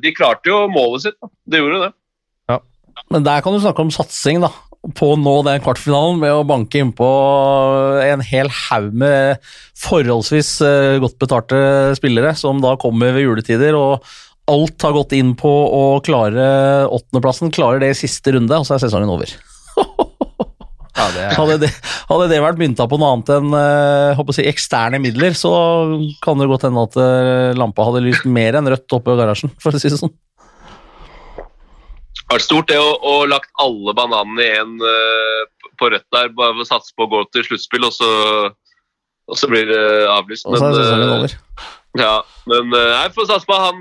de 0.00 0.12
klarte 0.14 0.46
jo 0.48 0.68
målet 0.70 1.08
sitt. 1.08 1.16
Da. 1.20 1.28
De 1.50 1.60
gjorde 1.60 1.80
det. 1.82 1.90
Men 3.12 3.26
der 3.26 3.44
kan 3.44 3.54
du 3.54 3.60
snakke 3.62 3.84
om 3.84 3.92
satsing, 3.94 4.42
da. 4.44 4.52
På 4.94 5.12
å 5.12 5.18
nå 5.18 5.34
den 5.46 5.60
kvartfinalen 5.64 6.20
med 6.22 6.32
å 6.32 6.46
banke 6.46 6.80
innpå 6.80 7.08
en 8.04 8.22
hel 8.24 8.50
haug 8.68 8.92
med 8.94 9.42
forholdsvis 9.78 10.52
eh, 10.64 11.00
godt 11.02 11.18
betalte 11.20 11.58
spillere, 11.98 12.32
som 12.38 12.62
da 12.62 12.76
kommer 12.80 13.16
ved 13.16 13.26
juletider. 13.26 13.76
og 13.76 14.06
Alt 14.48 14.86
har 14.86 14.94
gått 14.96 15.16
inn 15.18 15.34
på 15.38 15.50
å 15.50 15.82
klare 16.04 16.86
åttendeplassen, 16.86 17.52
klarer 17.52 17.82
det 17.82 17.92
i 17.92 18.00
siste 18.06 18.32
runde, 18.36 18.54
og 18.54 18.68
så 18.68 18.76
er 18.76 18.86
sesongen 18.86 19.12
over. 19.12 19.34
Ja, 20.98 21.06
det 21.14 21.24
er... 21.24 21.34
hadde, 21.36 21.56
det, 21.62 21.68
hadde, 22.08 22.28
det, 22.32 22.38
vært 22.42 22.58
mynta 22.58 22.88
på 22.90 22.98
noe 22.98 23.12
annet 23.14 23.28
enn 23.36 23.52
uh, 23.54 24.32
si, 24.34 24.42
eksterne 24.50 24.98
midler, 25.02 25.36
så 25.38 25.52
kan 26.24 26.40
det 26.40 26.48
godt 26.50 26.66
hende 26.66 26.86
at 26.88 26.98
uh, 26.98 27.58
lampa 27.58 27.86
hadde 27.86 28.02
lyst 28.06 28.26
mer 28.26 28.58
enn 28.58 28.70
rødt 28.72 28.96
oppe 28.96 29.14
i 29.14 29.20
garasjen, 29.20 29.52
for 29.62 29.74
å 29.74 29.78
si 29.80 29.92
det 29.92 30.00
sånn. 30.00 30.14
Vært 32.38 32.46
stort 32.46 32.68
det 32.70 32.78
å, 32.78 32.90
å 33.02 33.14
lagt 33.26 33.50
alle 33.58 33.94
bananene 33.98 34.44
igjen 34.44 34.74
uh, 34.78 35.70
på 35.80 35.90
rødt 35.90 36.06
der, 36.14 36.30
bare 36.38 36.54
for 36.54 36.62
å 36.62 36.68
satse 36.68 36.94
på 36.94 37.08
å 37.08 37.10
gå 37.10 37.22
til 37.34 37.46
sluttspill, 37.48 37.88
og 37.88 37.94
så, 37.96 38.10
og 39.26 39.40
så 39.40 39.50
blir 39.50 39.66
det 39.66 39.80
avlyst. 40.12 40.46
Og 40.46 40.54
så 40.54 40.68
er 40.68 40.76
sesongen 40.76 41.14
over. 41.16 41.34
Ja, 41.98 42.12
men 42.46 42.70
jeg 42.78 43.14
får 43.16 43.26
satse 43.32 43.48
på 43.48 43.56
han 43.58 43.80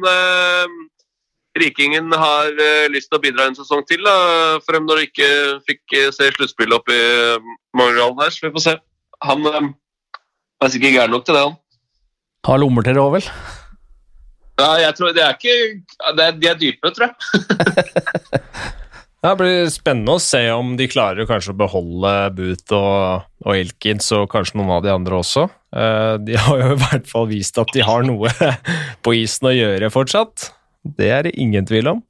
Rikingen 1.57 2.09
har 2.17 2.49
lyst 2.93 3.11
til 3.11 3.19
å 3.19 3.21
bidra 3.21 3.45
en 3.49 3.57
sesong 3.57 3.83
til, 3.89 4.01
da, 4.05 4.57
frem 4.65 4.85
når 4.89 5.01
de 5.03 5.07
ikke 5.11 5.29
fikk 5.69 5.95
se 6.15 6.31
sluttspillet 6.35 6.77
oppe 6.77 6.97
i 6.97 7.05
Mangerdalen 7.77 8.21
her. 8.23 8.33
Så 8.33 8.45
vi 8.47 8.53
får 8.57 8.65
se. 8.65 8.75
Han 9.25 9.45
er 9.53 10.73
sikkert 10.73 10.97
gæren 10.97 11.13
nok 11.13 11.25
til 11.29 11.37
det, 11.37 11.45
han. 11.45 11.57
Har 12.49 12.61
lommer 12.61 12.85
til 12.85 12.97
det 12.97 13.05
òg, 13.05 13.17
vel? 13.17 13.29
Ja, 14.57 14.71
jeg 14.81 14.97
tror 14.97 15.13
det 15.13 15.23
er 15.23 15.37
ikke 15.37 15.55
det 16.17 16.25
er, 16.25 16.35
De 16.37 16.49
er 16.49 16.57
dype, 16.57 16.91
tror 16.95 17.11
jeg. 17.11 17.15
det 19.27 19.33
blir 19.37 19.69
spennende 19.73 20.17
å 20.17 20.23
se 20.23 20.41
om 20.53 20.75
de 20.79 20.89
klarer 20.89 21.29
kanskje 21.29 21.53
å 21.53 21.59
beholde 21.61 22.13
Boot 22.37 22.75
og, 22.77 23.29
og 23.45 23.53
Elkins 23.53 24.09
og 24.17 24.27
kanskje 24.33 24.57
noen 24.57 24.75
av 24.79 24.83
de 24.85 24.93
andre 24.93 25.21
også. 25.21 25.47
De 26.25 26.37
har 26.47 26.61
jo 26.63 26.73
i 26.73 26.81
hvert 26.81 27.09
fall 27.09 27.29
vist 27.29 27.61
at 27.61 27.73
de 27.75 27.85
har 27.85 28.05
noe 28.07 28.33
på 29.05 29.17
isen 29.21 29.51
å 29.51 29.55
gjøre 29.55 29.93
fortsatt. 29.93 30.51
Det 30.97 31.09
er 31.11 31.27
det 31.27 31.37
ingen 31.37 31.67
tvil 31.67 31.93
om. 31.95 32.05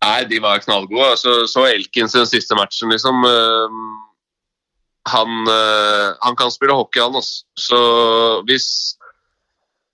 Nei, 0.00 0.24
de 0.24 0.40
var 0.40 0.62
knallgode. 0.64 1.10
Altså, 1.14 1.34
så 1.50 1.66
Elkins 1.68 2.16
den 2.16 2.28
siste 2.28 2.56
matchen, 2.56 2.92
liksom. 2.92 3.20
Uh, 3.24 3.68
han, 5.10 5.42
uh, 5.48 6.16
han, 6.24 6.36
kan 6.38 6.52
spille 6.52 6.76
hockey, 6.76 7.02
han. 7.04 7.18
Også. 7.20 7.44
Så 7.58 7.80
hvis 8.48 8.96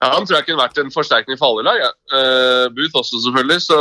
ja, 0.03 0.11
Han 0.13 0.27
tror 0.27 0.39
jeg 0.39 0.49
kunne 0.49 0.61
vært 0.61 0.81
en 0.83 0.93
forsterkning 0.93 1.39
for 1.41 1.55
alle 1.55 1.67
lag. 1.71 1.81
Ja. 1.81 1.93
Uh, 2.13 2.65
Booth 2.77 3.01
også, 3.01 3.21
selvfølgelig. 3.25 3.63
Så 3.65 3.79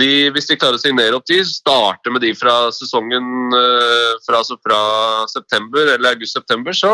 de, 0.00 0.10
hvis 0.34 0.48
de 0.50 0.58
klarer 0.58 0.80
å 0.80 0.82
signere 0.82 1.18
opp 1.18 1.28
de, 1.30 1.38
starter 1.46 2.14
med 2.14 2.24
de 2.26 2.32
fra 2.34 2.72
sesongen 2.74 3.54
fra, 4.26 4.40
altså 4.40 4.56
fra 4.58 4.80
september 5.30 5.92
eller 5.92 6.16
august-september, 6.16 6.74
så 6.74 6.90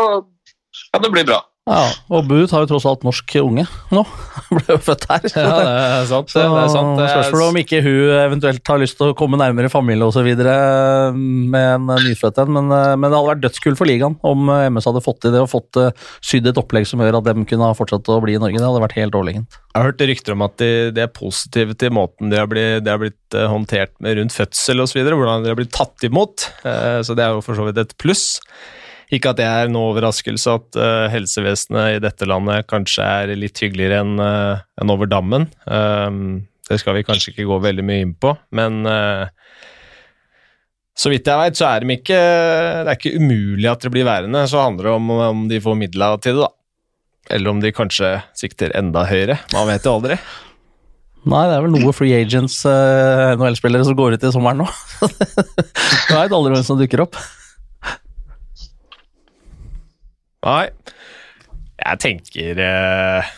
kan 0.93 1.01
det 1.01 1.09
bli 1.15 1.25
bra. 1.25 1.39
Ja, 1.63 1.83
og 2.11 2.25
Bud 2.27 2.51
har 2.51 2.65
jo 2.65 2.67
tross 2.73 2.83
alt 2.89 3.05
norsk 3.07 3.37
unge 3.39 3.63
nå. 3.95 4.01
Ble 4.57 4.73
jo 4.73 4.75
født 4.83 5.05
her. 5.07 5.27
Ja, 5.31 5.51
det 5.55 5.67
er 5.69 6.07
sant. 6.09 6.31
Så, 6.33 6.41
det 6.43 6.59
er 6.59 6.71
sant. 6.73 6.99
Spørsmålet 6.99 7.53
om 7.53 7.59
ikke 7.61 7.79
hun 7.85 8.11
eventuelt 8.17 8.71
har 8.73 8.81
lyst 8.81 8.97
til 8.99 9.13
å 9.13 9.15
komme 9.15 9.39
nærmere 9.39 9.71
familie 9.71 10.09
osv. 10.09 10.27
med 10.35 11.63
en 11.63 11.87
nyfødt 12.03 12.41
en, 12.43 12.51
men, 12.57 12.67
men, 12.67 13.07
det 13.07 13.15
hadde 13.15 13.29
vært 13.29 13.45
dødskult 13.45 13.79
for 13.79 13.87
ligaen 13.87 14.19
om 14.27 14.51
MS 14.51 14.89
hadde 14.91 15.05
fått 15.07 15.21
til 15.23 15.35
det 15.37 15.45
og 15.45 15.49
fått 15.53 15.79
uh, 15.79 16.11
sydd 16.19 16.51
et 16.51 16.59
opplegg 16.59 16.89
som 16.89 16.99
gjør 16.99 17.21
at 17.21 17.31
de 17.31 17.47
kunne 17.47 17.71
ha 17.71 17.79
fortsatt 17.79 18.11
å 18.11 18.19
bli 18.25 18.35
i 18.35 18.43
Norge. 18.43 18.59
Det 18.59 18.67
hadde 18.67 18.83
vært 18.83 18.99
helt 18.99 19.15
overlegent. 19.21 19.59
Jeg 19.71 19.79
har 19.79 19.89
hørt 19.93 20.07
rykter 20.11 20.35
om 20.35 20.47
at 20.49 20.59
de, 20.59 20.71
de, 20.91 21.07
er 21.07 21.15
positive 21.15 21.79
til 21.79 21.95
måten 21.95 22.33
de 22.33 22.43
har 22.43 22.51
blitt, 22.51 22.83
de 22.83 22.91
har 22.91 22.99
blitt 22.99 23.39
uh, 23.39 23.47
håndtert 23.47 23.95
med 24.03 24.19
rundt 24.19 24.35
fødsel 24.35 24.83
osv., 24.83 24.99
hvordan 25.07 25.47
de 25.47 25.55
har 25.55 25.63
blitt 25.63 25.71
tatt 25.79 26.11
imot, 26.11 26.49
uh, 26.67 26.99
så 26.99 27.15
det 27.15 27.23
er 27.23 27.37
jo 27.37 27.45
for 27.47 27.55
så 27.55 27.71
vidt 27.71 27.85
et 27.87 28.01
pluss. 28.03 28.33
Ikke 29.13 29.33
at 29.33 29.37
det 29.37 29.45
er 29.45 29.69
noe 29.69 29.91
overraskelse 29.91 30.55
at 30.57 30.79
uh, 30.79 31.05
helsevesenet 31.13 31.97
i 31.97 32.01
dette 32.01 32.25
landet 32.29 32.65
kanskje 32.69 33.05
er 33.05 33.33
litt 33.37 33.59
hyggeligere 33.61 34.01
enn 34.01 34.15
uh, 34.17 34.25
eh, 34.55 34.63
en 34.81 34.93
over 34.93 35.09
dammen. 35.09 35.45
Um, 35.67 36.47
det 36.69 36.79
skal 36.81 36.97
vi 36.97 37.05
kanskje 37.05 37.33
ikke 37.33 37.45
gå 37.49 37.59
veldig 37.61 37.85
mye 37.85 38.05
inn 38.07 38.15
på, 38.17 38.33
men 38.55 38.81
uh, 38.89 39.27
så 40.97 41.11
vidt 41.13 41.29
jeg 41.29 41.41
veit, 41.41 41.57
så 41.57 41.67
er 41.71 41.83
de 41.83 41.95
ikke 41.97 42.17
Det 42.17 42.89
er 42.91 42.97
ikke 42.99 43.17
umulig 43.17 43.65
at 43.69 43.81
det 43.81 43.89
blir 43.95 44.05
værende. 44.05 44.43
Så 44.49 44.61
handler 44.61 44.91
det 44.91 44.93
om 44.93 45.13
om 45.15 45.47
de 45.49 45.61
får 45.61 45.77
midler 45.79 46.19
til 46.21 46.37
det, 46.37 46.45
da. 46.45 46.51
Eller 47.33 47.49
om 47.49 47.61
de 47.63 47.73
kanskje 47.73 48.11
sikter 48.37 48.73
enda 48.77 49.05
høyere. 49.09 49.39
Man 49.55 49.69
vet 49.71 49.87
jo 49.87 49.95
aldri. 49.97 50.19
Nei, 51.23 51.45
det 51.47 51.55
er 51.55 51.63
vel 51.63 51.73
noe 51.73 51.93
free 51.95 52.17
agents, 52.17 52.59
uh, 52.67 53.33
NHL-spillere, 53.37 53.87
som 53.87 53.95
går 53.97 54.17
ut 54.17 54.25
i 54.27 54.33
sommeren 54.35 54.65
nå. 54.65 54.67
Du 56.03 56.17
veit 56.17 56.35
aldri 56.35 56.51
hvem 56.51 56.65
som 56.67 56.77
dukker 56.77 57.05
opp. 57.05 57.17
Nei. 60.43 60.67
Jeg 61.83 61.99
tenker 62.03 62.59
uh, 62.63 63.29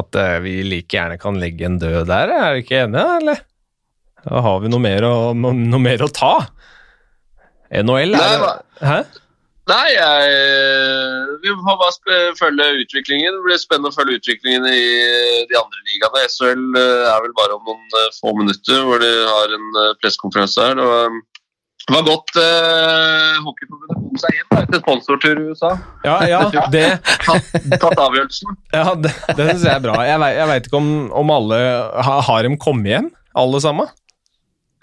at 0.00 0.18
uh, 0.18 0.36
vi 0.44 0.58
like 0.66 0.92
gjerne 0.92 1.18
kan 1.20 1.40
legge 1.40 1.66
en 1.68 1.80
død 1.80 2.06
der, 2.10 2.32
er 2.32 2.54
du 2.54 2.64
ikke 2.64 2.84
enig, 2.84 3.02
eller? 3.20 3.42
Da 4.24 4.40
har 4.44 4.62
vi 4.62 4.70
noe 4.72 4.80
mer 4.80 5.04
å, 5.04 5.16
noe 5.36 5.82
mer 5.82 6.04
å 6.04 6.08
ta. 6.12 6.36
NHL 7.74 8.16
er 8.16 8.40
Nei, 8.40 8.54
Hæ? 8.84 8.96
Nei, 9.68 9.86
jeg, 9.94 10.32
vi 11.40 11.52
får 11.64 11.78
bare 11.80 12.16
følge 12.36 12.66
utviklingen. 12.82 13.36
Det 13.38 13.44
blir 13.46 13.60
spennende 13.60 13.92
å 13.92 13.96
følge 13.96 14.18
utviklingen 14.18 14.66
i 14.68 14.82
de 15.48 15.56
andre 15.56 15.84
ligaene. 15.88 16.24
SHL 16.28 16.66
er 16.76 17.22
vel 17.24 17.32
bare 17.36 17.56
om 17.56 17.70
noen 17.70 18.10
få 18.18 18.34
minutter, 18.36 18.82
hvor 18.84 19.00
de 19.00 19.08
har 19.24 19.56
en 19.56 19.70
pressekonferanse 20.02 20.68
her. 20.68 20.82
Og 20.84 21.16
det 21.84 21.92
var 21.92 22.04
godt 22.06 22.30
uh, 22.40 23.42
Hockeyforbundet 23.44 23.98
kom 23.98 24.20
seg 24.22 24.38
hjem 24.38 24.54
etter 24.62 24.80
sponsortur 24.80 25.40
i 25.40 25.42
USA. 25.50 25.72
Ja, 26.06 26.14
ja, 26.30 26.38
det 26.72 26.86
Tatt 27.82 28.00
avgjørelsen. 28.00 28.56
Ja, 28.72 28.94
Det, 28.96 29.12
det 29.36 29.48
syns 29.50 29.66
jeg 29.66 29.74
er 29.74 29.84
bra. 29.84 29.98
Jeg, 30.08 30.22
jeg 30.38 30.48
veit 30.48 30.70
ikke 30.70 30.80
om, 30.80 30.88
om, 31.12 31.34
alle 31.34 31.60
har, 32.08 32.24
har 32.24 32.48
de 32.48 32.56
kommet 32.62 32.88
hjem, 32.88 33.10
alle 33.36 33.60
sammen? 33.60 33.92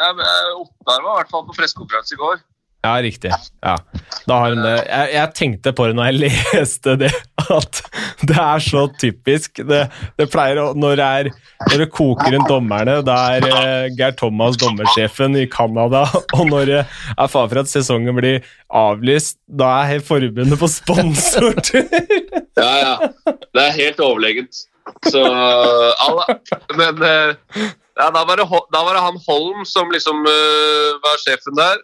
Ja, 0.01 0.11
Ottar 0.59 1.01
var 1.01 1.11
i 1.15 1.17
hvert 1.23 1.33
fall 1.33 1.47
på 1.49 1.57
pressekonferanse 1.57 2.17
i 2.17 2.21
går. 2.21 2.37
Ja, 2.81 2.95
riktig. 2.97 3.29
Ja. 3.61 3.75
Jeg, 4.25 5.09
jeg, 5.13 5.25
tenkte 5.37 5.71
på 5.77 5.85
det 5.85 5.95
når 5.97 6.07
jeg 6.09 6.19
leste 6.55 6.95
det, 6.97 7.11
at 7.43 7.81
det 8.25 8.37
er 8.41 8.63
så 8.65 8.87
typisk. 8.97 9.61
Det, 9.69 9.83
det 10.17 10.27
pleier 10.33 10.57
å 10.63 10.71
Når 10.73 10.95
det, 10.97 11.09
er, 11.21 11.29
når 11.67 11.83
det 11.83 11.87
koker 11.93 12.33
rundt 12.33 12.49
dommerne, 12.49 12.95
da 13.05 13.17
er 13.35 13.45
uh, 13.45 13.85
Geir 13.93 14.15
Thomas 14.17 14.57
dommersjefen 14.61 15.37
i 15.37 15.45
Canada, 15.51 16.07
og 16.37 16.49
når 16.49 16.71
det 16.71 16.79
er 16.81 17.29
fare 17.29 17.51
for 17.51 17.61
at 17.61 17.69
sesongen 17.69 18.17
blir 18.17 18.41
avlyst, 18.73 19.37
da 19.45 19.69
er 19.83 20.01
forbundet 20.05 20.57
på 20.57 20.71
sponsortur! 20.71 21.85
ja, 22.63 22.73
ja. 22.81 22.95
Det 23.29 23.67
er 23.67 23.77
helt 23.77 24.01
overlegent. 24.01 24.65
Så 25.05 25.21
alle 25.21 26.39
Men 26.73 26.97
uh, 27.05 27.69
ja, 27.93 28.09
da, 28.09 28.25
var 28.25 28.41
det, 28.41 28.49
da 28.73 28.81
var 28.81 28.97
det 28.97 29.05
han 29.05 29.21
Holm 29.27 29.61
som 29.69 29.93
liksom 29.93 30.25
uh, 30.25 30.97
var 31.05 31.21
sjefen 31.21 31.59
der 31.59 31.77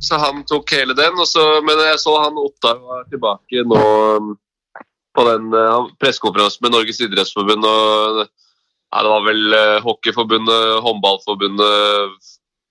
så 0.00 0.18
han 0.22 0.42
tok 0.48 0.72
hele 0.72 0.94
den. 0.96 1.18
Så, 1.28 1.42
men 1.66 1.78
jeg 1.84 1.98
så 2.02 2.14
han 2.22 2.38
Ottar 2.40 2.78
var 2.82 3.04
tilbake 3.12 3.64
nå 3.68 3.80
um, 4.16 4.30
på 5.16 5.24
den 5.28 5.48
uh, 5.54 5.86
pressekonferansen 6.00 6.64
med 6.66 6.74
Norges 6.76 7.00
idrettsforbund. 7.04 7.64
og 7.66 8.20
Ja, 8.90 9.02
det 9.06 9.10
var 9.12 9.22
vel 9.22 9.52
eh, 9.54 9.76
Hockeyforbundet, 9.84 10.80
Håndballforbundet, 10.82 12.30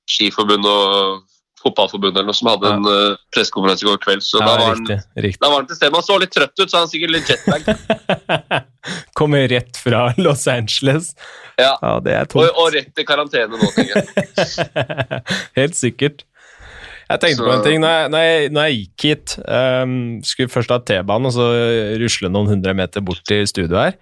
Skiforbundet 0.10 0.68
og 0.72 1.22
Fotballforbundet 1.60 2.20
eller 2.22 2.30
noe 2.32 2.36
som 2.38 2.48
hadde 2.52 2.70
en 2.72 2.86
uh, 2.88 3.18
pressekonferanse 3.36 3.84
i 3.84 3.90
går 3.90 3.98
kveld. 4.04 4.24
Så 4.24 4.40
Ja, 4.40 4.46
da, 4.48 4.52
var 4.56 4.74
han, 4.74 4.84
riktig. 4.84 4.98
riktig. 5.26 5.40
da 5.44 5.50
var 5.52 5.62
han 5.62 5.68
til 5.70 5.80
stede. 5.80 5.96
Han 5.96 6.06
så 6.08 6.18
litt 6.24 6.32
trøtt 6.36 6.56
ut, 6.64 6.70
så 6.72 6.80
han 6.80 6.88
er 6.88 6.92
sikkert 6.94 7.14
litt 7.16 7.32
jetlag. 7.32 7.62
Kommer 9.20 9.48
rett 9.52 9.80
fra 9.80 10.06
Los 10.18 10.48
Angeles. 10.48 11.12
Ja. 11.60 11.74
Ja, 11.84 11.94
det 12.04 12.14
er 12.16 12.24
Og, 12.24 12.32
tungt. 12.36 12.56
og 12.64 12.72
rett 12.78 12.94
til 12.96 13.08
karantene 13.08 13.60
nå, 13.60 13.72
tenker 13.76 14.00
jeg. 14.00 14.08
Helt 15.60 15.76
sikkert. 15.80 16.24
Jeg 17.10 17.22
tenkte 17.24 17.46
på 17.46 17.52
en 17.56 17.64
ting 17.66 17.80
når 17.82 17.94
jeg, 17.94 18.10
når 18.14 18.26
jeg, 18.26 18.50
når 18.54 18.66
jeg 18.68 18.80
gikk 18.80 19.06
hit. 19.08 19.36
um, 19.50 19.94
skulle 20.26 20.52
først 20.54 20.74
ha 20.74 20.78
T-banen, 20.86 21.30
og 21.30 21.34
så 21.34 21.48
rusle 22.02 22.30
noen 22.30 22.52
hundre 22.54 22.76
meter 22.78 23.02
bort 23.06 23.24
til 23.26 23.48
studio 23.50 23.80
her. 23.82 23.98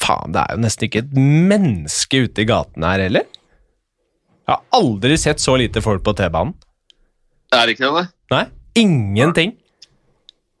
Faen, 0.00 0.34
det 0.34 0.42
er 0.42 0.56
jo 0.56 0.64
nesten 0.64 0.88
ikke 0.88 1.04
et 1.04 1.14
menneske 1.16 2.24
ute 2.26 2.44
i 2.44 2.48
gatene 2.48 2.92
her 2.92 3.04
heller. 3.06 3.28
Jeg 4.44 4.52
har 4.52 4.64
aldri 4.76 5.16
sett 5.20 5.40
så 5.40 5.56
lite 5.60 5.80
folk 5.84 6.04
på 6.04 6.16
T-banen. 6.18 6.52
Er 7.54 7.66
det 7.66 7.76
ikke 7.78 7.92
det? 7.96 8.06
Nei, 8.34 8.44
ingenting. 8.78 9.56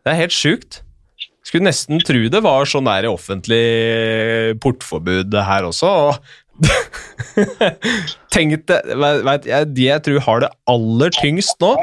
Det 0.00 0.12
er 0.12 0.22
helt 0.22 0.34
sjukt. 0.34 0.80
Skulle 1.46 1.66
nesten 1.66 2.00
tro 2.04 2.20
det 2.30 2.40
var 2.44 2.68
sånn 2.68 2.88
der 2.88 3.08
offentlig 3.10 3.64
portforbud 4.62 5.34
her 5.34 5.66
også. 5.68 5.90
og 5.90 6.49
Tenk 8.34 8.66
det, 8.68 8.80
vet 9.26 9.46
jeg, 9.48 9.68
De 9.72 9.86
jeg 9.86 10.02
tror 10.06 10.24
har 10.26 10.42
det 10.44 10.50
aller 10.70 11.14
tyngst 11.16 11.56
nå, 11.62 11.74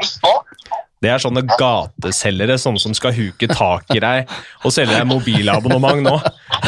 det 0.98 1.10
er 1.12 1.20
sånne 1.22 1.44
gateselgere, 1.46 2.56
sånne 2.58 2.80
som 2.82 2.94
skal 2.96 3.12
huke 3.14 3.46
tak 3.52 3.86
i 3.94 4.00
deg 4.02 4.30
og 4.66 4.72
selge 4.74 4.96
deg 4.96 5.06
mobilabonnement 5.06 6.02
nå. 6.02 6.14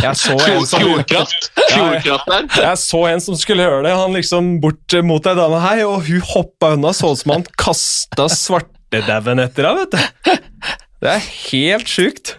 Jeg 0.05 0.15
så 0.21 0.37
en 0.37 0.69
som, 0.71 0.85
Fjordkraft. 0.85 1.49
Fjordkraft 1.73 2.31
der. 2.31 2.47
jeg 2.69 2.81
så 2.85 3.01
en 3.11 3.25
som 3.25 3.39
skulle 3.41 3.67
gjøre 3.67 3.83
det. 3.89 3.97
Han 3.99 4.15
liksom 4.15 4.53
bort 4.63 4.95
mot 5.07 5.27
ei 5.27 5.35
dame 5.39 5.59
her, 5.65 5.83
og 5.89 6.07
hun 6.07 6.23
hoppa 6.31 6.75
unna 6.77 6.95
så 6.95 7.11
ut 7.11 7.25
som 7.25 7.35
han 7.35 7.47
kasta 7.59 8.29
svartedauden 8.31 9.43
etter 9.43 9.67
henne, 9.67 9.89
vet 9.89 9.99
du. 9.99 10.39
Det 11.01 11.17
er 11.17 11.27
helt 11.51 11.91
sjukt. 11.91 12.37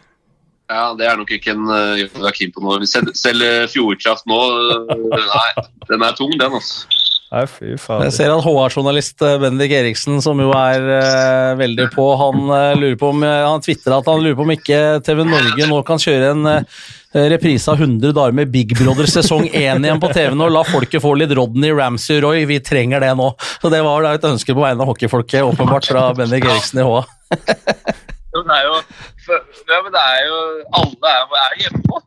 Ja, 0.71 0.85
det 0.95 1.07
er 1.09 1.19
nok 1.19 1.31
ikke 1.35 1.51
en 1.51 1.67
uh, 1.67 1.99
jeg 1.99 2.07
er 2.15 2.37
keen 2.37 2.55
på 2.55 2.63
noe. 2.63 2.79
Selv, 2.87 3.11
selv 3.19 3.43
Fjordkraft 3.73 4.27
nå 4.29 4.39
Nei, 4.87 5.49
den 5.91 6.07
er 6.07 6.15
tung, 6.17 6.31
den, 6.39 6.59
altså. 6.61 7.01
Nei, 7.31 7.45
fy 7.47 7.77
faen. 7.79 8.01
Jeg 8.09 8.15
ser 8.17 8.31
at 8.33 8.43
HR-journalist 8.43 9.23
eh, 9.23 9.37
Bendik 9.39 9.71
Eriksen, 9.71 10.17
som 10.23 10.39
jo 10.43 10.49
er 10.51 10.83
uh, 10.83 11.51
veldig 11.55 11.85
på, 11.93 12.07
han 12.19 12.41
uh, 12.51 12.73
lurer 12.75 12.97
på 12.99 13.11
om 13.13 13.23
Han 13.23 13.63
tvitrer 13.63 13.95
at 14.01 14.09
han 14.11 14.19
lurer 14.19 14.35
på 14.35 14.43
om 14.43 14.51
ikke 14.51 14.79
TV 15.07 15.21
Norge 15.23 15.69
nå 15.69 15.77
kan 15.87 16.01
kjøre 16.01 16.33
en 16.33 16.49
uh, 16.49 16.89
reprise 17.31 17.71
av 17.71 17.79
100 17.79 18.11
dager 18.17 18.35
med 18.35 18.51
Big 18.51 18.75
Brother 18.75 19.07
sesong 19.07 19.47
1 19.47 19.79
igjen 19.79 20.03
på 20.03 20.11
TV 20.11 20.35
nå. 20.35 20.49
La 20.51 20.65
folket 20.67 21.03
få 21.03 21.13
litt 21.21 21.31
Rodney 21.39 21.71
Ramsey 21.75 22.19
Roy, 22.19 22.43
vi 22.51 22.59
trenger 22.59 22.99
det 23.03 23.13
nå. 23.15 23.31
Så 23.63 23.71
Det 23.71 23.79
var 23.87 24.03
da 24.03 24.11
et 24.19 24.27
ønske 24.27 24.51
på 24.51 24.65
vegne 24.65 24.83
av 24.83 24.91
hockeyfolket, 24.91 25.47
åpenbart, 25.53 25.87
fra 25.87 26.09
Bendik 26.17 26.43
Eriksen 26.51 26.83
i 26.83 26.87
HA. 26.87 27.05
Ja, 28.31 28.41
det 28.47 28.57
er 28.57 28.65
jo 28.69 28.79
for, 29.25 29.43
Ja, 29.67 29.81
men 29.83 29.91
det 29.91 30.01
er 30.01 30.25
jo 30.27 30.39
Alle 30.79 31.11
er, 31.11 31.37
er 31.43 31.55
hjemme 31.59 31.81
nå. 31.83 32.01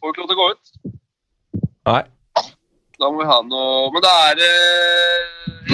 Får 0.00 0.12
ikke 0.12 0.22
lov 0.22 0.28
til 0.30 0.34
å 0.34 0.40
gå 0.40 0.48
ut. 0.54 0.92
Nei. 1.90 2.02
Da 2.94 3.10
må 3.10 3.20
vi 3.20 3.28
ha 3.28 3.38
noe 3.44 3.88
Men 3.92 4.04
det 4.04 4.12
er 4.24 4.36
det 4.38 4.50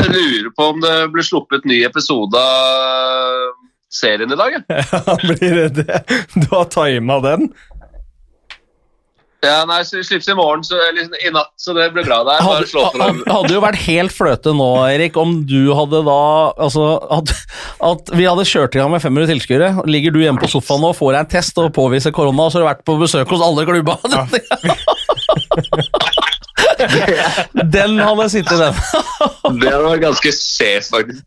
Jeg 0.01 0.13
lurer 0.15 0.53
på 0.57 0.69
om 0.73 0.81
det 0.83 0.95
blir 1.15 1.27
sluppet 1.27 1.67
ny 1.69 1.83
episode 1.87 2.41
av 2.41 3.51
serien 3.91 4.31
i 4.31 4.37
dag, 4.39 4.55
jeg. 4.55 4.89
Blir 5.27 5.57
det 5.57 5.83
det? 5.83 5.97
Du 6.37 6.45
har 6.53 6.69
tima 6.71 7.17
den? 7.25 7.49
Ja, 9.41 9.63
nei, 9.65 9.79
så 9.89 9.97
det 9.97 10.29
i 10.29 10.35
morgen, 10.37 10.61
så, 10.67 10.77
eller 10.91 11.09
i 11.25 11.31
natt, 11.33 11.53
så 11.57 11.73
det 11.77 11.87
blir 11.95 12.05
bra. 12.05 12.19
der. 12.29 12.43
Bare 12.45 12.67
slå 12.69 12.83
på 12.93 13.01
Hadde, 13.01 13.25
hadde 13.33 13.55
jo 13.55 13.63
vært 13.65 13.79
helt 13.87 14.13
fløte 14.13 14.53
nå, 14.57 14.67
Erik, 14.93 15.17
om 15.17 15.39
du 15.49 15.71
hadde 15.77 16.03
da 16.05 16.17
Altså, 16.61 16.91
at, 17.17 17.33
at 17.89 18.13
vi 18.13 18.27
hadde 18.29 18.45
kjørt 18.49 18.77
i 18.77 18.83
gang 18.83 18.93
med 18.93 19.01
500 19.01 19.31
tilskuere. 19.33 19.71
Ligger 19.89 20.13
du 20.13 20.21
hjemme 20.21 20.43
på 20.43 20.51
sofaen 20.53 20.85
nå, 20.85 20.93
får 20.99 21.17
deg 21.17 21.21
en 21.25 21.33
test 21.39 21.61
og 21.63 21.71
påviser 21.77 22.13
korona, 22.13 22.49
og 22.49 22.53
så 22.53 22.61
har 22.61 22.67
du 22.67 22.71
vært 22.73 22.85
på 22.91 22.99
besøk 23.01 23.33
hos 23.33 23.45
alle 23.47 23.65
klubba. 23.69 23.97
Den 27.71 27.99
hadde 28.01 28.27
sittet, 28.33 28.57
den. 28.61 28.75
Det 29.61 29.69
hadde 29.73 29.85
vært 29.85 30.03
ganske 30.05 30.33
sjef, 30.37 30.89
faktisk. 30.93 31.25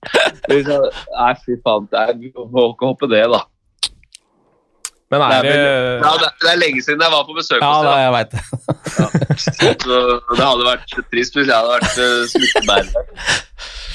Jeg- 0.49 0.65
Nei, 0.65 1.33
fy 1.45 1.57
faen. 1.65 1.85
Er, 1.93 2.13
må 2.53 2.69
ikke 2.73 2.89
hoppe 2.89 3.09
det, 3.11 3.25
da. 3.31 3.43
Men 5.13 5.29
Det 5.29 5.37
er 5.37 5.37
er, 5.37 5.43
det 5.43 5.53
vel- 5.53 6.03
ja, 6.03 6.11
det, 6.23 6.29
det 6.43 6.49
er 6.53 6.59
lenge 6.63 6.81
siden 6.85 7.01
jeg 7.05 7.11
var 7.13 7.23
på 7.29 7.35
besøk 7.37 7.61
Ja, 7.61 7.69
hos 7.69 7.83
deg 7.85 7.93
Ja, 7.93 7.99
jeg 8.03 8.13
veit 8.17 8.31
det. 8.33 8.41
Så 9.83 9.97
det 10.37 10.45
hadde 10.45 10.65
vært 10.67 10.87
trist 11.13 11.33
hvis 11.37 11.47
jeg 11.47 11.55
hadde 11.55 11.73
vært 11.77 11.93
uh, 12.01 12.23
smittebærer. 12.33 12.89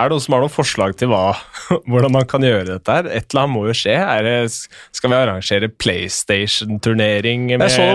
Er 0.00 0.08
det 0.08 0.14
noen 0.16 0.22
som 0.24 0.34
har 0.36 0.40
noen 0.46 0.52
forslag 0.54 0.94
til 0.96 1.10
hva, 1.12 1.20
hvordan 1.90 2.14
man 2.14 2.24
kan 2.30 2.40
gjøre 2.44 2.64
dette 2.70 2.94
her? 2.96 3.08
Et 3.12 3.26
eller 3.34 3.42
annet 3.44 3.52
må 3.54 3.64
jo 3.68 3.74
skje. 3.76 3.92
Er 4.00 4.24
det, 4.24 4.34
skal 4.96 5.12
vi 5.12 5.18
arrangere 5.18 5.68
PlayStation-turnering 5.70 7.44
med 7.52 7.66
Jeg 7.66 7.74
så 7.74 7.82
det 7.82 7.94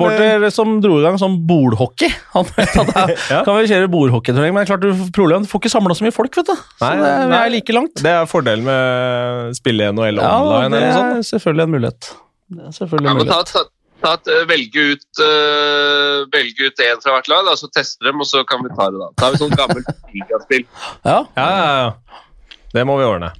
var 0.00 0.14
en 0.14 0.40
laga, 0.44 0.50
som 0.54 0.76
dro 0.84 0.98
i 1.00 1.04
gang 1.04 1.18
sånn 1.20 1.36
bordhockey. 1.48 2.12
Han 2.36 2.46
at 2.56 2.94
det 3.10 3.18
Ja. 3.30 3.42
kan 3.46 3.58
vi 3.58 3.66
kjøre 3.72 3.90
bordhockeyturnering, 3.92 4.54
men 4.54 4.62
det 4.64 4.68
er 4.68 4.72
klart 4.76 4.86
du, 4.86 5.04
problemet, 5.16 5.48
du 5.48 5.52
får 5.52 5.64
ikke 5.64 5.72
samla 5.74 5.96
så 5.98 6.06
mye 6.06 6.14
folk, 6.16 6.40
vet 6.40 6.50
du. 6.52 6.54
Så 6.54 6.86
Nei, 6.86 6.94
det, 7.02 7.10
vi 7.24 7.28
nei. 7.34 7.42
er 7.48 7.54
like 7.56 7.76
langt. 7.76 8.04
Det 8.06 8.14
er 8.14 8.30
fordelen 8.30 8.64
med 8.70 9.50
å 9.50 9.58
spille 9.58 9.90
NHL 9.94 10.22
Ja, 10.22 10.32
online 10.40 10.70
det 10.70 10.80
eller 10.80 10.86
noe 10.86 10.94
er 10.94 11.20
sånt. 11.20 11.30
selvfølgelig 11.34 11.66
en 11.68 11.74
mulighet. 11.76 12.10
Det 12.50 12.64
er 12.70 12.78
selvfølgelig 12.80 13.10
en 13.14 13.22
mulighet. 13.24 13.70
Ta, 14.00 14.14
ta 14.16 14.16
et, 14.16 14.30
uh, 14.32 14.42
velge 14.48 14.86
ut 14.94 15.22
uh, 15.22 16.26
velge 16.32 16.70
ut 16.70 16.82
en 16.86 17.04
fra 17.04 17.16
hvert 17.16 17.30
lag, 17.32 17.46
da, 17.48 17.56
så 17.60 17.70
tester 17.72 18.10
dem, 18.10 18.22
og 18.22 18.28
så 18.28 18.42
kan 18.48 18.64
vi 18.64 18.72
ta 18.74 18.88
det. 18.90 19.00
da. 19.00 19.10
tar 19.20 19.34
vi 19.34 19.42
sånn 19.42 19.54
gammelt 19.56 19.94
ligaspill. 20.16 20.66
Ja, 21.04 21.20
Ja, 21.36 21.48
ja, 21.48 21.70
ja. 21.84 22.26
Det 22.70 22.84
må 22.86 22.94
vi 23.00 23.06
ordne. 23.06 23.32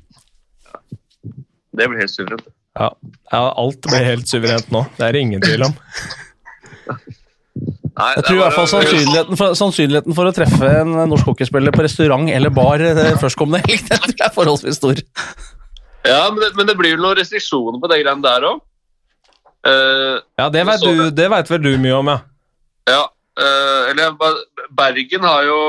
Det 1.71 1.87
blir 1.87 2.01
helt 2.03 2.13
suverent. 2.13 2.49
Ja. 2.79 2.89
ja, 3.31 3.43
alt 3.63 3.87
blir 3.87 4.07
helt 4.07 4.31
suverent 4.31 4.71
nå. 4.75 4.85
Det 4.97 5.07
er 5.07 5.15
det 5.15 5.23
ingen 5.27 5.43
tvil 5.43 5.69
om. 5.69 5.77
Nei, 8.01 8.09
jeg 8.17 8.25
tror 8.25 8.37
i 8.37 8.39
er 8.39 8.45
hvert 8.45 8.57
fall 8.57 8.69
sannsynligheten 8.71 9.39
for, 9.39 9.57
sannsynligheten 9.59 10.17
for 10.17 10.31
å 10.31 10.35
treffe 10.35 10.69
en 10.81 10.95
norsk 11.11 11.31
hockeyspiller 11.33 11.75
på 11.75 11.85
restaurant 11.85 12.31
eller 12.33 12.53
bar 12.55 12.83
eh, 12.85 13.01
førstkommende 13.21 13.61
helg, 13.67 13.87
den 13.91 14.03
tror 14.07 14.17
jeg 14.17 14.27
er 14.27 14.37
forholdsvis 14.37 14.81
stor. 14.81 15.03
Ja, 16.07 16.23
men 16.33 16.41
det, 16.41 16.51
men 16.57 16.71
det 16.71 16.77
blir 16.79 16.95
jo 16.95 17.01
noen 17.03 17.19
restriksjoner 17.19 17.83
på 17.83 17.91
de 17.93 18.01
greiene 18.01 18.25
der 18.25 18.47
òg. 18.53 18.63
Ja, 19.67 20.47
det 20.49 20.63
vet, 20.65 20.81
du, 20.81 21.11
det 21.13 21.27
vet 21.29 21.51
vel 21.51 21.65
du 21.65 21.75
mye 21.83 21.97
om, 21.99 22.09
ja. 22.09 22.21
Ja, 22.89 23.03
Uh, 23.41 23.91
eller 23.91 24.17
Bergen 24.77 25.25
har 25.25 25.45
jo 25.47 25.61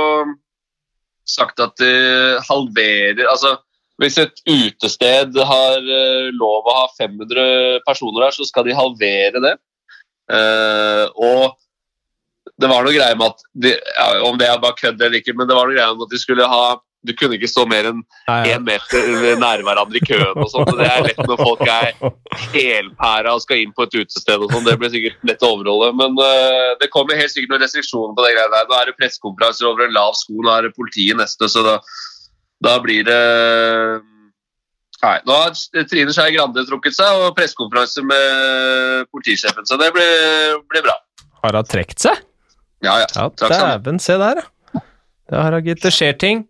sagt 1.29 1.61
at 1.63 1.75
de 1.79 1.91
halverer 2.47 3.21
Altså, 3.29 3.53
hvis 4.01 4.17
et 4.19 4.41
utested 4.49 5.37
har 5.37 5.77
uh, 5.77 6.27
lov 6.35 6.67
å 6.67 6.77
ha 6.79 6.87
500 6.97 7.83
personer 7.85 8.25
der, 8.25 8.35
så 8.35 8.47
skal 8.49 8.65
de 8.67 8.75
halvere 8.75 9.43
det. 9.43 9.53
Eh, 10.31 11.05
og 11.19 11.57
det 12.61 12.67
var 12.71 12.85
noe 12.85 12.93
greie 12.95 13.15
med 13.19 13.33
at 13.33 13.41
de, 13.51 13.73
ja, 13.73 14.05
Om 14.29 14.37
det 14.39 14.47
er 14.47 14.61
bare 14.63 14.77
kødd 14.77 15.01
eller 15.01 15.17
ikke, 15.19 15.33
men 15.35 15.49
det 15.49 15.57
var 15.57 15.67
noe 15.67 15.75
greie 15.75 15.95
med 15.97 16.05
at 16.05 16.13
de 16.13 16.21
skulle 16.21 16.47
ha 16.47 16.61
Du 17.01 17.13
kunne 17.17 17.37
ikke 17.37 17.49
stå 17.49 17.63
mer 17.69 17.87
enn 17.89 18.01
én 18.29 18.61
meter 18.61 19.37
nær 19.41 19.63
hverandre 19.65 19.97
i 19.97 20.03
køen 20.05 20.37
og 20.37 20.49
sånt. 20.51 20.69
Det 20.77 20.85
er 20.85 21.01
lett 21.07 21.21
når 21.25 21.39
folk 21.41 21.63
er 21.65 21.95
helpæra 22.53 23.33
og 23.33 23.41
skal 23.41 23.63
inn 23.63 23.73
på 23.73 23.87
et 23.87 23.97
utested 24.03 24.45
og 24.45 24.53
sånn. 24.53 24.67
Det 24.67 24.77
blir 24.77 24.93
sikkert 24.93 25.25
lett 25.25 25.41
å 25.41 25.49
overholde. 25.55 25.89
Men 25.97 26.13
uh, 26.21 26.75
det 26.81 26.91
kommer 26.93 27.17
helt 27.17 27.33
sikkert 27.33 27.55
noen 27.55 27.65
restriksjoner 27.65 28.13
på 28.17 28.27
det 28.27 28.35
greia 28.35 28.53
der. 28.53 28.69
Nå 28.69 28.77
er 28.77 28.91
det 28.91 28.95
pressekonferanser 28.99 29.71
over 29.71 29.87
en 29.87 29.97
lav 29.97 30.13
sko, 30.19 30.37
nå 30.37 30.53
er 30.53 30.69
det 30.69 30.75
politiet 30.77 31.17
neste, 31.17 31.49
så 31.49 31.65
da, 31.65 31.75
da 32.69 32.77
blir 32.85 33.05
det 33.09 33.21
Nei, 35.01 35.15
nå 35.25 35.33
har 35.33 35.55
Trine 35.89 36.13
Skei 36.13 36.35
Grande 36.35 36.61
trukket 36.67 36.93
seg, 36.93 37.23
og 37.23 37.31
pressekonferanse 37.33 38.03
med 38.05 39.07
politisjefen, 39.09 39.65
så 39.65 39.79
det 39.81 39.87
blir, 39.95 40.59
blir 40.69 40.85
bra. 40.85 40.93
Har 41.41 41.57
hun 41.57 41.65
trukket 41.65 42.03
seg? 42.03 42.21
Ja, 42.85 42.99
ja. 43.01 43.07
Ja, 43.15 43.25
dæven, 43.41 43.97
se 44.01 44.21
der, 44.21 44.43
ja. 44.43 44.83
Det 45.31 45.41
har. 45.41 45.57
Det 45.61 45.91
skjer 45.95 46.13
ting. 46.19 46.45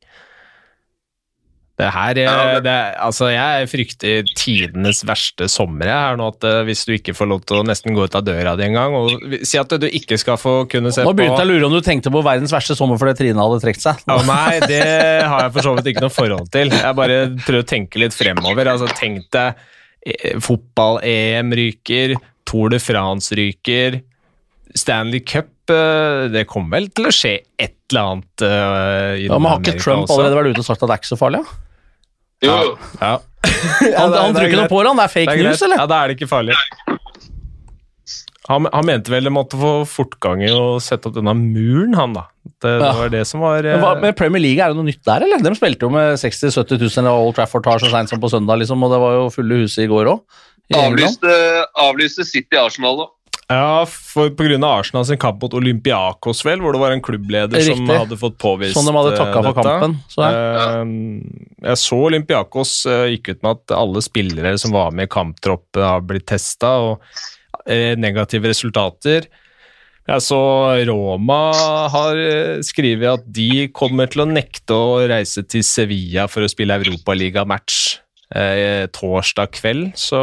Det 1.82 1.90
her, 1.96 2.18
eh, 2.22 2.60
det- 2.62 2.96
altså 3.02 3.30
Jeg 3.34 3.70
frykter 3.72 4.28
tidenes 4.38 5.02
verste 5.08 5.48
sommer 5.50 5.90
her 5.90 6.18
nå, 6.20 6.28
at 6.36 6.46
eh, 6.46 6.60
hvis 6.68 6.86
du 6.86 6.94
ikke 6.94 7.16
får 7.18 7.30
lov 7.32 7.42
til 7.50 7.58
å 7.62 7.66
nesten 7.66 7.96
gå 7.98 8.06
ut 8.06 8.18
av 8.20 8.26
døra 8.28 8.54
di 8.60 8.68
engang 8.68 8.94
og 9.00 9.26
si 9.48 9.58
at 9.58 9.74
du 9.82 9.88
ikke 9.90 10.20
skal 10.22 10.38
få 10.38 10.54
kunne 10.70 10.92
se 10.94 11.02
på 11.02 11.10
Nå 11.10 11.16
begynte 11.18 11.42
jeg 11.42 11.50
å 11.50 11.52
lure 11.56 11.70
om 11.72 11.74
du 11.74 11.82
tenkte 11.86 12.14
på 12.14 12.22
verdens 12.26 12.54
verste 12.54 12.78
sommer 12.78 13.02
fordi 13.02 13.16
Trine 13.18 13.42
hadde 13.42 13.62
trukket 13.64 13.86
seg. 13.88 14.04
Ja, 14.08 14.20
nei, 14.28 14.60
det 14.70 14.84
har 15.26 15.48
jeg 15.48 15.54
for 15.58 15.66
så 15.70 15.76
vidt 15.80 15.90
ikke 15.96 16.06
noe 16.06 16.14
forhold 16.14 16.52
til. 16.54 16.70
Jeg 16.70 16.96
bare 17.02 17.20
prøver 17.42 17.64
å 17.64 17.70
tenke 17.74 18.02
litt 18.04 18.14
fremover. 18.18 18.70
Altså, 18.76 18.88
Tenk 19.00 19.26
deg 19.34 19.56
eh, 20.06 20.38
fotball-EM 20.42 21.52
ryker, 21.58 22.16
Tour 22.46 22.70
de 22.74 22.80
France 22.84 23.34
ryker, 23.38 24.02
Stanley 24.76 25.20
Cup 25.28 25.50
Det 25.72 26.46
kommer 26.50 26.78
vel 26.80 26.88
til 26.96 27.06
å 27.08 27.12
skje 27.16 27.34
et 27.60 27.76
eller 27.92 28.14
annet 28.14 28.44
Uh, 28.44 29.18
i 29.20 29.28
Ja, 29.28 29.38
men 29.38 29.52
Har 29.52 29.60
ikke 29.62 29.76
Trump 29.80 30.08
også. 30.08 30.16
allerede 30.18 30.38
vært 30.40 30.56
ute 30.56 30.64
og 30.64 30.66
sagt 30.68 30.82
at 30.84 30.90
det 30.90 30.96
er 30.96 31.02
ikke 31.04 31.12
så 31.12 31.20
farlig? 31.20 31.42
Ja? 31.44 31.60
Jo, 32.42 32.56
jo. 32.66 32.72
Ja. 33.02 33.14
Han, 33.98 34.14
han 34.14 34.34
tror 34.36 34.48
ikke 34.48 34.60
noe 34.64 34.70
på 34.72 34.82
det, 34.82 34.90
han. 34.92 34.98
Det 35.02 35.06
er 35.06 35.14
fake 35.14 35.34
Det 35.36 35.40
er 35.46 35.50
news, 35.52 35.62
eller? 35.68 35.82
Ja, 35.82 35.88
da 35.92 36.00
er 36.04 36.12
det 36.12 36.18
ikke 36.20 36.30
farlig. 36.32 36.56
Han, 38.50 38.66
han 38.74 38.86
mente 38.88 39.12
vel 39.14 39.28
det 39.28 39.32
måtte 39.32 39.56
få 39.60 39.72
fortgang 39.88 40.42
i 40.44 40.50
å 40.52 40.80
sette 40.84 41.08
opp 41.08 41.14
denne 41.16 41.34
muren, 41.38 41.94
han 41.96 42.16
da. 42.18 42.24
Det, 42.42 42.72
det 42.82 42.88
Ja. 42.88 42.94
var 42.98 43.12
det 43.14 43.22
som 43.30 43.44
var 43.46 43.62
eh, 43.64 43.76
Men, 43.78 43.84
hva, 43.84 43.92
men 44.02 44.16
Premier 44.18 44.42
League, 44.42 44.64
er 44.66 44.74
det 44.74 44.80
noe 44.80 44.88
nytt 44.90 45.04
der, 45.06 45.24
eller? 45.28 45.44
De 45.46 45.54
spilte 45.56 45.86
jo 45.86 45.92
med 45.94 46.18
60 46.20 46.50
000-70 46.50 46.82
000 46.82 47.04
eller 47.06 47.22
Old 47.28 47.38
Trafford 47.38 47.64
tar 47.68 47.80
så 47.84 47.92
seint 47.94 48.10
som 48.12 48.20
på 48.24 48.32
søndag, 48.34 48.58
liksom, 48.64 48.82
og 48.84 48.92
det 48.96 49.00
var 49.04 49.14
jo 49.20 49.28
fulle 49.36 49.62
hus 49.62 49.78
i 49.80 49.86
går 49.92 50.10
òg. 50.16 50.24
Avlyste, 50.82 51.32
avlyste 51.86 52.26
City 52.26 52.58
Arsenal, 52.60 52.98
da. 53.04 53.08
Ja, 53.52 53.84
for 53.88 54.32
av 54.32 54.64
Arsenal 54.70 55.06
sin 55.06 55.20
kamp 55.20 55.42
mot 55.44 55.54
Olympiakos, 55.58 56.44
vel, 56.48 56.62
hvor 56.64 56.76
det 56.76 56.82
var 56.82 56.96
en 56.96 57.04
klubbleder 57.04 57.64
som 57.66 57.90
hadde 57.90 58.18
fått 58.20 58.38
påvist 58.40 58.78
Sånn 58.78 58.88
de 58.88 58.96
hadde 58.96 59.14
eh, 59.16 59.20
takka 59.20 59.44
for 59.44 59.58
kampen. 59.58 59.98
Så 60.12 60.24
jeg. 60.24 60.40
Eh, 60.40 61.68
jeg 61.68 61.82
så 61.82 62.00
Olympiakos 62.08 62.74
eh, 62.88 63.06
gikk 63.16 63.34
ut 63.34 63.44
med 63.44 63.52
at 63.60 63.76
alle 63.82 64.04
spillere 64.06 64.56
som 64.62 64.76
var 64.76 64.96
med 64.96 65.10
i 65.10 65.12
kamptropp, 65.12 65.68
eh, 65.76 65.88
har 65.88 66.06
blitt 66.08 66.30
testa, 66.32 66.74
og 66.86 67.66
eh, 67.66 67.94
negative 68.00 68.54
resultater. 68.54 69.28
Jeg 70.10 70.26
så 70.26 70.42
Roma 70.90 71.40
har 71.94 72.18
eh, 72.20 72.62
skrevet 72.66 73.20
at 73.20 73.28
de 73.30 73.68
kommer 73.76 74.10
til 74.12 74.24
å 74.24 74.30
nekte 74.30 74.76
å 74.76 75.00
reise 75.12 75.44
til 75.46 75.66
Sevilla 75.66 76.28
for 76.32 76.46
å 76.46 76.52
spille 76.52 76.80
Europaliga-match 76.82 77.82
eh, 78.36 78.88
torsdag 78.96 79.54
kveld, 79.60 79.92
så 80.00 80.22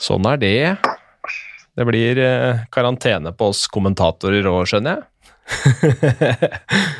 sånn 0.00 0.30
er 0.30 0.40
det. 0.40 0.58
Det 1.74 1.86
blir 1.88 2.20
eh, 2.22 2.62
karantene 2.74 3.32
på 3.34 3.50
oss 3.50 3.64
kommentatorer 3.72 4.46
òg, 4.46 4.62
skjønner 4.70 5.00
jeg. 5.00 5.08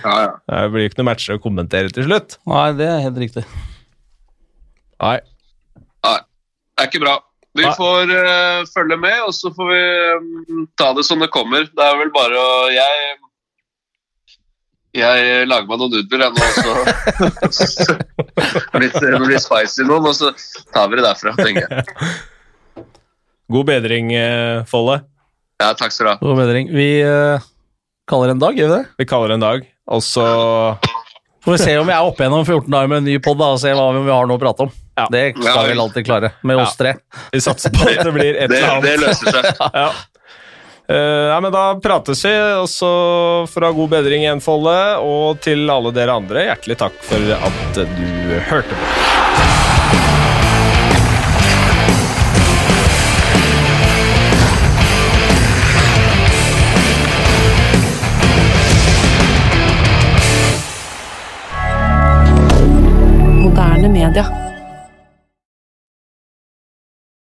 Ja, 0.05 0.17
ja. 0.25 0.33
Det 0.51 0.65
blir 0.75 0.89
ikke 0.89 1.01
noen 1.01 1.11
matcher 1.13 1.39
å 1.39 1.43
kommentere 1.43 1.93
til 1.95 2.09
slutt. 2.09 2.39
Nei, 2.51 2.67
det 2.79 2.89
er 2.91 3.05
helt 3.07 3.21
riktig. 3.23 3.45
Nei. 5.03 5.19
Det 6.05 6.83
er 6.83 6.91
ikke 6.91 7.05
bra. 7.05 7.19
Vi 7.55 7.63
Nei. 7.63 7.75
får 7.79 8.11
uh, 8.11 8.65
følge 8.67 8.97
med, 8.99 9.21
og 9.29 9.35
så 9.37 9.53
får 9.55 9.69
vi 9.71 9.83
um, 10.19 10.65
ta 10.75 10.91
det 10.97 11.05
som 11.07 11.23
det 11.23 11.31
kommer. 11.35 11.69
Det 11.71 11.85
er 11.87 12.01
vel 12.01 12.11
bare 12.15 12.41
å 12.41 12.57
Jeg 12.75 13.21
jeg 14.95 15.47
lager 15.51 15.67
meg 15.67 15.81
noen 15.81 15.91
nudler, 15.91 16.21
jeg 16.23 16.35
nå, 16.37 16.43
også. 16.47 16.75
så 17.51 17.97
det 19.11 19.23
blir 19.25 19.41
spicy 19.43 19.87
noen, 19.89 20.07
og 20.07 20.15
så 20.15 20.31
tar 20.71 20.87
vi 20.91 21.01
det 21.01 21.07
derfra, 21.07 21.33
tenker 21.41 21.67
jeg. 21.67 22.13
God 23.53 23.67
bedring, 23.67 24.15
eh, 24.15 24.65
Folle. 24.65 25.01
Ja, 25.61 25.75
takk 25.75 25.93
skal 25.93 26.07
du 26.07 26.11
ha. 26.13 26.17
God 26.21 26.39
bedring. 26.41 26.71
Vi 26.75 26.89
uh, 27.05 27.43
kaller 28.11 28.33
en 28.33 28.41
dag, 28.43 28.57
gjør 28.57 28.71
vi 28.71 28.77
det? 28.79 28.85
Vi 28.99 29.07
kaller 29.09 29.33
det 29.33 29.39
en 29.39 29.45
dag, 29.45 29.67
og 29.87 30.03
så 30.03 30.25
Får 31.45 31.53
vi 31.53 31.59
se 31.61 31.75
om 31.77 31.85
vi 31.85 31.93
er 31.93 32.07
oppe 32.09 32.25
igjennom 32.25 32.41
14 32.47 32.71
dager 32.73 32.89
med 32.89 33.03
en 33.03 33.05
ny 33.05 33.19
pod 33.21 33.43
og 33.45 33.59
se 33.61 33.75
hva 33.77 33.91
vi 33.93 34.09
har 34.09 34.29
noe 34.31 34.41
å 34.41 34.41
prate 34.41 34.65
om. 34.65 34.71
Ja. 34.97 35.05
Det 35.13 35.25
skal 35.37 35.67
vi 35.69 35.77
alltid 35.83 36.07
klare, 36.07 36.31
med 36.41 36.63
oss 36.63 36.77
tre. 36.79 36.95
Vi 37.35 37.43
satser 37.45 37.75
på 37.75 37.85
at 37.91 38.01
det 38.01 38.15
blir 38.15 38.33
et 38.33 38.49
eller 38.49 38.79
annet. 38.79 38.87
det 38.89 38.97
løser 39.03 39.37
seg. 39.37 39.51
Ja. 39.85 39.93
Uh, 40.85 41.31
nei, 41.31 41.39
men 41.41 41.53
Da 41.53 41.65
prates 41.81 42.21
vi, 42.27 42.33
og 42.61 42.67
så 42.69 42.91
for 43.49 43.65
å 43.65 43.71
ha 43.71 43.77
god 43.77 43.93
bedring 43.97 44.25
igjen, 44.25 44.41
Folle. 44.45 44.77
Og 45.05 45.41
til 45.45 45.69
alle 45.73 45.93
dere 45.97 46.17
andre, 46.17 46.49
hjertelig 46.49 46.81
takk 46.81 46.97
for 47.05 47.37
at 47.37 47.85
du 47.85 48.41
hørte 48.49 48.73
på. 48.73 49.14
dire 64.15 64.44